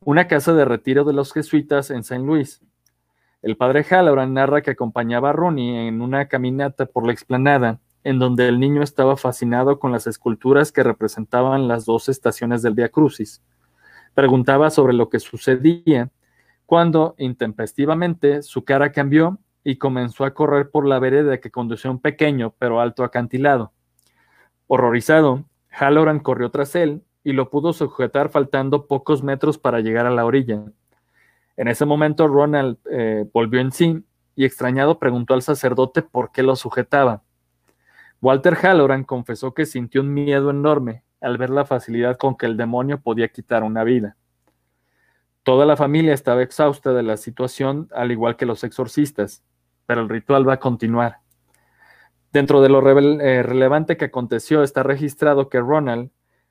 una 0.00 0.28
casa 0.28 0.52
de 0.52 0.66
retiro 0.66 1.04
de 1.04 1.14
los 1.14 1.32
jesuitas 1.32 1.90
en 1.90 2.04
Saint 2.04 2.26
Louis. 2.26 2.60
El 3.40 3.56
padre 3.56 3.84
Halloran 3.84 4.34
narra 4.34 4.60
que 4.60 4.72
acompañaba 4.72 5.30
a 5.30 5.32
Ronnie 5.32 5.88
en 5.88 6.02
una 6.02 6.28
caminata 6.28 6.84
por 6.84 7.06
la 7.06 7.12
explanada, 7.12 7.80
en 8.04 8.18
donde 8.18 8.48
el 8.48 8.60
niño 8.60 8.82
estaba 8.82 9.16
fascinado 9.16 9.78
con 9.78 9.92
las 9.92 10.06
esculturas 10.06 10.72
que 10.72 10.82
representaban 10.82 11.68
las 11.68 11.86
dos 11.86 12.10
estaciones 12.10 12.60
del 12.60 12.74
Via 12.74 12.90
Crucis. 12.90 13.42
Preguntaba 14.14 14.68
sobre 14.68 14.92
lo 14.92 15.08
que 15.08 15.20
sucedía, 15.20 16.10
cuando, 16.70 17.16
intempestivamente, 17.18 18.42
su 18.42 18.64
cara 18.64 18.92
cambió 18.92 19.40
y 19.64 19.74
comenzó 19.74 20.24
a 20.24 20.34
correr 20.34 20.70
por 20.70 20.86
la 20.86 21.00
vereda 21.00 21.40
que 21.40 21.50
conducía 21.50 21.88
a 21.88 21.94
un 21.94 21.98
pequeño 21.98 22.54
pero 22.60 22.80
alto 22.80 23.02
acantilado. 23.02 23.72
Horrorizado, 24.68 25.46
Halloran 25.68 26.20
corrió 26.20 26.48
tras 26.52 26.76
él 26.76 27.02
y 27.24 27.32
lo 27.32 27.50
pudo 27.50 27.72
sujetar 27.72 28.28
faltando 28.30 28.86
pocos 28.86 29.24
metros 29.24 29.58
para 29.58 29.80
llegar 29.80 30.06
a 30.06 30.12
la 30.12 30.24
orilla. 30.24 30.62
En 31.56 31.66
ese 31.66 31.86
momento 31.86 32.28
Ronald 32.28 32.78
eh, 32.88 33.28
volvió 33.34 33.60
en 33.60 33.72
sí 33.72 34.04
y 34.36 34.44
extrañado 34.44 35.00
preguntó 35.00 35.34
al 35.34 35.42
sacerdote 35.42 36.02
por 36.02 36.30
qué 36.30 36.44
lo 36.44 36.54
sujetaba. 36.54 37.24
Walter 38.20 38.54
Halloran 38.54 39.02
confesó 39.02 39.54
que 39.54 39.66
sintió 39.66 40.02
un 40.02 40.14
miedo 40.14 40.50
enorme 40.50 41.02
al 41.20 41.36
ver 41.36 41.50
la 41.50 41.64
facilidad 41.64 42.16
con 42.16 42.36
que 42.36 42.46
el 42.46 42.56
demonio 42.56 43.00
podía 43.00 43.26
quitar 43.26 43.64
una 43.64 43.82
vida. 43.82 44.16
Toda 45.50 45.66
la 45.66 45.76
familia 45.76 46.14
estaba 46.14 46.44
exhausta 46.44 46.92
de 46.92 47.02
la 47.02 47.16
situación, 47.16 47.88
al 47.92 48.12
igual 48.12 48.36
que 48.36 48.46
los 48.46 48.62
exorcistas, 48.62 49.42
pero 49.84 50.00
el 50.00 50.08
ritual 50.08 50.48
va 50.48 50.52
a 50.52 50.60
continuar. 50.60 51.16
Dentro 52.32 52.62
de 52.62 52.68
lo 52.68 52.78
eh, 52.88 53.42
relevante 53.42 53.96
que 53.96 54.04
aconteció 54.04 54.62
está 54.62 54.84
registrado 54.84 55.48
que 55.48 55.58
Ronald 55.58 56.10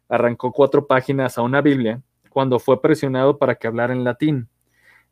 arrancó 0.09 0.51
cuatro 0.51 0.85
páginas 0.85 1.37
a 1.37 1.43
una 1.43 1.61
Biblia 1.61 2.01
cuando 2.29 2.59
fue 2.59 2.81
presionado 2.81 3.37
para 3.37 3.55
que 3.55 3.67
hablara 3.67 3.93
en 3.93 4.03
latín, 4.03 4.49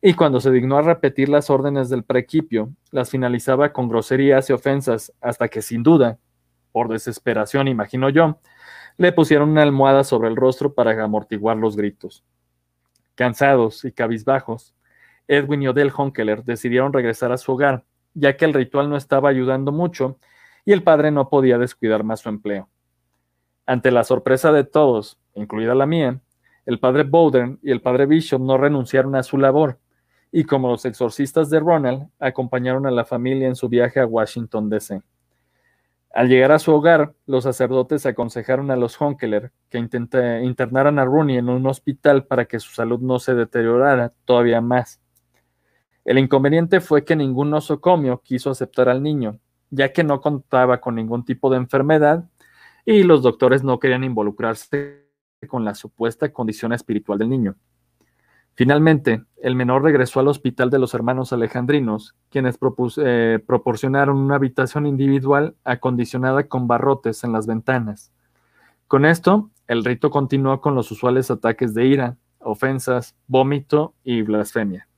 y 0.02 0.12
cuando 0.12 0.38
se 0.42 0.50
dignó 0.50 0.76
a 0.76 0.82
repetir 0.82 1.30
las 1.30 1.48
órdenes 1.48 1.88
del 1.88 2.04
prequipio, 2.04 2.68
las 2.90 3.08
finalizaba 3.08 3.72
con 3.72 3.88
groserías 3.88 4.50
y 4.50 4.52
ofensas, 4.52 5.14
hasta 5.22 5.48
que 5.48 5.62
sin 5.62 5.82
duda, 5.82 6.18
por 6.72 6.90
desesperación 6.90 7.68
imagino 7.68 8.10
yo, 8.10 8.38
le 8.98 9.12
pusieron 9.12 9.48
una 9.48 9.62
almohada 9.62 10.04
sobre 10.04 10.28
el 10.28 10.36
rostro 10.36 10.74
para 10.74 11.02
amortiguar 11.02 11.56
los 11.56 11.74
gritos. 11.74 12.22
Cansados 13.18 13.84
y 13.84 13.90
cabizbajos, 13.90 14.76
Edwin 15.26 15.62
y 15.62 15.66
Odell 15.66 15.90
Honkeler 15.90 16.44
decidieron 16.44 16.92
regresar 16.92 17.32
a 17.32 17.36
su 17.36 17.50
hogar, 17.50 17.82
ya 18.14 18.36
que 18.36 18.44
el 18.44 18.54
ritual 18.54 18.88
no 18.88 18.96
estaba 18.96 19.28
ayudando 19.28 19.72
mucho 19.72 20.20
y 20.64 20.70
el 20.70 20.84
padre 20.84 21.10
no 21.10 21.28
podía 21.28 21.58
descuidar 21.58 22.04
más 22.04 22.20
su 22.20 22.28
empleo. 22.28 22.68
Ante 23.66 23.90
la 23.90 24.04
sorpresa 24.04 24.52
de 24.52 24.62
todos, 24.62 25.18
incluida 25.34 25.74
la 25.74 25.84
mía, 25.84 26.20
el 26.64 26.78
padre 26.78 27.02
Bowden 27.02 27.58
y 27.60 27.72
el 27.72 27.82
padre 27.82 28.06
Bishop 28.06 28.40
no 28.40 28.56
renunciaron 28.56 29.16
a 29.16 29.24
su 29.24 29.36
labor, 29.36 29.80
y 30.30 30.44
como 30.44 30.68
los 30.68 30.84
exorcistas 30.84 31.50
de 31.50 31.58
Ronald, 31.58 32.08
acompañaron 32.20 32.86
a 32.86 32.92
la 32.92 33.04
familia 33.04 33.48
en 33.48 33.56
su 33.56 33.68
viaje 33.68 33.98
a 33.98 34.06
Washington, 34.06 34.70
D.C. 34.70 35.02
Al 36.10 36.28
llegar 36.28 36.52
a 36.52 36.58
su 36.58 36.72
hogar, 36.72 37.14
los 37.26 37.44
sacerdotes 37.44 38.06
aconsejaron 38.06 38.70
a 38.70 38.76
los 38.76 39.00
Honkeler 39.00 39.52
que 39.68 39.78
internaran 39.78 40.98
a 40.98 41.04
Rooney 41.04 41.36
en 41.36 41.48
un 41.48 41.66
hospital 41.66 42.24
para 42.24 42.46
que 42.46 42.60
su 42.60 42.72
salud 42.72 43.00
no 43.00 43.18
se 43.18 43.34
deteriorara 43.34 44.12
todavía 44.24 44.60
más. 44.60 45.00
El 46.04 46.18
inconveniente 46.18 46.80
fue 46.80 47.04
que 47.04 47.14
ningún 47.14 47.50
nosocomio 47.50 48.22
quiso 48.22 48.50
aceptar 48.50 48.88
al 48.88 49.02
niño, 49.02 49.38
ya 49.70 49.92
que 49.92 50.02
no 50.02 50.22
contaba 50.22 50.80
con 50.80 50.94
ningún 50.94 51.24
tipo 51.24 51.50
de 51.50 51.58
enfermedad 51.58 52.24
y 52.86 53.02
los 53.02 53.22
doctores 53.22 53.62
no 53.62 53.78
querían 53.78 54.04
involucrarse 54.04 55.06
con 55.46 55.66
la 55.66 55.74
supuesta 55.74 56.32
condición 56.32 56.72
espiritual 56.72 57.18
del 57.18 57.28
niño. 57.28 57.54
Finalmente, 58.58 59.22
el 59.40 59.54
menor 59.54 59.84
regresó 59.84 60.18
al 60.18 60.26
hospital 60.26 60.68
de 60.68 60.80
los 60.80 60.92
hermanos 60.92 61.32
alejandrinos, 61.32 62.16
quienes 62.28 62.58
eh, 62.96 63.38
proporcionaron 63.46 64.16
una 64.16 64.34
habitación 64.34 64.84
individual 64.84 65.54
acondicionada 65.62 66.42
con 66.48 66.66
barrotes 66.66 67.22
en 67.22 67.30
las 67.30 67.46
ventanas. 67.46 68.10
Con 68.88 69.04
esto, 69.04 69.50
el 69.68 69.84
rito 69.84 70.10
continuó 70.10 70.60
con 70.60 70.74
los 70.74 70.90
usuales 70.90 71.30
ataques 71.30 71.72
de 71.72 71.86
ira, 71.86 72.16
ofensas, 72.40 73.14
vómito 73.28 73.94
y 74.02 74.22
blasfemia. 74.22 74.88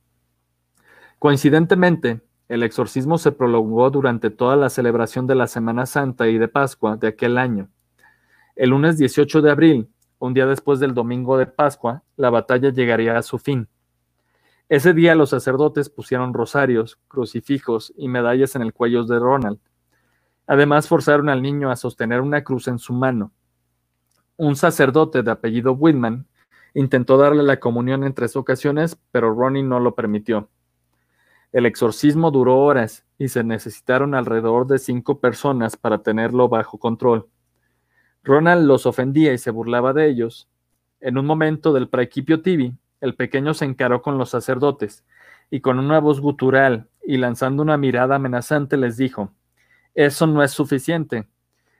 Coincidentemente, 1.19 2.19
el 2.47 2.63
exorcismo 2.63 3.19
se 3.19 3.31
prolongó 3.31 3.91
durante 3.91 4.31
toda 4.31 4.55
la 4.55 4.71
celebración 4.71 5.27
de 5.27 5.35
la 5.35 5.45
Semana 5.45 5.85
Santa 5.85 6.27
y 6.27 6.39
de 6.39 6.47
Pascua 6.47 6.97
de 6.97 7.09
aquel 7.09 7.37
año, 7.37 7.69
El 8.55 8.71
lunes 8.71 8.97
18 8.97 9.39
de 9.43 9.51
abril, 9.51 9.89
un 10.21 10.35
día 10.35 10.45
después 10.45 10.79
del 10.79 10.93
domingo 10.93 11.35
de 11.35 11.47
Pascua, 11.47 12.03
la 12.15 12.29
batalla 12.29 12.69
llegaría 12.69 13.17
a 13.17 13.23
su 13.23 13.39
fin. 13.39 13.67
Ese 14.69 14.93
día 14.93 15.15
los 15.15 15.31
sacerdotes 15.31 15.89
pusieron 15.89 16.35
rosarios, 16.35 16.99
crucifijos 17.07 17.91
y 17.97 18.07
medallas 18.07 18.55
en 18.55 18.61
el 18.61 18.71
cuello 18.71 19.03
de 19.03 19.17
Ronald. 19.17 19.57
Además 20.45 20.87
forzaron 20.87 21.27
al 21.27 21.41
niño 21.41 21.71
a 21.71 21.75
sostener 21.75 22.21
una 22.21 22.43
cruz 22.43 22.67
en 22.67 22.77
su 22.77 22.93
mano. 22.93 23.31
Un 24.37 24.55
sacerdote 24.55 25.23
de 25.23 25.31
apellido 25.31 25.73
Whitman 25.73 26.27
intentó 26.75 27.17
darle 27.17 27.41
la 27.41 27.59
comunión 27.59 28.03
en 28.03 28.13
tres 28.13 28.35
ocasiones, 28.35 28.99
pero 29.09 29.33
Ronnie 29.33 29.63
no 29.63 29.79
lo 29.79 29.95
permitió. 29.95 30.49
El 31.51 31.65
exorcismo 31.65 32.29
duró 32.29 32.59
horas 32.59 33.05
y 33.17 33.29
se 33.29 33.43
necesitaron 33.43 34.13
alrededor 34.13 34.67
de 34.67 34.77
cinco 34.77 35.19
personas 35.19 35.77
para 35.77 36.03
tenerlo 36.03 36.47
bajo 36.47 36.77
control. 36.77 37.27
Ronald 38.23 38.65
los 38.65 38.85
ofendía 38.85 39.33
y 39.33 39.37
se 39.37 39.51
burlaba 39.51 39.93
de 39.93 40.07
ellos. 40.07 40.49
En 40.99 41.17
un 41.17 41.25
momento 41.25 41.73
del 41.73 41.89
praequipio 41.89 42.41
tibi, 42.41 42.75
el 42.99 43.15
pequeño 43.15 43.53
se 43.53 43.65
encaró 43.65 44.01
con 44.01 44.17
los 44.17 44.29
sacerdotes 44.29 45.03
y 45.49 45.61
con 45.61 45.79
una 45.79 45.99
voz 45.99 46.21
gutural 46.21 46.87
y 47.03 47.17
lanzando 47.17 47.63
una 47.63 47.77
mirada 47.77 48.15
amenazante 48.15 48.77
les 48.77 48.97
dijo, 48.97 49.31
Eso 49.95 50.27
no 50.27 50.43
es 50.43 50.51
suficiente. 50.51 51.27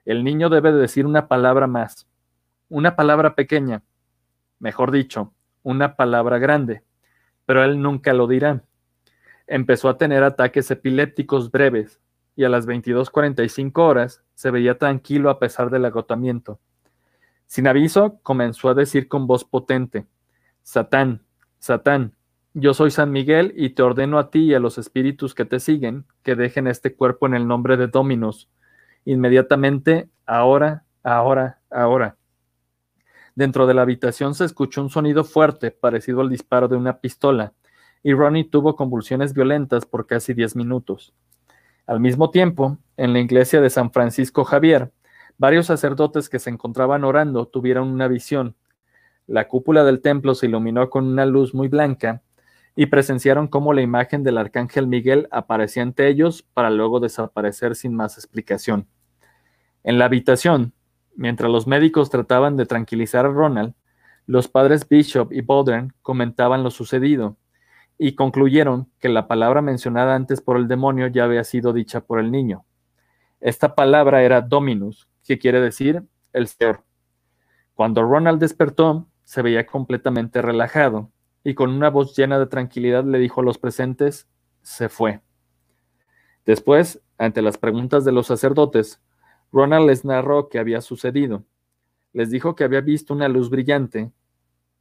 El 0.05 0.23
niño 0.23 0.49
debe 0.49 0.71
decir 0.71 1.05
una 1.05 1.27
palabra 1.27 1.67
más, 1.67 2.07
una 2.69 2.95
palabra 2.95 3.35
pequeña, 3.35 3.83
mejor 4.59 4.91
dicho, 4.91 5.33
una 5.61 5.95
palabra 5.95 6.39
grande, 6.39 6.83
pero 7.45 7.63
él 7.63 7.81
nunca 7.81 8.13
lo 8.13 8.27
dirá 8.27 8.63
empezó 9.51 9.89
a 9.89 9.97
tener 9.97 10.23
ataques 10.23 10.71
epilépticos 10.71 11.51
breves 11.51 11.99
y 12.35 12.43
a 12.43 12.49
las 12.49 12.65
22:45 12.65 13.83
horas 13.83 14.23
se 14.33 14.51
veía 14.51 14.77
tranquilo 14.77 15.29
a 15.29 15.39
pesar 15.39 15.69
del 15.69 15.85
agotamiento. 15.85 16.59
Sin 17.47 17.67
aviso, 17.67 18.19
comenzó 18.23 18.69
a 18.69 18.73
decir 18.73 19.07
con 19.07 19.27
voz 19.27 19.43
potente, 19.43 20.05
Satán, 20.63 21.23
Satán, 21.59 22.15
yo 22.53 22.73
soy 22.73 22.91
San 22.91 23.11
Miguel 23.11 23.53
y 23.55 23.69
te 23.69 23.81
ordeno 23.81 24.19
a 24.19 24.29
ti 24.29 24.41
y 24.41 24.53
a 24.53 24.59
los 24.59 24.77
espíritus 24.77 25.33
que 25.33 25.45
te 25.45 25.59
siguen 25.61 26.05
que 26.21 26.35
dejen 26.35 26.67
este 26.67 26.93
cuerpo 26.95 27.25
en 27.25 27.33
el 27.33 27.47
nombre 27.47 27.77
de 27.77 27.87
Dominus. 27.87 28.49
Inmediatamente, 29.05 30.09
ahora, 30.25 30.83
ahora, 31.01 31.61
ahora. 31.69 32.17
Dentro 33.35 33.67
de 33.67 33.73
la 33.73 33.83
habitación 33.83 34.35
se 34.35 34.43
escuchó 34.43 34.81
un 34.81 34.89
sonido 34.89 35.23
fuerte, 35.23 35.71
parecido 35.71 36.19
al 36.19 36.29
disparo 36.29 36.67
de 36.67 36.75
una 36.75 36.99
pistola, 36.99 37.53
y 38.03 38.13
Ronnie 38.13 38.49
tuvo 38.49 38.75
convulsiones 38.75 39.33
violentas 39.33 39.85
por 39.85 40.05
casi 40.05 40.33
10 40.33 40.57
minutos. 40.57 41.13
Al 41.87 41.99
mismo 41.99 42.29
tiempo, 42.29 42.77
en 42.95 43.13
la 43.13 43.19
iglesia 43.19 43.59
de 43.59 43.69
San 43.69 43.91
Francisco 43.91 44.43
Javier, 44.43 44.91
varios 45.37 45.65
sacerdotes 45.65 46.29
que 46.29 46.39
se 46.39 46.51
encontraban 46.51 47.03
orando 47.03 47.47
tuvieron 47.47 47.89
una 47.89 48.07
visión. 48.07 48.55
La 49.25 49.47
cúpula 49.47 49.83
del 49.83 50.01
templo 50.01 50.35
se 50.35 50.45
iluminó 50.45 50.89
con 50.89 51.07
una 51.07 51.25
luz 51.25 51.53
muy 51.53 51.67
blanca 51.67 52.21
y 52.75 52.85
presenciaron 52.85 53.47
cómo 53.47 53.73
la 53.73 53.81
imagen 53.81 54.23
del 54.23 54.37
arcángel 54.37 54.87
Miguel 54.87 55.27
aparecía 55.31 55.83
ante 55.83 56.07
ellos 56.07 56.43
para 56.53 56.69
luego 56.69 56.99
desaparecer 56.99 57.75
sin 57.75 57.95
más 57.95 58.17
explicación. 58.17 58.87
En 59.83 59.97
la 59.97 60.05
habitación, 60.05 60.73
mientras 61.15 61.51
los 61.51 61.65
médicos 61.65 62.09
trataban 62.09 62.55
de 62.57 62.67
tranquilizar 62.67 63.25
a 63.25 63.29
Ronald, 63.29 63.73
los 64.27 64.47
padres 64.47 64.87
Bishop 64.87 65.33
y 65.33 65.41
Bowden 65.41 65.93
comentaban 66.03 66.63
lo 66.63 66.69
sucedido 66.69 67.37
y 68.03 68.15
concluyeron 68.15 68.89
que 68.97 69.09
la 69.09 69.27
palabra 69.27 69.61
mencionada 69.61 70.15
antes 70.15 70.41
por 70.41 70.57
el 70.57 70.67
demonio 70.67 71.05
ya 71.05 71.25
había 71.25 71.43
sido 71.43 71.71
dicha 71.71 72.01
por 72.01 72.19
el 72.19 72.31
niño. 72.31 72.65
Esta 73.39 73.75
palabra 73.75 74.23
era 74.23 74.41
Dominus, 74.41 75.07
que 75.23 75.37
quiere 75.37 75.61
decir 75.61 76.01
el 76.33 76.47
Señor. 76.47 76.83
Cuando 77.75 78.01
Ronald 78.01 78.39
despertó, 78.39 79.07
se 79.23 79.43
veía 79.43 79.67
completamente 79.67 80.41
relajado 80.41 81.11
y 81.43 81.53
con 81.53 81.69
una 81.69 81.91
voz 81.91 82.17
llena 82.17 82.39
de 82.39 82.47
tranquilidad 82.47 83.03
le 83.03 83.19
dijo 83.19 83.41
a 83.41 83.43
los 83.43 83.59
presentes, 83.59 84.27
se 84.63 84.89
fue. 84.89 85.21
Después, 86.43 87.03
ante 87.19 87.43
las 87.43 87.59
preguntas 87.59 88.03
de 88.03 88.13
los 88.13 88.25
sacerdotes, 88.25 88.99
Ronald 89.51 89.85
les 89.85 90.05
narró 90.05 90.49
qué 90.49 90.57
había 90.57 90.81
sucedido. 90.81 91.43
Les 92.13 92.31
dijo 92.31 92.55
que 92.55 92.63
había 92.63 92.81
visto 92.81 93.13
una 93.13 93.27
luz 93.27 93.51
brillante 93.51 94.11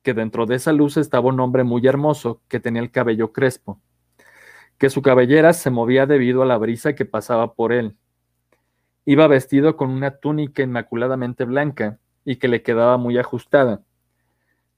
que 0.03 0.15
dentro 0.15 0.47
de 0.47 0.57
esa 0.57 0.73
luz 0.73 0.97
estaba 0.97 1.29
un 1.29 1.41
hombre 1.41 1.65
muy 1.65 1.87
hermoso 1.87 2.41
que 2.49 2.61
tenía 2.61 2.83
el 2.83 2.91
cabello 2.91 3.33
crespo, 3.33 3.81
que 4.79 4.91
su 4.91 5.03
cabellera 5.03 5.53
se 5.53 5.71
movía 5.71 6.07
debido 6.07 6.43
a 6.43 6.47
la 6.47 6.59
brisa 6.59 6.95
que 6.95 7.05
pasaba 7.05 7.55
por 7.55 7.73
él. 7.73 7.97
Iba 9.05 9.27
vestido 9.27 9.77
con 9.77 9.91
una 9.91 10.19
túnica 10.19 10.63
inmaculadamente 10.63 11.45
blanca 11.45 11.99
y 12.25 12.37
que 12.37 12.49
le 12.49 12.63
quedaba 12.63 12.97
muy 12.97 13.19
ajustada. 13.19 13.83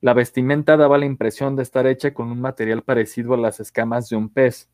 La 0.01 0.15
vestimenta 0.15 0.77
daba 0.77 0.99
la 0.99 1.07
impresión 1.07 1.55
de 1.55 1.63
estar 1.63 1.87
hecha 1.87 2.13
con 2.13 2.31
un 2.31 2.41
material 2.41 2.83
parecido 2.83 3.35
a 3.35 3.37
las 3.37 3.61
escamas 3.61 4.09
de 4.09 4.17
un 4.17 4.29
pez. 4.29 4.69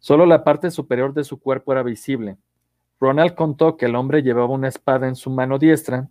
Solo 0.00 0.26
la 0.26 0.42
parte 0.42 0.72
superior 0.72 1.14
de 1.14 1.22
su 1.22 1.38
cuerpo 1.40 1.72
era 1.72 1.84
visible. 1.84 2.36
Ronald 2.98 3.34
contó 3.34 3.76
que 3.76 3.86
el 3.86 3.94
hombre 3.94 4.22
llevaba 4.22 4.48
una 4.48 4.68
espada 4.68 5.06
en 5.06 5.14
su 5.14 5.30
mano 5.30 5.58
diestra 5.58 6.08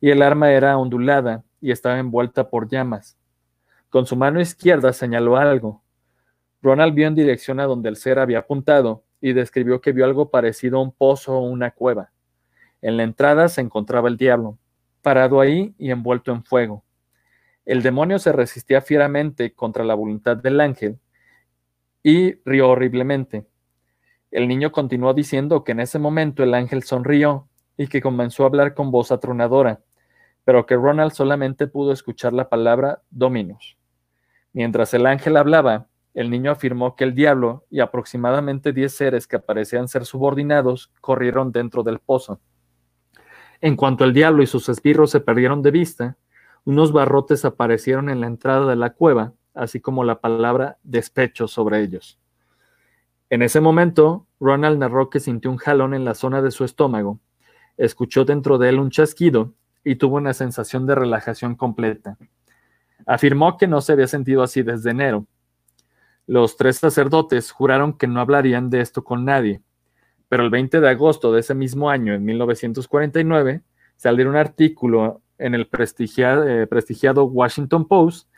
y 0.00 0.10
el 0.10 0.22
arma 0.22 0.50
era 0.50 0.78
ondulada 0.78 1.44
y 1.64 1.70
estaba 1.70 1.98
envuelta 1.98 2.50
por 2.50 2.68
llamas. 2.68 3.16
Con 3.88 4.04
su 4.04 4.16
mano 4.16 4.38
izquierda 4.38 4.92
señaló 4.92 5.38
algo. 5.38 5.82
Ronald 6.60 6.92
vio 6.92 7.06
en 7.06 7.14
dirección 7.14 7.58
a 7.58 7.64
donde 7.64 7.88
el 7.88 7.96
ser 7.96 8.18
había 8.18 8.40
apuntado 8.40 9.02
y 9.18 9.32
describió 9.32 9.80
que 9.80 9.92
vio 9.92 10.04
algo 10.04 10.30
parecido 10.30 10.76
a 10.76 10.82
un 10.82 10.92
pozo 10.92 11.38
o 11.38 11.40
una 11.40 11.70
cueva. 11.70 12.12
En 12.82 12.98
la 12.98 13.02
entrada 13.02 13.48
se 13.48 13.62
encontraba 13.62 14.10
el 14.10 14.18
diablo, 14.18 14.58
parado 15.00 15.40
ahí 15.40 15.74
y 15.78 15.90
envuelto 15.90 16.32
en 16.32 16.44
fuego. 16.44 16.84
El 17.64 17.82
demonio 17.82 18.18
se 18.18 18.32
resistía 18.32 18.82
fieramente 18.82 19.54
contra 19.54 19.84
la 19.84 19.94
voluntad 19.94 20.36
del 20.36 20.60
ángel 20.60 20.98
y 22.02 22.34
rió 22.44 22.68
horriblemente. 22.68 23.46
El 24.30 24.48
niño 24.48 24.70
continuó 24.70 25.14
diciendo 25.14 25.64
que 25.64 25.72
en 25.72 25.80
ese 25.80 25.98
momento 25.98 26.42
el 26.42 26.52
ángel 26.52 26.82
sonrió 26.82 27.48
y 27.78 27.86
que 27.86 28.02
comenzó 28.02 28.42
a 28.42 28.48
hablar 28.48 28.74
con 28.74 28.90
voz 28.90 29.10
atronadora 29.10 29.80
pero 30.44 30.66
que 30.66 30.76
Ronald 30.76 31.12
solamente 31.12 31.66
pudo 31.66 31.92
escuchar 31.92 32.32
la 32.32 32.48
palabra 32.48 33.02
Dominus. 33.10 33.76
Mientras 34.52 34.94
el 34.94 35.06
ángel 35.06 35.36
hablaba, 35.36 35.88
el 36.12 36.30
niño 36.30 36.52
afirmó 36.52 36.94
que 36.94 37.04
el 37.04 37.14
diablo 37.14 37.64
y 37.70 37.80
aproximadamente 37.80 38.72
diez 38.72 38.94
seres 38.94 39.26
que 39.26 39.40
parecían 39.40 39.88
ser 39.88 40.04
subordinados 40.04 40.92
corrieron 41.00 41.50
dentro 41.50 41.82
del 41.82 41.98
pozo. 41.98 42.40
En 43.60 43.76
cuanto 43.76 44.04
el 44.04 44.12
diablo 44.12 44.42
y 44.42 44.46
sus 44.46 44.68
esbirros 44.68 45.10
se 45.10 45.20
perdieron 45.20 45.62
de 45.62 45.72
vista, 45.72 46.16
unos 46.64 46.92
barrotes 46.92 47.44
aparecieron 47.44 48.10
en 48.10 48.20
la 48.20 48.26
entrada 48.26 48.66
de 48.68 48.76
la 48.76 48.90
cueva, 48.90 49.32
así 49.54 49.80
como 49.80 50.04
la 50.04 50.20
palabra 50.20 50.78
despecho 50.82 51.48
sobre 51.48 51.80
ellos. 51.80 52.18
En 53.30 53.42
ese 53.42 53.60
momento, 53.60 54.26
Ronald 54.38 54.78
narró 54.78 55.10
que 55.10 55.18
sintió 55.18 55.50
un 55.50 55.56
jalón 55.56 55.94
en 55.94 56.04
la 56.04 56.14
zona 56.14 56.42
de 56.42 56.50
su 56.50 56.64
estómago, 56.64 57.18
escuchó 57.76 58.24
dentro 58.24 58.58
de 58.58 58.68
él 58.68 58.78
un 58.78 58.90
chasquido 58.90 59.54
y 59.84 59.96
tuvo 59.96 60.16
una 60.16 60.32
sensación 60.32 60.86
de 60.86 60.94
relajación 60.94 61.54
completa. 61.54 62.16
Afirmó 63.06 63.58
que 63.58 63.66
no 63.66 63.80
se 63.80 63.92
había 63.92 64.06
sentido 64.06 64.42
así 64.42 64.62
desde 64.62 64.90
enero. 64.90 65.26
Los 66.26 66.56
tres 66.56 66.78
sacerdotes 66.78 67.50
juraron 67.50 67.92
que 67.98 68.06
no 68.06 68.20
hablarían 68.20 68.70
de 68.70 68.80
esto 68.80 69.04
con 69.04 69.26
nadie, 69.26 69.60
pero 70.28 70.42
el 70.42 70.50
20 70.50 70.80
de 70.80 70.88
agosto 70.88 71.32
de 71.32 71.40
ese 71.40 71.54
mismo 71.54 71.90
año, 71.90 72.14
en 72.14 72.24
1949, 72.24 73.62
salió 73.96 74.28
un 74.28 74.36
artículo 74.36 75.20
en 75.38 75.54
el 75.54 75.68
eh, 75.70 76.66
prestigiado, 76.66 77.24
Washington 77.26 77.86
Post, 77.86 78.28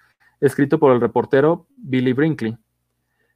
escrito 0.41 0.79
por 0.79 0.93
el 0.93 1.01
reportero 1.01 1.67
Billy 1.77 2.13
Brinkley. 2.13 2.59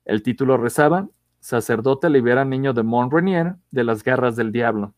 El 0.04 0.22
título 0.22 0.56
rezaba, 0.56 1.08
Sacerdote 1.38 2.10
libera 2.10 2.44
niño 2.44 2.72
de 2.72 2.82
Mont 2.82 3.12
Rainier 3.12 3.54
de 3.70 3.84
las 3.84 4.02
garras 4.02 4.36
del 4.36 4.52
diablo. 4.52 4.94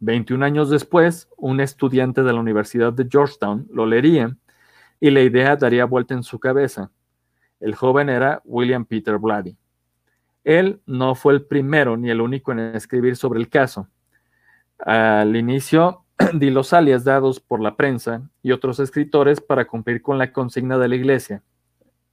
21 0.00 0.44
años 0.44 0.70
después, 0.70 1.28
un 1.36 1.60
estudiante 1.60 2.22
de 2.22 2.32
la 2.32 2.40
Universidad 2.40 2.92
de 2.92 3.06
Georgetown 3.10 3.66
lo 3.70 3.86
leería 3.86 4.36
y 5.00 5.10
la 5.10 5.22
idea 5.22 5.56
daría 5.56 5.84
vuelta 5.84 6.14
en 6.14 6.22
su 6.22 6.38
cabeza. 6.38 6.90
El 7.60 7.74
joven 7.74 8.08
era 8.08 8.42
William 8.44 8.84
Peter 8.84 9.18
Blatty. 9.18 9.56
Él 10.44 10.80
no 10.86 11.14
fue 11.14 11.32
el 11.32 11.44
primero 11.44 11.96
ni 11.96 12.10
el 12.10 12.20
único 12.20 12.52
en 12.52 12.60
escribir 12.60 13.16
sobre 13.16 13.40
el 13.40 13.48
caso. 13.48 13.88
Al 14.78 15.34
inicio 15.34 16.04
di 16.34 16.50
los 16.50 16.72
alias 16.72 17.04
dados 17.04 17.40
por 17.40 17.60
la 17.60 17.76
prensa 17.76 18.28
y 18.42 18.52
otros 18.52 18.78
escritores 18.78 19.40
para 19.40 19.66
cumplir 19.66 20.02
con 20.02 20.18
la 20.18 20.32
consigna 20.32 20.78
de 20.78 20.88
la 20.88 20.96
iglesia, 20.96 21.42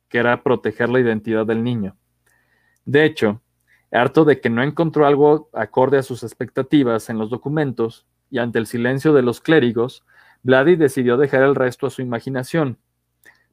que 0.10 0.18
era 0.18 0.42
proteger 0.42 0.90
la 0.90 1.00
identidad 1.00 1.46
del 1.46 1.64
niño. 1.64 1.96
De 2.86 3.06
hecho, 3.06 3.42
Harto 3.94 4.26
de 4.26 4.42
que 4.42 4.50
no 4.50 4.64
encontró 4.64 5.06
algo 5.06 5.50
acorde 5.54 6.00
a 6.00 6.04
sus 6.04 6.24
expectativas 6.24 7.10
en 7.10 7.20
los 7.20 7.30
documentos 7.30 8.08
y 8.32 8.40
ante 8.40 8.58
el 8.58 8.66
silencio 8.66 9.14
de 9.14 9.22
los 9.22 9.40
clérigos, 9.40 10.04
Vladi 10.42 10.76
decidió 10.76 11.16
dejar 11.16 11.44
el 11.44 11.54
resto 11.54 11.86
a 11.86 11.90
su 11.92 12.02
imaginación, 12.02 12.80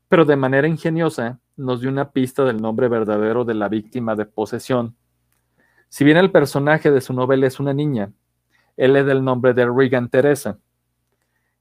pero 0.09 0.25
de 0.25 0.37
manera 0.37 0.67
ingeniosa 0.67 1.39
nos 1.57 1.83
dio 1.83 1.91
una 1.91 2.11
pista 2.11 2.45
del 2.45 2.63
nombre 2.63 2.89
verdadero 2.89 3.45
de 3.45 3.55
la 3.55 3.69
víctima 3.69 4.17
de 4.17 4.25
posesión. 4.25 4.97
Si 5.91 6.05
bien 6.05 6.17
el 6.17 6.31
personaje 6.31 6.91
de 6.91 7.03
su 7.03 7.13
novela 7.13 7.47
es 7.47 7.61
una 7.61 7.75
niña, 7.75 8.11
él 8.79 8.97
es 8.97 9.05
del 9.05 9.23
nombre 9.23 9.53
de 9.53 9.67
Regan 9.67 10.09
Teresa. 10.09 10.59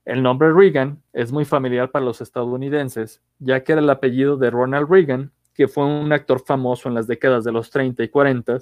El 0.06 0.24
nombre 0.24 0.54
Reagan 0.54 1.04
es 1.12 1.34
muy 1.34 1.44
familiar 1.44 1.92
para 1.92 2.06
los 2.06 2.22
estadounidenses, 2.22 3.22
ya 3.40 3.64
que 3.64 3.74
era 3.74 3.82
el 3.82 3.90
apellido 3.90 4.38
de 4.38 4.50
Ronald 4.50 4.90
Reagan, 4.90 5.34
que 5.60 5.68
fue 5.68 5.86
un 5.86 6.14
actor 6.14 6.42
famoso 6.46 6.88
en 6.88 6.96
las 6.96 7.06
décadas 7.06 7.44
de 7.44 7.52
los 7.52 7.70
30 7.70 8.02
y 8.02 8.08
40, 8.08 8.60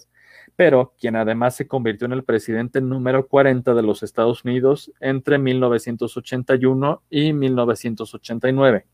pero 0.55 0.95
quien 0.99 1.15
además 1.15 1.55
se 1.55 1.67
convirtió 1.67 2.07
en 2.07 2.13
el 2.13 2.23
presidente 2.23 2.81
número 2.81 3.27
40 3.27 3.75
de 3.75 3.83
los 3.83 4.01
Estados 4.01 4.43
Unidos 4.43 4.91
entre 4.99 5.37
1981 5.37 7.03
y 7.11 7.33
1989. 7.33 8.87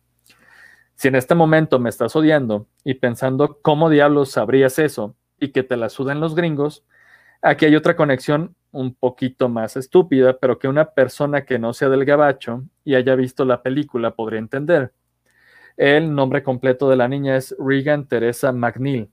Si 0.95 1.07
en 1.07 1.15
este 1.15 1.33
momento 1.33 1.79
me 1.79 1.89
estás 1.89 2.13
odiando 2.17 2.67
y 2.83 2.95
pensando 2.95 3.59
cómo 3.61 3.89
diablos 3.89 4.31
sabrías 4.31 4.79
eso 4.79 5.15
y 5.39 5.53
que 5.53 5.63
te 5.63 5.77
la 5.77 5.87
sudan 5.87 6.19
los 6.19 6.35
gringos, 6.35 6.83
aquí 7.41 7.67
hay 7.67 7.77
otra 7.77 7.95
conexión 7.95 8.53
un 8.71 8.95
poquito 8.95 9.47
más 9.47 9.77
estúpida, 9.77 10.37
pero 10.41 10.59
que 10.59 10.67
una 10.67 10.89
persona 10.91 11.45
que 11.45 11.57
no 11.57 11.71
sea 11.71 11.87
del 11.87 12.03
gabacho 12.03 12.65
y 12.83 12.95
haya 12.95 13.15
visto 13.15 13.45
la 13.45 13.63
película 13.63 14.13
podría 14.13 14.39
entender. 14.39 14.91
El 15.77 16.13
nombre 16.13 16.43
completo 16.43 16.89
de 16.89 16.95
la 16.95 17.07
niña 17.07 17.35
es 17.35 17.55
Regan 17.57 18.07
Teresa 18.07 18.51
McNeil. 18.51 19.09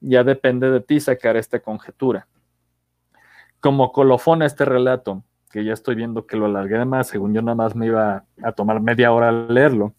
Ya 0.00 0.22
depende 0.22 0.70
de 0.70 0.80
ti 0.80 1.00
sacar 1.00 1.36
esta 1.36 1.58
conjetura. 1.58 2.28
Como 3.60 3.90
colofón 3.90 4.42
a 4.42 4.46
este 4.46 4.64
relato, 4.64 5.24
que 5.50 5.64
ya 5.64 5.72
estoy 5.72 5.96
viendo 5.96 6.26
que 6.26 6.36
lo 6.36 6.46
alargué 6.46 6.84
más, 6.84 7.08
según 7.08 7.34
yo 7.34 7.42
nada 7.42 7.56
más 7.56 7.74
me 7.74 7.86
iba 7.86 8.24
a 8.42 8.52
tomar 8.52 8.80
media 8.80 9.12
hora 9.12 9.32
leerlo, 9.32 9.94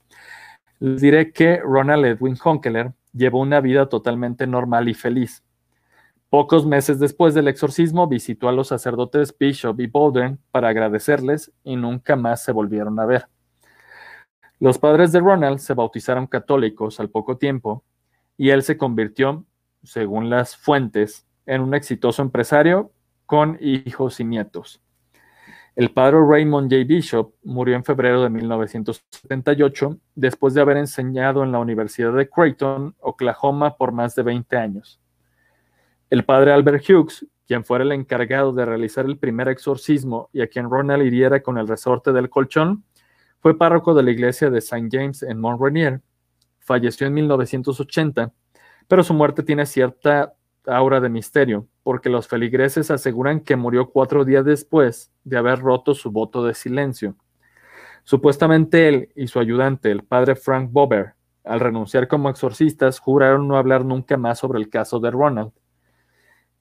les 0.80 1.02
diré 1.02 1.34
que 1.34 1.58
Ronald 1.58 2.06
Edwin 2.06 2.38
Honkeler 2.42 2.94
llevó 3.12 3.42
una 3.42 3.60
vida 3.60 3.90
totalmente 3.90 4.48
normal 4.48 4.88
y 4.88 4.94
feliz. 4.94 5.44
Pocos 6.30 6.66
meses 6.66 7.00
después 7.00 7.34
del 7.34 7.48
exorcismo 7.48 8.08
visitó 8.08 8.48
a 8.48 8.52
los 8.52 8.68
sacerdotes 8.68 9.36
Bishop 9.38 9.80
y 9.80 9.88
Bowden 9.88 10.40
para 10.52 10.70
agradecerles 10.70 11.52
y 11.64 11.76
nunca 11.76 12.16
más 12.16 12.44
se 12.44 12.52
volvieron 12.52 13.00
a 13.00 13.06
ver. 13.06 13.28
Los 14.60 14.80
padres 14.80 15.12
de 15.12 15.20
Ronald 15.20 15.60
se 15.60 15.76
bautizaron 15.76 16.26
católicos 16.26 17.00
al 17.00 17.10
poco 17.10 17.38
tiempo 17.38 17.84
y 18.38 18.50
él 18.50 18.64
se 18.64 18.78
convirtió, 18.78 19.46
según 19.84 20.30
las 20.30 20.58
fuentes, 20.58 21.28
en 21.46 21.62
un 21.62 21.76
exitoso 21.76 22.22
empresario 22.22 22.92
con 23.26 23.58
hijos 23.62 24.20
y 24.20 24.24
nietos. 24.24 24.82
El 25.76 25.92
padre 25.92 26.18
Raymond 26.28 26.72
J. 26.72 26.86
Bishop 26.88 27.36
murió 27.44 27.76
en 27.76 27.84
febrero 27.84 28.24
de 28.24 28.32
1978 28.32 30.00
después 30.16 30.56
de 30.56 30.62
haber 30.62 30.78
enseñado 30.78 31.44
en 31.44 31.52
la 31.52 31.60
Universidad 31.60 32.14
de 32.14 32.28
Creighton, 32.28 32.96
Oklahoma, 33.00 33.78
por 33.78 33.92
más 33.92 34.16
de 34.16 34.24
20 34.24 34.58
años. 34.58 35.00
El 36.10 36.26
padre 36.26 36.52
Albert 36.52 36.84
Hughes, 36.90 37.28
quien 37.46 37.64
fuera 37.64 37.84
el 37.84 37.92
encargado 37.92 38.54
de 38.54 38.66
realizar 38.66 39.06
el 39.06 39.20
primer 39.20 39.50
exorcismo 39.50 40.30
y 40.34 40.42
a 40.42 40.48
quien 40.48 40.68
Ronald 40.68 41.06
hiriera 41.06 41.44
con 41.44 41.60
el 41.60 41.68
resorte 41.68 42.12
del 42.12 42.32
colchón, 42.32 42.84
fue 43.48 43.58
párroco 43.58 43.94
de 43.94 44.04
la 44.04 44.12
iglesia 44.12 44.50
de 44.50 44.58
St. 44.58 44.90
James 44.92 45.24
en 45.24 45.40
Mont 45.40 45.62
Rainier. 45.62 46.02
Falleció 46.60 47.08
en 47.08 47.14
1980, 47.14 48.34
pero 48.90 49.04
su 49.04 49.14
muerte 49.14 49.42
tiene 49.42 49.66
cierta 49.66 50.34
aura 50.66 51.00
de 51.00 51.08
misterio, 51.08 51.66
porque 51.82 52.10
los 52.10 52.28
feligreses 52.28 52.92
aseguran 52.92 53.40
que 53.40 53.56
murió 53.56 53.90
cuatro 53.90 54.26
días 54.26 54.44
después 54.44 55.14
de 55.24 55.38
haber 55.38 55.60
roto 55.60 55.96
su 55.96 56.12
voto 56.12 56.44
de 56.44 56.54
silencio. 56.56 57.16
Supuestamente 58.04 58.90
él 58.90 59.14
y 59.16 59.28
su 59.28 59.40
ayudante, 59.40 59.92
el 59.92 60.04
padre 60.04 60.36
Frank 60.36 60.70
Bober, 60.70 61.14
al 61.46 61.62
renunciar 61.62 62.10
como 62.10 62.30
exorcistas, 62.30 63.00
juraron 63.00 63.48
no 63.48 63.56
hablar 63.56 63.86
nunca 63.86 64.18
más 64.18 64.40
sobre 64.40 64.60
el 64.60 64.70
caso 64.70 65.00
de 65.00 65.10
Ronald. 65.10 65.54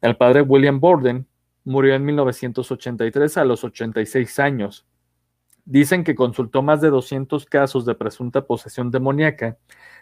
El 0.00 0.16
padre 0.16 0.42
William 0.42 0.78
Borden 0.78 1.26
murió 1.64 1.96
en 1.96 2.04
1983 2.04 3.38
a 3.38 3.44
los 3.44 3.64
86 3.64 4.38
años. 4.38 4.86
Dicen 5.66 6.04
que 6.04 6.14
consultó 6.14 6.62
más 6.62 6.80
de 6.80 6.88
200 6.88 7.44
casos 7.44 7.84
de 7.84 7.94
presunta 7.94 8.46
posesión 8.46 8.90
demoníaca, 8.90 9.58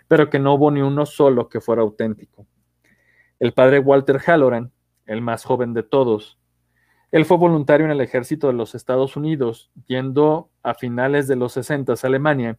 pero 0.07 0.31
que 0.31 0.39
no 0.39 0.55
hubo 0.55 0.71
ni 0.71 0.83
uno 0.83 1.07
solo 1.07 1.49
que 1.49 1.61
fuera 1.61 1.83
auténtico. 1.83 2.47
El 3.41 3.53
padre 3.53 3.81
Walter 3.81 4.21
Halloran, 4.25 4.71
el 5.07 5.21
más 5.21 5.45
joven 5.45 5.75
de 5.75 5.83
todos, 5.83 6.39
él 7.11 7.25
fue 7.25 7.37
voluntario 7.37 7.87
en 7.87 7.93
el 7.93 8.01
ejército 8.01 8.47
de 8.47 8.53
los 8.53 8.75
Estados 8.75 9.17
Unidos, 9.17 9.71
yendo 9.87 10.51
a 10.63 10.75
finales 10.75 11.29
de 11.29 11.37
los 11.37 11.53
60 11.53 11.93
a 11.93 11.97
Alemania 12.03 12.59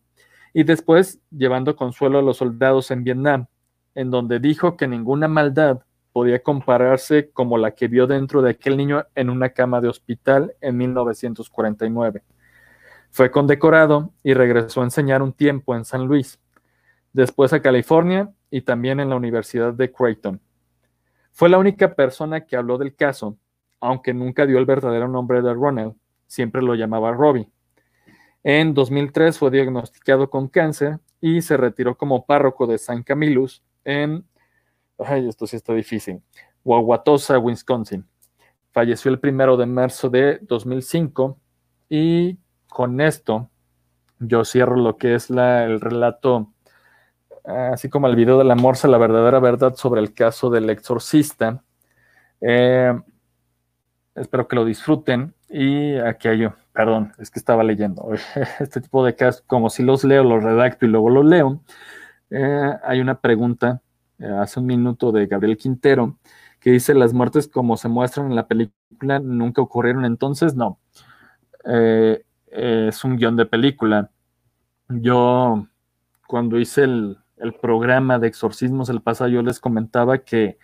y 0.53 0.63
después 0.63 1.19
llevando 1.29 1.75
consuelo 1.75 2.19
a 2.19 2.21
los 2.21 2.37
soldados 2.37 2.89
en 2.89 3.03
Vietnam, 3.03 3.47
en 3.93 4.11
donde 4.11 4.39
dijo 4.39 4.77
que 4.77 4.87
ninguna 4.87 5.27
maldad 5.27 5.81
podía 6.13 6.41
compararse 6.41 7.29
como 7.31 7.57
la 7.57 7.71
que 7.71 7.89
vio 7.89 8.07
dentro 8.07 8.41
de 8.41 8.51
aquel 8.51 8.77
niño 8.77 9.03
en 9.15 9.29
una 9.29 9.49
cama 9.49 9.81
de 9.81 9.89
hospital 9.89 10.55
en 10.61 10.77
1949. 10.77 12.23
Fue 13.15 13.31
condecorado 13.31 14.11
y 14.23 14.33
regresó 14.33 14.81
a 14.81 14.83
enseñar 14.83 15.21
un 15.21 15.31
tiempo 15.31 15.73
en 15.73 15.85
San 15.85 16.05
Luis, 16.05 16.37
después 17.13 17.53
a 17.53 17.61
California 17.61 18.29
y 18.51 18.59
también 18.59 18.99
en 18.99 19.09
la 19.09 19.15
Universidad 19.15 19.71
de 19.73 19.89
Creighton. 19.89 20.41
Fue 21.31 21.47
la 21.47 21.57
única 21.57 21.95
persona 21.95 22.45
que 22.45 22.57
habló 22.57 22.77
del 22.77 22.93
caso 22.93 23.37
aunque 23.79 24.13
nunca 24.13 24.45
dio 24.45 24.57
el 24.57 24.65
verdadero 24.65 25.07
nombre 25.07 25.41
de 25.41 25.53
Ronald, 25.53 25.95
siempre 26.27 26.61
lo 26.61 26.75
llamaba 26.75 27.13
Robbie. 27.13 27.49
En 28.43 28.73
2003 28.73 29.39
fue 29.39 29.49
diagnosticado 29.49 30.29
con 30.29 30.49
cáncer 30.49 30.99
y 31.21 31.41
se 31.41 31.55
retiró 31.55 31.97
como 31.97 32.25
párroco 32.25 32.67
de 32.67 32.77
San 32.77 33.01
Camillus 33.01 33.63
en, 33.85 34.25
ay, 34.99 35.29
esto 35.29 35.47
sí 35.47 35.55
está 35.55 35.73
difícil, 35.73 36.21
Wauwatosa, 36.65 37.39
Wisconsin. 37.39 38.05
Falleció 38.71 39.09
el 39.09 39.21
primero 39.21 39.55
de 39.55 39.67
marzo 39.67 40.09
de 40.09 40.39
2005 40.41 41.39
y 41.87 42.37
con 42.75 42.99
esto 42.99 43.49
yo 44.19 44.43
cierro 44.43 44.75
lo 44.75 44.97
que 44.97 45.15
es 45.15 45.29
el 45.29 45.79
relato, 45.79 46.51
así 47.45 47.87
como 47.87 48.07
el 48.07 48.17
video 48.17 48.37
del 48.37 48.53
morsa, 48.57 48.89
la 48.89 48.97
verdadera 48.97 49.39
verdad 49.39 49.75
sobre 49.75 50.01
el 50.01 50.13
caso 50.13 50.49
del 50.49 50.69
exorcista. 50.69 51.63
Eh, 52.41 52.93
Espero 54.13 54.47
que 54.49 54.57
lo 54.57 54.65
disfruten. 54.65 55.33
Y 55.49 55.95
aquí 55.97 56.27
hay, 56.27 56.49
perdón, 56.73 57.13
es 57.17 57.29
que 57.29 57.39
estaba 57.39 57.63
leyendo. 57.63 58.09
Este 58.59 58.81
tipo 58.81 59.05
de 59.05 59.15
casos, 59.15 59.43
como 59.47 59.69
si 59.69 59.83
los 59.83 60.03
leo, 60.03 60.25
los 60.25 60.43
redacto 60.43 60.85
y 60.85 60.89
luego 60.89 61.09
los 61.09 61.25
leo. 61.25 61.61
Eh, 62.29 62.73
hay 62.83 62.99
una 62.99 63.21
pregunta 63.21 63.81
eh, 64.19 64.25
hace 64.25 64.59
un 64.59 64.65
minuto 64.65 65.13
de 65.13 65.27
Gabriel 65.27 65.57
Quintero 65.57 66.17
que 66.59 66.71
dice: 66.71 66.93
Las 66.93 67.13
muertes, 67.13 67.47
como 67.47 67.77
se 67.77 67.87
muestran 67.87 68.27
en 68.27 68.35
la 68.35 68.47
película, 68.47 69.19
nunca 69.19 69.61
ocurrieron. 69.61 70.03
Entonces, 70.05 70.55
no. 70.55 70.79
Eh, 71.65 72.23
es 72.55 73.03
un 73.03 73.17
guion 73.17 73.35
de 73.35 73.45
película. 73.45 74.11
Yo, 74.89 75.67
cuando 76.27 76.59
hice 76.59 76.83
el, 76.83 77.17
el 77.37 77.53
programa 77.53 78.19
de 78.19 78.27
exorcismos 78.27 78.89
el 78.89 79.01
pasado, 79.01 79.29
yo 79.29 79.41
les 79.41 79.59
comentaba 79.59 80.19
que 80.19 80.57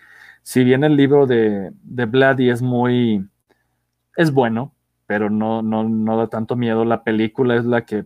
si 0.43 0.63
bien 0.63 0.83
el 0.83 0.95
libro 0.95 1.27
de, 1.27 1.71
de 1.83 2.05
Vladi 2.05 2.49
es 2.49 2.61
muy 2.61 3.27
es 4.15 4.31
bueno, 4.31 4.75
pero 5.05 5.29
no, 5.29 5.61
no, 5.61 5.83
no 5.83 6.17
da 6.17 6.27
tanto 6.27 6.55
miedo. 6.55 6.85
La 6.85 7.03
película 7.03 7.55
es 7.55 7.65
la 7.65 7.85
que, 7.85 8.05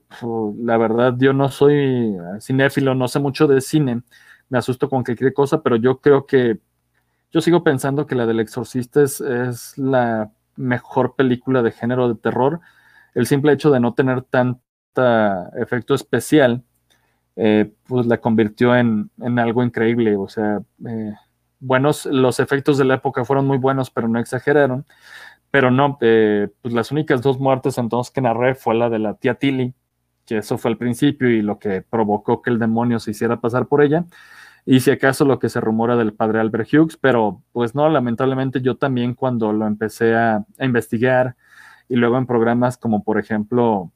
la 0.58 0.78
verdad, 0.78 1.16
yo 1.18 1.34
no 1.34 1.50
soy 1.50 2.16
cinéfilo, 2.42 2.96
no 2.96 3.08
sé 3.08 3.20
mucho 3.20 3.48
de 3.48 3.62
cine, 3.62 4.02
me 4.50 4.58
asusto 4.58 4.90
con 4.90 5.04
cualquier 5.04 5.34
cosa, 5.34 5.62
pero 5.62 5.76
yo 5.76 6.00
creo 6.00 6.26
que, 6.26 6.60
yo 7.32 7.42
sigo 7.42 7.64
pensando 7.64 8.08
que 8.08 8.16
la 8.16 8.26
del 8.26 8.40
exorcista 8.40 9.02
es, 9.02 9.20
es 9.22 9.78
la 9.78 10.32
mejor 10.56 11.16
película 11.16 11.62
de 11.62 11.72
género 11.72 12.08
de 12.08 12.16
terror. 12.16 12.62
El 13.16 13.26
simple 13.26 13.54
hecho 13.54 13.72
de 13.72 13.80
no 13.80 13.96
tener 13.96 14.22
tanta 14.22 15.50
efecto 15.58 15.96
especial, 15.96 16.64
eh, 17.36 17.74
pues 17.88 18.06
la 18.06 18.20
convirtió 18.20 18.76
en, 18.76 19.10
en, 19.20 19.40
algo 19.40 19.64
increíble. 19.64 20.16
O 20.16 20.28
sea, 20.28 20.62
eh, 20.88 21.14
buenos, 21.60 22.06
los 22.06 22.40
efectos 22.40 22.78
de 22.78 22.86
la 22.86 22.96
época 22.96 23.26
fueron 23.26 23.48
muy 23.48 23.58
buenos, 23.58 23.90
pero 23.90 24.08
no 24.08 24.20
exageraron. 24.20 24.86
Pero 25.52 25.72
no, 25.72 25.98
eh, 26.02 26.50
pues 26.62 26.74
las 26.74 26.92
únicas 26.92 27.22
dos 27.22 27.40
muertes 27.40 27.78
entonces 27.78 28.14
que 28.14 28.22
narré 28.22 28.56
fue 28.56 28.76
la 28.76 28.90
de 28.90 29.00
la 29.00 29.16
tía 29.16 29.36
Tilly, 29.36 29.74
que 30.26 30.38
eso 30.40 30.58
fue 30.58 30.72
al 30.72 30.78
principio 30.78 31.30
y 31.30 31.42
lo 31.42 31.60
que 31.60 31.82
provocó 31.82 32.42
que 32.42 32.50
el 32.50 32.60
demonio 32.60 33.00
se 33.00 33.12
hiciera 33.12 33.40
pasar 33.40 33.68
por 33.68 33.82
ella. 33.82 34.06
Y 34.66 34.80
si 34.80 34.92
acaso 34.92 35.26
lo 35.26 35.40
que 35.40 35.50
se 35.50 35.62
rumora 35.62 35.96
del 35.96 36.14
padre 36.14 36.40
Albert 36.40 36.74
Hughes, 36.74 36.98
pero 36.98 37.44
pues 37.52 37.76
no, 37.76 37.88
lamentablemente 37.88 38.62
yo 38.62 38.76
también 38.78 39.14
cuando 39.14 39.54
lo 39.54 39.68
empecé 39.68 40.16
a, 40.16 40.44
investigar 40.60 41.36
y 41.88 41.96
luego 41.96 42.18
en 42.18 42.26
programas 42.26 42.78
como 42.78 43.04
por 43.04 43.20
ejemplo 43.20 43.92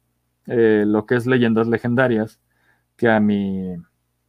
eh, 0.47 0.83
lo 0.85 1.05
que 1.05 1.15
es 1.15 1.27
leyendas 1.27 1.67
legendarias, 1.67 2.39
que 2.95 3.09
a 3.09 3.19
mi, 3.19 3.73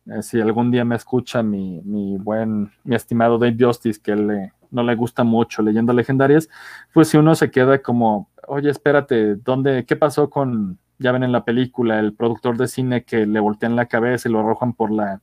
eh, 0.07 0.23
si 0.23 0.41
algún 0.41 0.71
día 0.71 0.85
me 0.85 0.97
escucha 0.97 1.43
mi, 1.43 1.81
mi 1.83 2.19
buen, 2.19 2.71
mi 2.85 2.95
estimado 2.95 3.39
Dave 3.39 3.57
Justice, 3.59 4.01
que 4.03 4.17
le, 4.17 4.53
no 4.71 4.83
le 4.83 4.95
gusta 4.95 5.25
mucho 5.25 5.63
leyendas 5.63 5.97
legendarias, 5.97 6.49
pues 6.93 7.09
si 7.09 7.17
uno 7.17 7.35
se 7.35 7.51
queda 7.51 7.81
como, 7.81 8.31
oye, 8.49 8.71
espérate, 8.71 9.37
¿dónde, 9.37 9.85
qué 9.87 9.97
pasó 9.97 10.31
con, 10.31 10.79
ya 10.99 11.13
ven 11.13 11.23
en 11.23 11.33
la 11.33 11.45
película, 11.45 11.99
el 11.99 12.13
productor 12.15 12.57
de 12.57 12.69
cine 12.69 13.05
que 13.05 13.27
le 13.27 13.41
voltean 13.41 13.77
la 13.77 13.87
cabeza 13.87 14.29
y 14.29 14.33
lo 14.33 14.41
arrojan 14.41 14.75
por 14.75 14.91
la, 14.91 15.21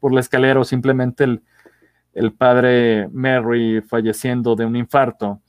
por 0.00 0.12
la 0.12 0.20
escalera 0.20 0.60
o 0.60 0.64
simplemente 0.64 1.24
el, 1.24 1.42
el 2.14 2.32
padre 2.32 3.08
Mary 3.12 3.80
falleciendo 3.82 4.54
de 4.56 4.64
un 4.64 4.76
infarto? 4.76 5.40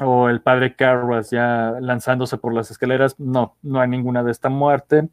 O 0.00 0.28
el 0.28 0.42
padre 0.42 0.74
Carras 0.74 1.30
ya 1.30 1.74
lanzándose 1.80 2.38
por 2.38 2.52
las 2.52 2.70
escaleras, 2.70 3.18
no, 3.18 3.56
no 3.62 3.80
hay 3.80 3.88
ninguna 3.88 4.22
de 4.22 4.32
esta 4.32 4.48
muerte. 4.48 5.08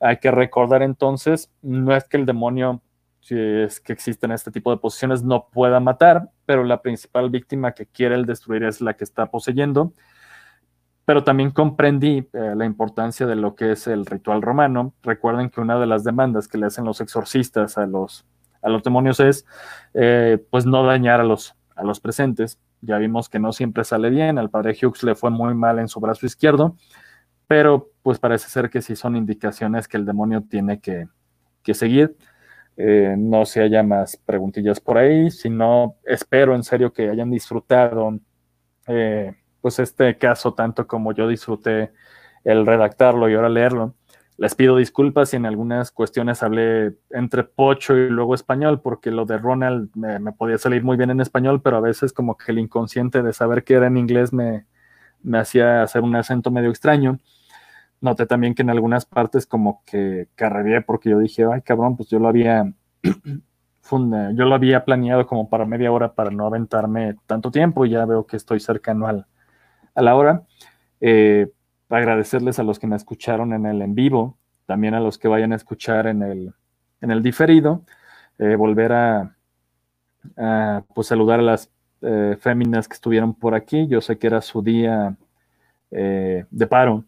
Hay 0.00 0.18
que 0.18 0.30
recordar 0.30 0.82
entonces, 0.82 1.50
no 1.62 1.94
es 1.94 2.04
que 2.04 2.18
el 2.18 2.26
demonio, 2.26 2.82
si 3.20 3.34
es 3.38 3.80
que 3.80 3.92
existen 3.92 4.30
este 4.30 4.50
tipo 4.50 4.70
de 4.70 4.76
posiciones, 4.76 5.22
no 5.22 5.48
pueda 5.48 5.80
matar, 5.80 6.30
pero 6.44 6.64
la 6.64 6.82
principal 6.82 7.30
víctima 7.30 7.72
que 7.72 7.86
quiere 7.86 8.14
el 8.14 8.26
destruir 8.26 8.64
es 8.64 8.80
la 8.80 8.94
que 8.94 9.04
está 9.04 9.30
poseyendo. 9.30 9.92
Pero 11.06 11.22
también 11.22 11.52
comprendí 11.52 12.28
eh, 12.32 12.54
la 12.56 12.64
importancia 12.64 13.26
de 13.26 13.36
lo 13.36 13.54
que 13.54 13.72
es 13.72 13.86
el 13.86 14.04
ritual 14.06 14.42
romano. 14.42 14.92
Recuerden 15.02 15.50
que 15.50 15.60
una 15.60 15.78
de 15.78 15.86
las 15.86 16.02
demandas 16.02 16.48
que 16.48 16.58
le 16.58 16.66
hacen 16.66 16.84
los 16.84 17.00
exorcistas 17.00 17.78
a 17.78 17.86
los, 17.86 18.26
a 18.60 18.68
los 18.68 18.82
demonios 18.82 19.20
es, 19.20 19.46
eh, 19.94 20.44
pues, 20.50 20.66
no 20.66 20.84
dañar 20.84 21.20
a 21.20 21.24
los, 21.24 21.54
a 21.76 21.84
los 21.84 22.00
presentes. 22.00 22.58
Ya 22.80 22.98
vimos 22.98 23.28
que 23.28 23.38
no 23.38 23.52
siempre 23.52 23.84
sale 23.84 24.10
bien. 24.10 24.38
Al 24.38 24.50
padre 24.50 24.76
Hughes 24.80 25.02
le 25.02 25.14
fue 25.14 25.30
muy 25.30 25.54
mal 25.54 25.78
en 25.78 25.88
su 25.88 26.00
brazo 26.00 26.26
izquierdo 26.26 26.76
pero 27.46 27.90
pues 28.02 28.18
parece 28.18 28.48
ser 28.48 28.70
que 28.70 28.82
sí 28.82 28.96
son 28.96 29.16
indicaciones 29.16 29.88
que 29.88 29.96
el 29.96 30.04
demonio 30.04 30.42
tiene 30.48 30.80
que, 30.80 31.08
seguir. 31.74 32.16
Eh, 32.76 33.14
no 33.18 33.44
se 33.44 33.62
haya 33.62 33.82
más 33.82 34.16
preguntillas 34.16 34.80
por 34.80 34.98
ahí, 34.98 35.30
sino 35.30 35.96
espero 36.04 36.54
en 36.54 36.62
serio 36.62 36.92
que 36.92 37.08
hayan 37.08 37.30
disfrutado 37.30 38.18
eh, 38.86 39.34
pues 39.60 39.78
este 39.78 40.16
caso 40.18 40.54
tanto 40.54 40.86
como 40.86 41.12
yo 41.12 41.26
disfruté 41.26 41.92
el 42.44 42.66
redactarlo 42.66 43.28
y 43.28 43.34
ahora 43.34 43.48
leerlo. 43.48 43.94
Les 44.38 44.54
pido 44.54 44.76
disculpas 44.76 45.30
si 45.30 45.36
en 45.36 45.46
algunas 45.46 45.90
cuestiones 45.90 46.42
hablé 46.42 46.94
entre 47.10 47.42
pocho 47.44 47.96
y 47.96 48.10
luego 48.10 48.34
español, 48.34 48.82
porque 48.82 49.10
lo 49.10 49.24
de 49.24 49.38
Ronald 49.38 49.90
me, 49.94 50.20
podía 50.32 50.58
salir 50.58 50.84
muy 50.84 50.98
bien 50.98 51.10
en 51.10 51.20
español, 51.20 51.62
pero 51.62 51.78
a 51.78 51.80
veces 51.80 52.12
como 52.12 52.36
que 52.36 52.52
el 52.52 52.58
inconsciente 52.58 53.22
de 53.22 53.32
saber 53.32 53.64
que 53.64 53.74
era 53.74 53.86
en 53.86 53.96
inglés 53.96 54.34
me, 54.34 54.66
me 55.22 55.38
hacía 55.38 55.82
hacer 55.82 56.02
un 56.02 56.14
acento 56.16 56.50
medio 56.50 56.68
extraño. 56.68 57.18
Noté 58.02 58.26
también 58.26 58.54
que 58.54 58.60
en 58.60 58.68
algunas 58.68 59.06
partes 59.06 59.46
como 59.46 59.82
que 59.86 60.28
carrería 60.34 60.82
porque 60.82 61.10
yo 61.10 61.18
dije, 61.18 61.46
ay 61.50 61.62
cabrón, 61.62 61.96
pues 61.96 62.10
yo 62.10 62.18
lo 62.18 62.28
había, 62.28 62.70
yo 63.90 64.44
lo 64.44 64.54
había 64.54 64.84
planeado 64.84 65.26
como 65.26 65.48
para 65.48 65.64
media 65.64 65.90
hora 65.90 66.12
para 66.12 66.30
no 66.30 66.46
aventarme 66.46 67.16
tanto 67.26 67.50
tiempo 67.50 67.86
y 67.86 67.90
ya 67.90 68.04
veo 68.04 68.26
que 68.26 68.36
estoy 68.36 68.60
cercano 68.60 69.06
al, 69.06 69.26
a 69.94 70.02
la 70.02 70.14
hora. 70.14 70.42
Eh, 71.00 71.50
agradecerles 71.88 72.58
a 72.58 72.62
los 72.62 72.78
que 72.78 72.86
me 72.86 72.96
escucharon 72.96 73.52
en 73.52 73.66
el 73.66 73.82
en 73.82 73.94
vivo, 73.94 74.36
también 74.66 74.94
a 74.94 75.00
los 75.00 75.18
que 75.18 75.28
vayan 75.28 75.52
a 75.52 75.56
escuchar 75.56 76.06
en 76.06 76.22
el, 76.22 76.54
en 77.00 77.10
el 77.10 77.22
diferido, 77.22 77.82
eh, 78.38 78.56
volver 78.56 78.92
a, 78.92 79.32
pues 80.94 81.06
saludar 81.06 81.40
a 81.40 81.42
las 81.42 81.70
eh, 82.02 82.36
féminas 82.40 82.88
que 82.88 82.94
estuvieron 82.94 83.34
por 83.34 83.54
aquí. 83.54 83.86
Yo 83.86 84.00
sé 84.00 84.18
que 84.18 84.26
era 84.26 84.40
su 84.40 84.62
día 84.62 85.16
de 85.88 86.66
paro 86.68 87.04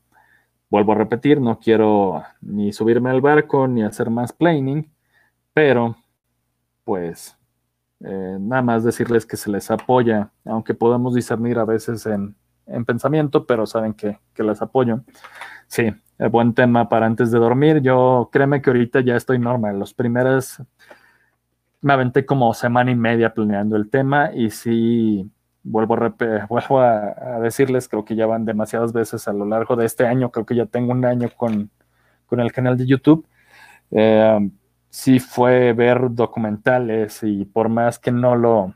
Vuelvo 0.71 0.93
a 0.93 0.97
repetir, 0.97 1.41
no 1.41 1.59
quiero 1.59 2.23
ni 2.43 2.75
subirme 2.75 3.09
al 3.09 3.23
barco 3.23 3.67
ni 3.67 3.83
hacer 3.83 4.11
más 4.11 4.35
planning, 4.35 4.91
pero 5.55 5.97
pues 6.85 7.39
eh, 8.01 8.37
nada 8.39 8.61
más 8.61 8.85
decirles 8.85 9.25
que 9.25 9.39
se 9.39 9.51
les 9.51 9.71
apoya, 9.71 10.31
aunque 10.45 10.75
podamos 10.75 11.15
discernir 11.15 11.59
a 11.59 11.65
veces 11.65 12.05
en, 12.05 12.37
pensamiento, 12.85 13.47
pero 13.47 13.67
saben 13.67 13.95
que, 13.95 14.19
les 14.37 14.63
apoyo. 14.63 15.01
Sí, 15.67 15.93
buen 16.31 16.55
tema 16.55 16.89
para 16.89 17.07
antes 17.07 17.31
de 17.31 17.39
dormir. 17.39 17.81
Yo 17.81 18.29
créeme 18.33 18.63
que 18.63 18.71
ahorita 18.71 19.01
ya 19.01 19.17
estoy 19.17 19.39
normal. 19.39 19.79
Los 19.79 19.95
primeros 19.95 20.63
me 21.81 21.93
aventé 21.93 22.27
como 22.27 22.53
semana 22.55 22.91
y 22.91 22.97
media 22.97 23.33
planeando 23.35 23.77
el 23.77 23.89
tema 23.91 24.33
y 24.35 24.51
sí 24.51 25.31
vuelvo, 25.63 25.95
a, 25.95 26.15
vuelvo 26.49 26.81
a, 26.81 27.41
decirles, 27.41 27.89
creo 27.89 28.05
que 28.05 28.17
ya 28.17 28.27
van 28.27 28.45
demasiadas 28.45 28.93
veces 28.93 29.29
a 29.29 29.33
lo 29.33 29.45
largo 29.45 29.77
de 29.77 29.87
este 29.87 30.07
año, 30.07 30.31
creo 30.31 30.47
que 30.47 30.57
ya 30.57 30.67
tengo 30.67 30.93
un 30.93 31.05
año 31.05 31.29
con, 31.37 31.71
el 32.31 32.53
canal 32.53 32.77
de 32.77 32.87
YouTube. 32.87 33.27
Eh, 33.91 34.51
sí 34.91 35.19
fue 35.19 35.73
ver 35.73 36.11
documentales 36.11 37.23
y 37.23 37.45
por 37.45 37.69
más 37.69 37.99
que 37.99 38.11
no 38.13 38.37
lo 38.37 38.75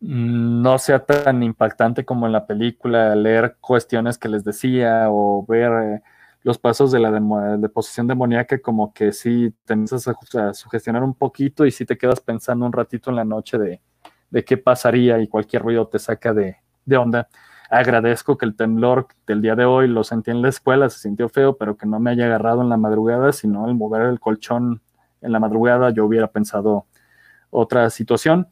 no 0.00 0.78
sea 0.78 1.04
tan 1.04 1.42
impactante 1.42 2.04
como 2.04 2.26
en 2.26 2.32
la 2.32 2.46
película, 2.46 3.14
leer 3.14 3.56
cuestiones 3.60 4.18
que 4.18 4.28
les 4.28 4.44
decía 4.44 5.06
o 5.10 5.44
ver 5.46 5.72
eh, 5.72 6.02
los 6.42 6.58
pasos 6.58 6.92
de 6.92 7.00
la 7.00 7.10
de 7.10 7.68
posesión 7.68 8.06
demoníaca, 8.06 8.60
como 8.60 8.92
que 8.92 9.12
sí 9.12 9.52
te 9.64 9.72
empiezas 9.74 10.08
a, 10.08 10.54
sugestionar 10.54 11.02
un 11.02 11.14
poquito 11.14 11.66
y 11.66 11.70
sí 11.70 11.84
te 11.84 11.98
quedas 11.98 12.20
pensando 12.20 12.66
un 12.66 12.72
ratito 12.72 13.10
en 13.10 13.16
la 13.16 13.24
noche 13.24 13.58
de, 13.58 13.80
de 14.30 14.44
qué 14.44 14.56
pasaría 14.56 15.18
y 15.20 15.28
cualquier 15.28 15.62
ruido 15.62 15.88
te 15.88 15.98
saca 15.98 16.32
de, 16.32 16.56
onda. 16.96 17.28
Agradezco 17.68 18.38
que 18.38 18.46
el 18.46 18.54
temblor 18.54 19.08
del 19.26 19.42
día 19.42 19.56
de 19.56 19.64
hoy 19.64 19.88
lo 19.88 20.04
sentí 20.04 20.30
en 20.30 20.40
la 20.40 20.48
escuela, 20.50 20.88
se 20.88 21.00
sintió 21.00 21.28
feo, 21.28 21.56
pero 21.56 21.76
que 21.76 21.86
no 21.86 21.98
me 21.98 22.10
haya 22.10 22.26
agarrado 22.26 22.62
en 22.62 22.68
la 22.68 22.76
madrugada, 22.76 23.32
sino 23.32 23.64
al 23.64 23.74
mover 23.74 24.02
el 24.02 24.20
colchón 24.20 24.82
en 25.20 25.32
la 25.32 25.40
madrugada 25.40 25.90
yo 25.90 26.04
hubiera 26.04 26.28
pensado 26.28 26.86
otra 27.50 27.90
situación. 27.90 28.48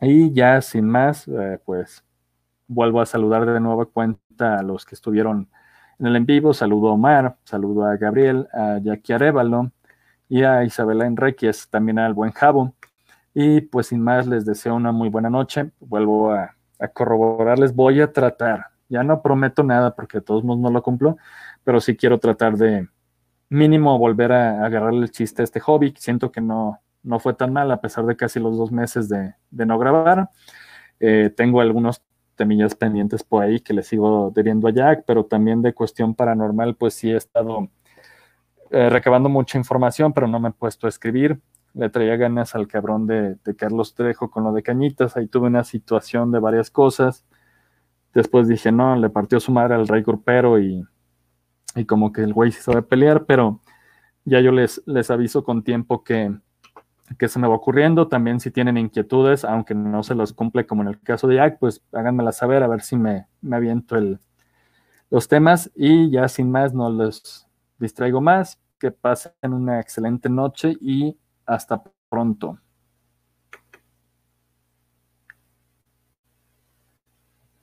Y 0.00 0.32
ya 0.32 0.60
sin 0.60 0.86
más, 0.88 1.26
eh, 1.28 1.58
pues 1.64 2.04
vuelvo 2.68 3.00
a 3.00 3.06
saludar 3.06 3.46
de 3.46 3.60
nueva 3.60 3.86
cuenta 3.86 4.58
a 4.58 4.62
los 4.62 4.84
que 4.84 4.94
estuvieron 4.94 5.48
en 5.98 6.06
el 6.06 6.16
en 6.16 6.26
vivo. 6.26 6.52
Saludo 6.52 6.88
a 6.88 6.92
Omar, 6.92 7.36
saludo 7.44 7.84
a 7.84 7.96
Gabriel, 7.96 8.48
a 8.52 8.78
Jackie 8.78 9.14
Arevalo 9.14 9.72
y 10.28 10.42
a 10.42 10.64
Isabela 10.64 11.06
Enriquez, 11.06 11.68
también 11.70 11.98
al 11.98 12.14
buen 12.14 12.32
Jabo. 12.32 12.74
Y 13.34 13.62
pues 13.62 13.88
sin 13.88 14.00
más, 14.02 14.26
les 14.26 14.44
deseo 14.46 14.74
una 14.74 14.92
muy 14.92 15.08
buena 15.08 15.30
noche. 15.30 15.70
Vuelvo 15.80 16.32
a, 16.32 16.54
corroborarles. 16.94 17.74
Voy 17.74 18.00
a 18.00 18.12
tratar, 18.12 18.66
ya 18.88 19.02
no 19.02 19.22
prometo 19.22 19.62
nada 19.62 19.94
porque 19.94 20.20
todos 20.20 20.44
modos 20.44 20.60
no 20.60 20.70
lo 20.70 20.82
cumplo, 20.82 21.16
pero 21.64 21.80
sí 21.80 21.96
quiero 21.96 22.18
tratar 22.18 22.56
de 22.58 22.88
mínimo 23.48 23.98
volver 23.98 24.32
a, 24.32 24.64
agarrarle 24.64 25.02
el 25.02 25.10
chiste 25.10 25.42
a 25.42 25.44
este 25.44 25.60
hobby. 25.60 25.94
Siento 25.98 26.30
que 26.32 26.40
no, 26.40 26.80
no 27.06 27.18
fue 27.20 27.34
tan 27.34 27.52
mal 27.52 27.70
a 27.70 27.80
pesar 27.80 28.04
de 28.06 28.16
casi 28.16 28.40
los 28.40 28.58
dos 28.58 28.72
meses 28.72 29.08
de, 29.08 29.34
no 29.50 29.78
grabar. 29.78 30.30
Eh, 31.00 31.32
tengo 31.36 31.60
algunos 31.60 32.02
temillas 32.34 32.74
pendientes 32.74 33.22
por 33.22 33.42
ahí 33.42 33.60
que 33.60 33.72
le 33.72 33.82
sigo 33.82 34.32
debiendo 34.34 34.68
a 34.68 34.72
Jack, 34.72 35.04
pero 35.06 35.24
también 35.24 35.62
de 35.62 35.72
cuestión 35.72 36.14
paranormal, 36.14 36.76
pues 36.76 36.94
sí 36.94 37.10
he 37.10 37.16
estado 37.16 37.68
eh, 38.70 38.90
recabando 38.90 39.28
mucha 39.28 39.56
información, 39.58 40.12
pero 40.12 40.26
no 40.26 40.40
me 40.40 40.50
he 40.50 40.52
puesto 40.52 40.86
a 40.86 40.90
escribir 40.90 41.40
le 41.76 41.90
traía 41.90 42.16
ganas 42.16 42.54
al 42.54 42.66
cabrón 42.66 43.06
de, 43.06 43.36
Carlos 43.56 43.94
Trejo 43.94 44.30
con 44.30 44.44
lo 44.44 44.52
de 44.52 44.62
Cañitas, 44.62 45.16
ahí 45.16 45.28
tuve 45.28 45.48
una 45.48 45.62
situación 45.62 46.32
de 46.32 46.38
varias 46.38 46.70
cosas. 46.70 47.26
Después 48.14 48.48
dije, 48.48 48.72
no, 48.72 48.96
le 48.96 49.10
partió 49.10 49.40
su 49.40 49.52
madre 49.52 49.74
al 49.74 49.86
rey 49.86 50.02
grupero 50.02 50.58
y, 50.58 50.82
y 51.74 51.84
como 51.84 52.12
que 52.12 52.22
el 52.22 52.32
güey 52.32 52.50
se 52.50 52.62
sabe 52.62 52.80
pelear, 52.80 53.26
pero 53.26 53.60
ya 54.24 54.40
yo 54.40 54.52
les, 54.52 54.82
les 54.86 55.10
aviso 55.10 55.44
con 55.44 55.62
tiempo 55.62 56.02
que, 56.02 56.34
que 57.18 57.28
se 57.28 57.38
me 57.38 57.48
va 57.48 57.54
ocurriendo. 57.54 58.08
También 58.08 58.40
si 58.40 58.50
tienen 58.50 58.76
inquietudes, 58.76 59.44
aunque 59.44 59.74
no 59.74 60.02
se 60.02 60.14
los 60.14 60.32
cumple 60.32 60.66
como 60.66 60.82
en 60.82 60.88
el 60.88 61.00
caso 61.00 61.28
de 61.28 61.36
Jack, 61.36 61.58
pues 61.58 61.82
háganmela 61.92 62.32
saber 62.32 62.62
a 62.62 62.68
ver 62.68 62.82
si 62.82 62.96
me, 62.96 63.26
me 63.40 63.56
aviento 63.56 63.96
el, 63.96 64.18
los 65.10 65.28
temas. 65.28 65.70
Y 65.74 66.10
ya 66.10 66.28
sin 66.28 66.50
más, 66.50 66.74
no 66.74 66.90
les 66.90 67.46
distraigo 67.78 68.20
más. 68.20 68.60
Que 68.78 68.90
pasen 68.90 69.32
una 69.42 69.80
excelente 69.80 70.28
noche 70.28 70.76
y 70.80 71.16
hasta 71.46 71.82
pronto. 72.10 72.58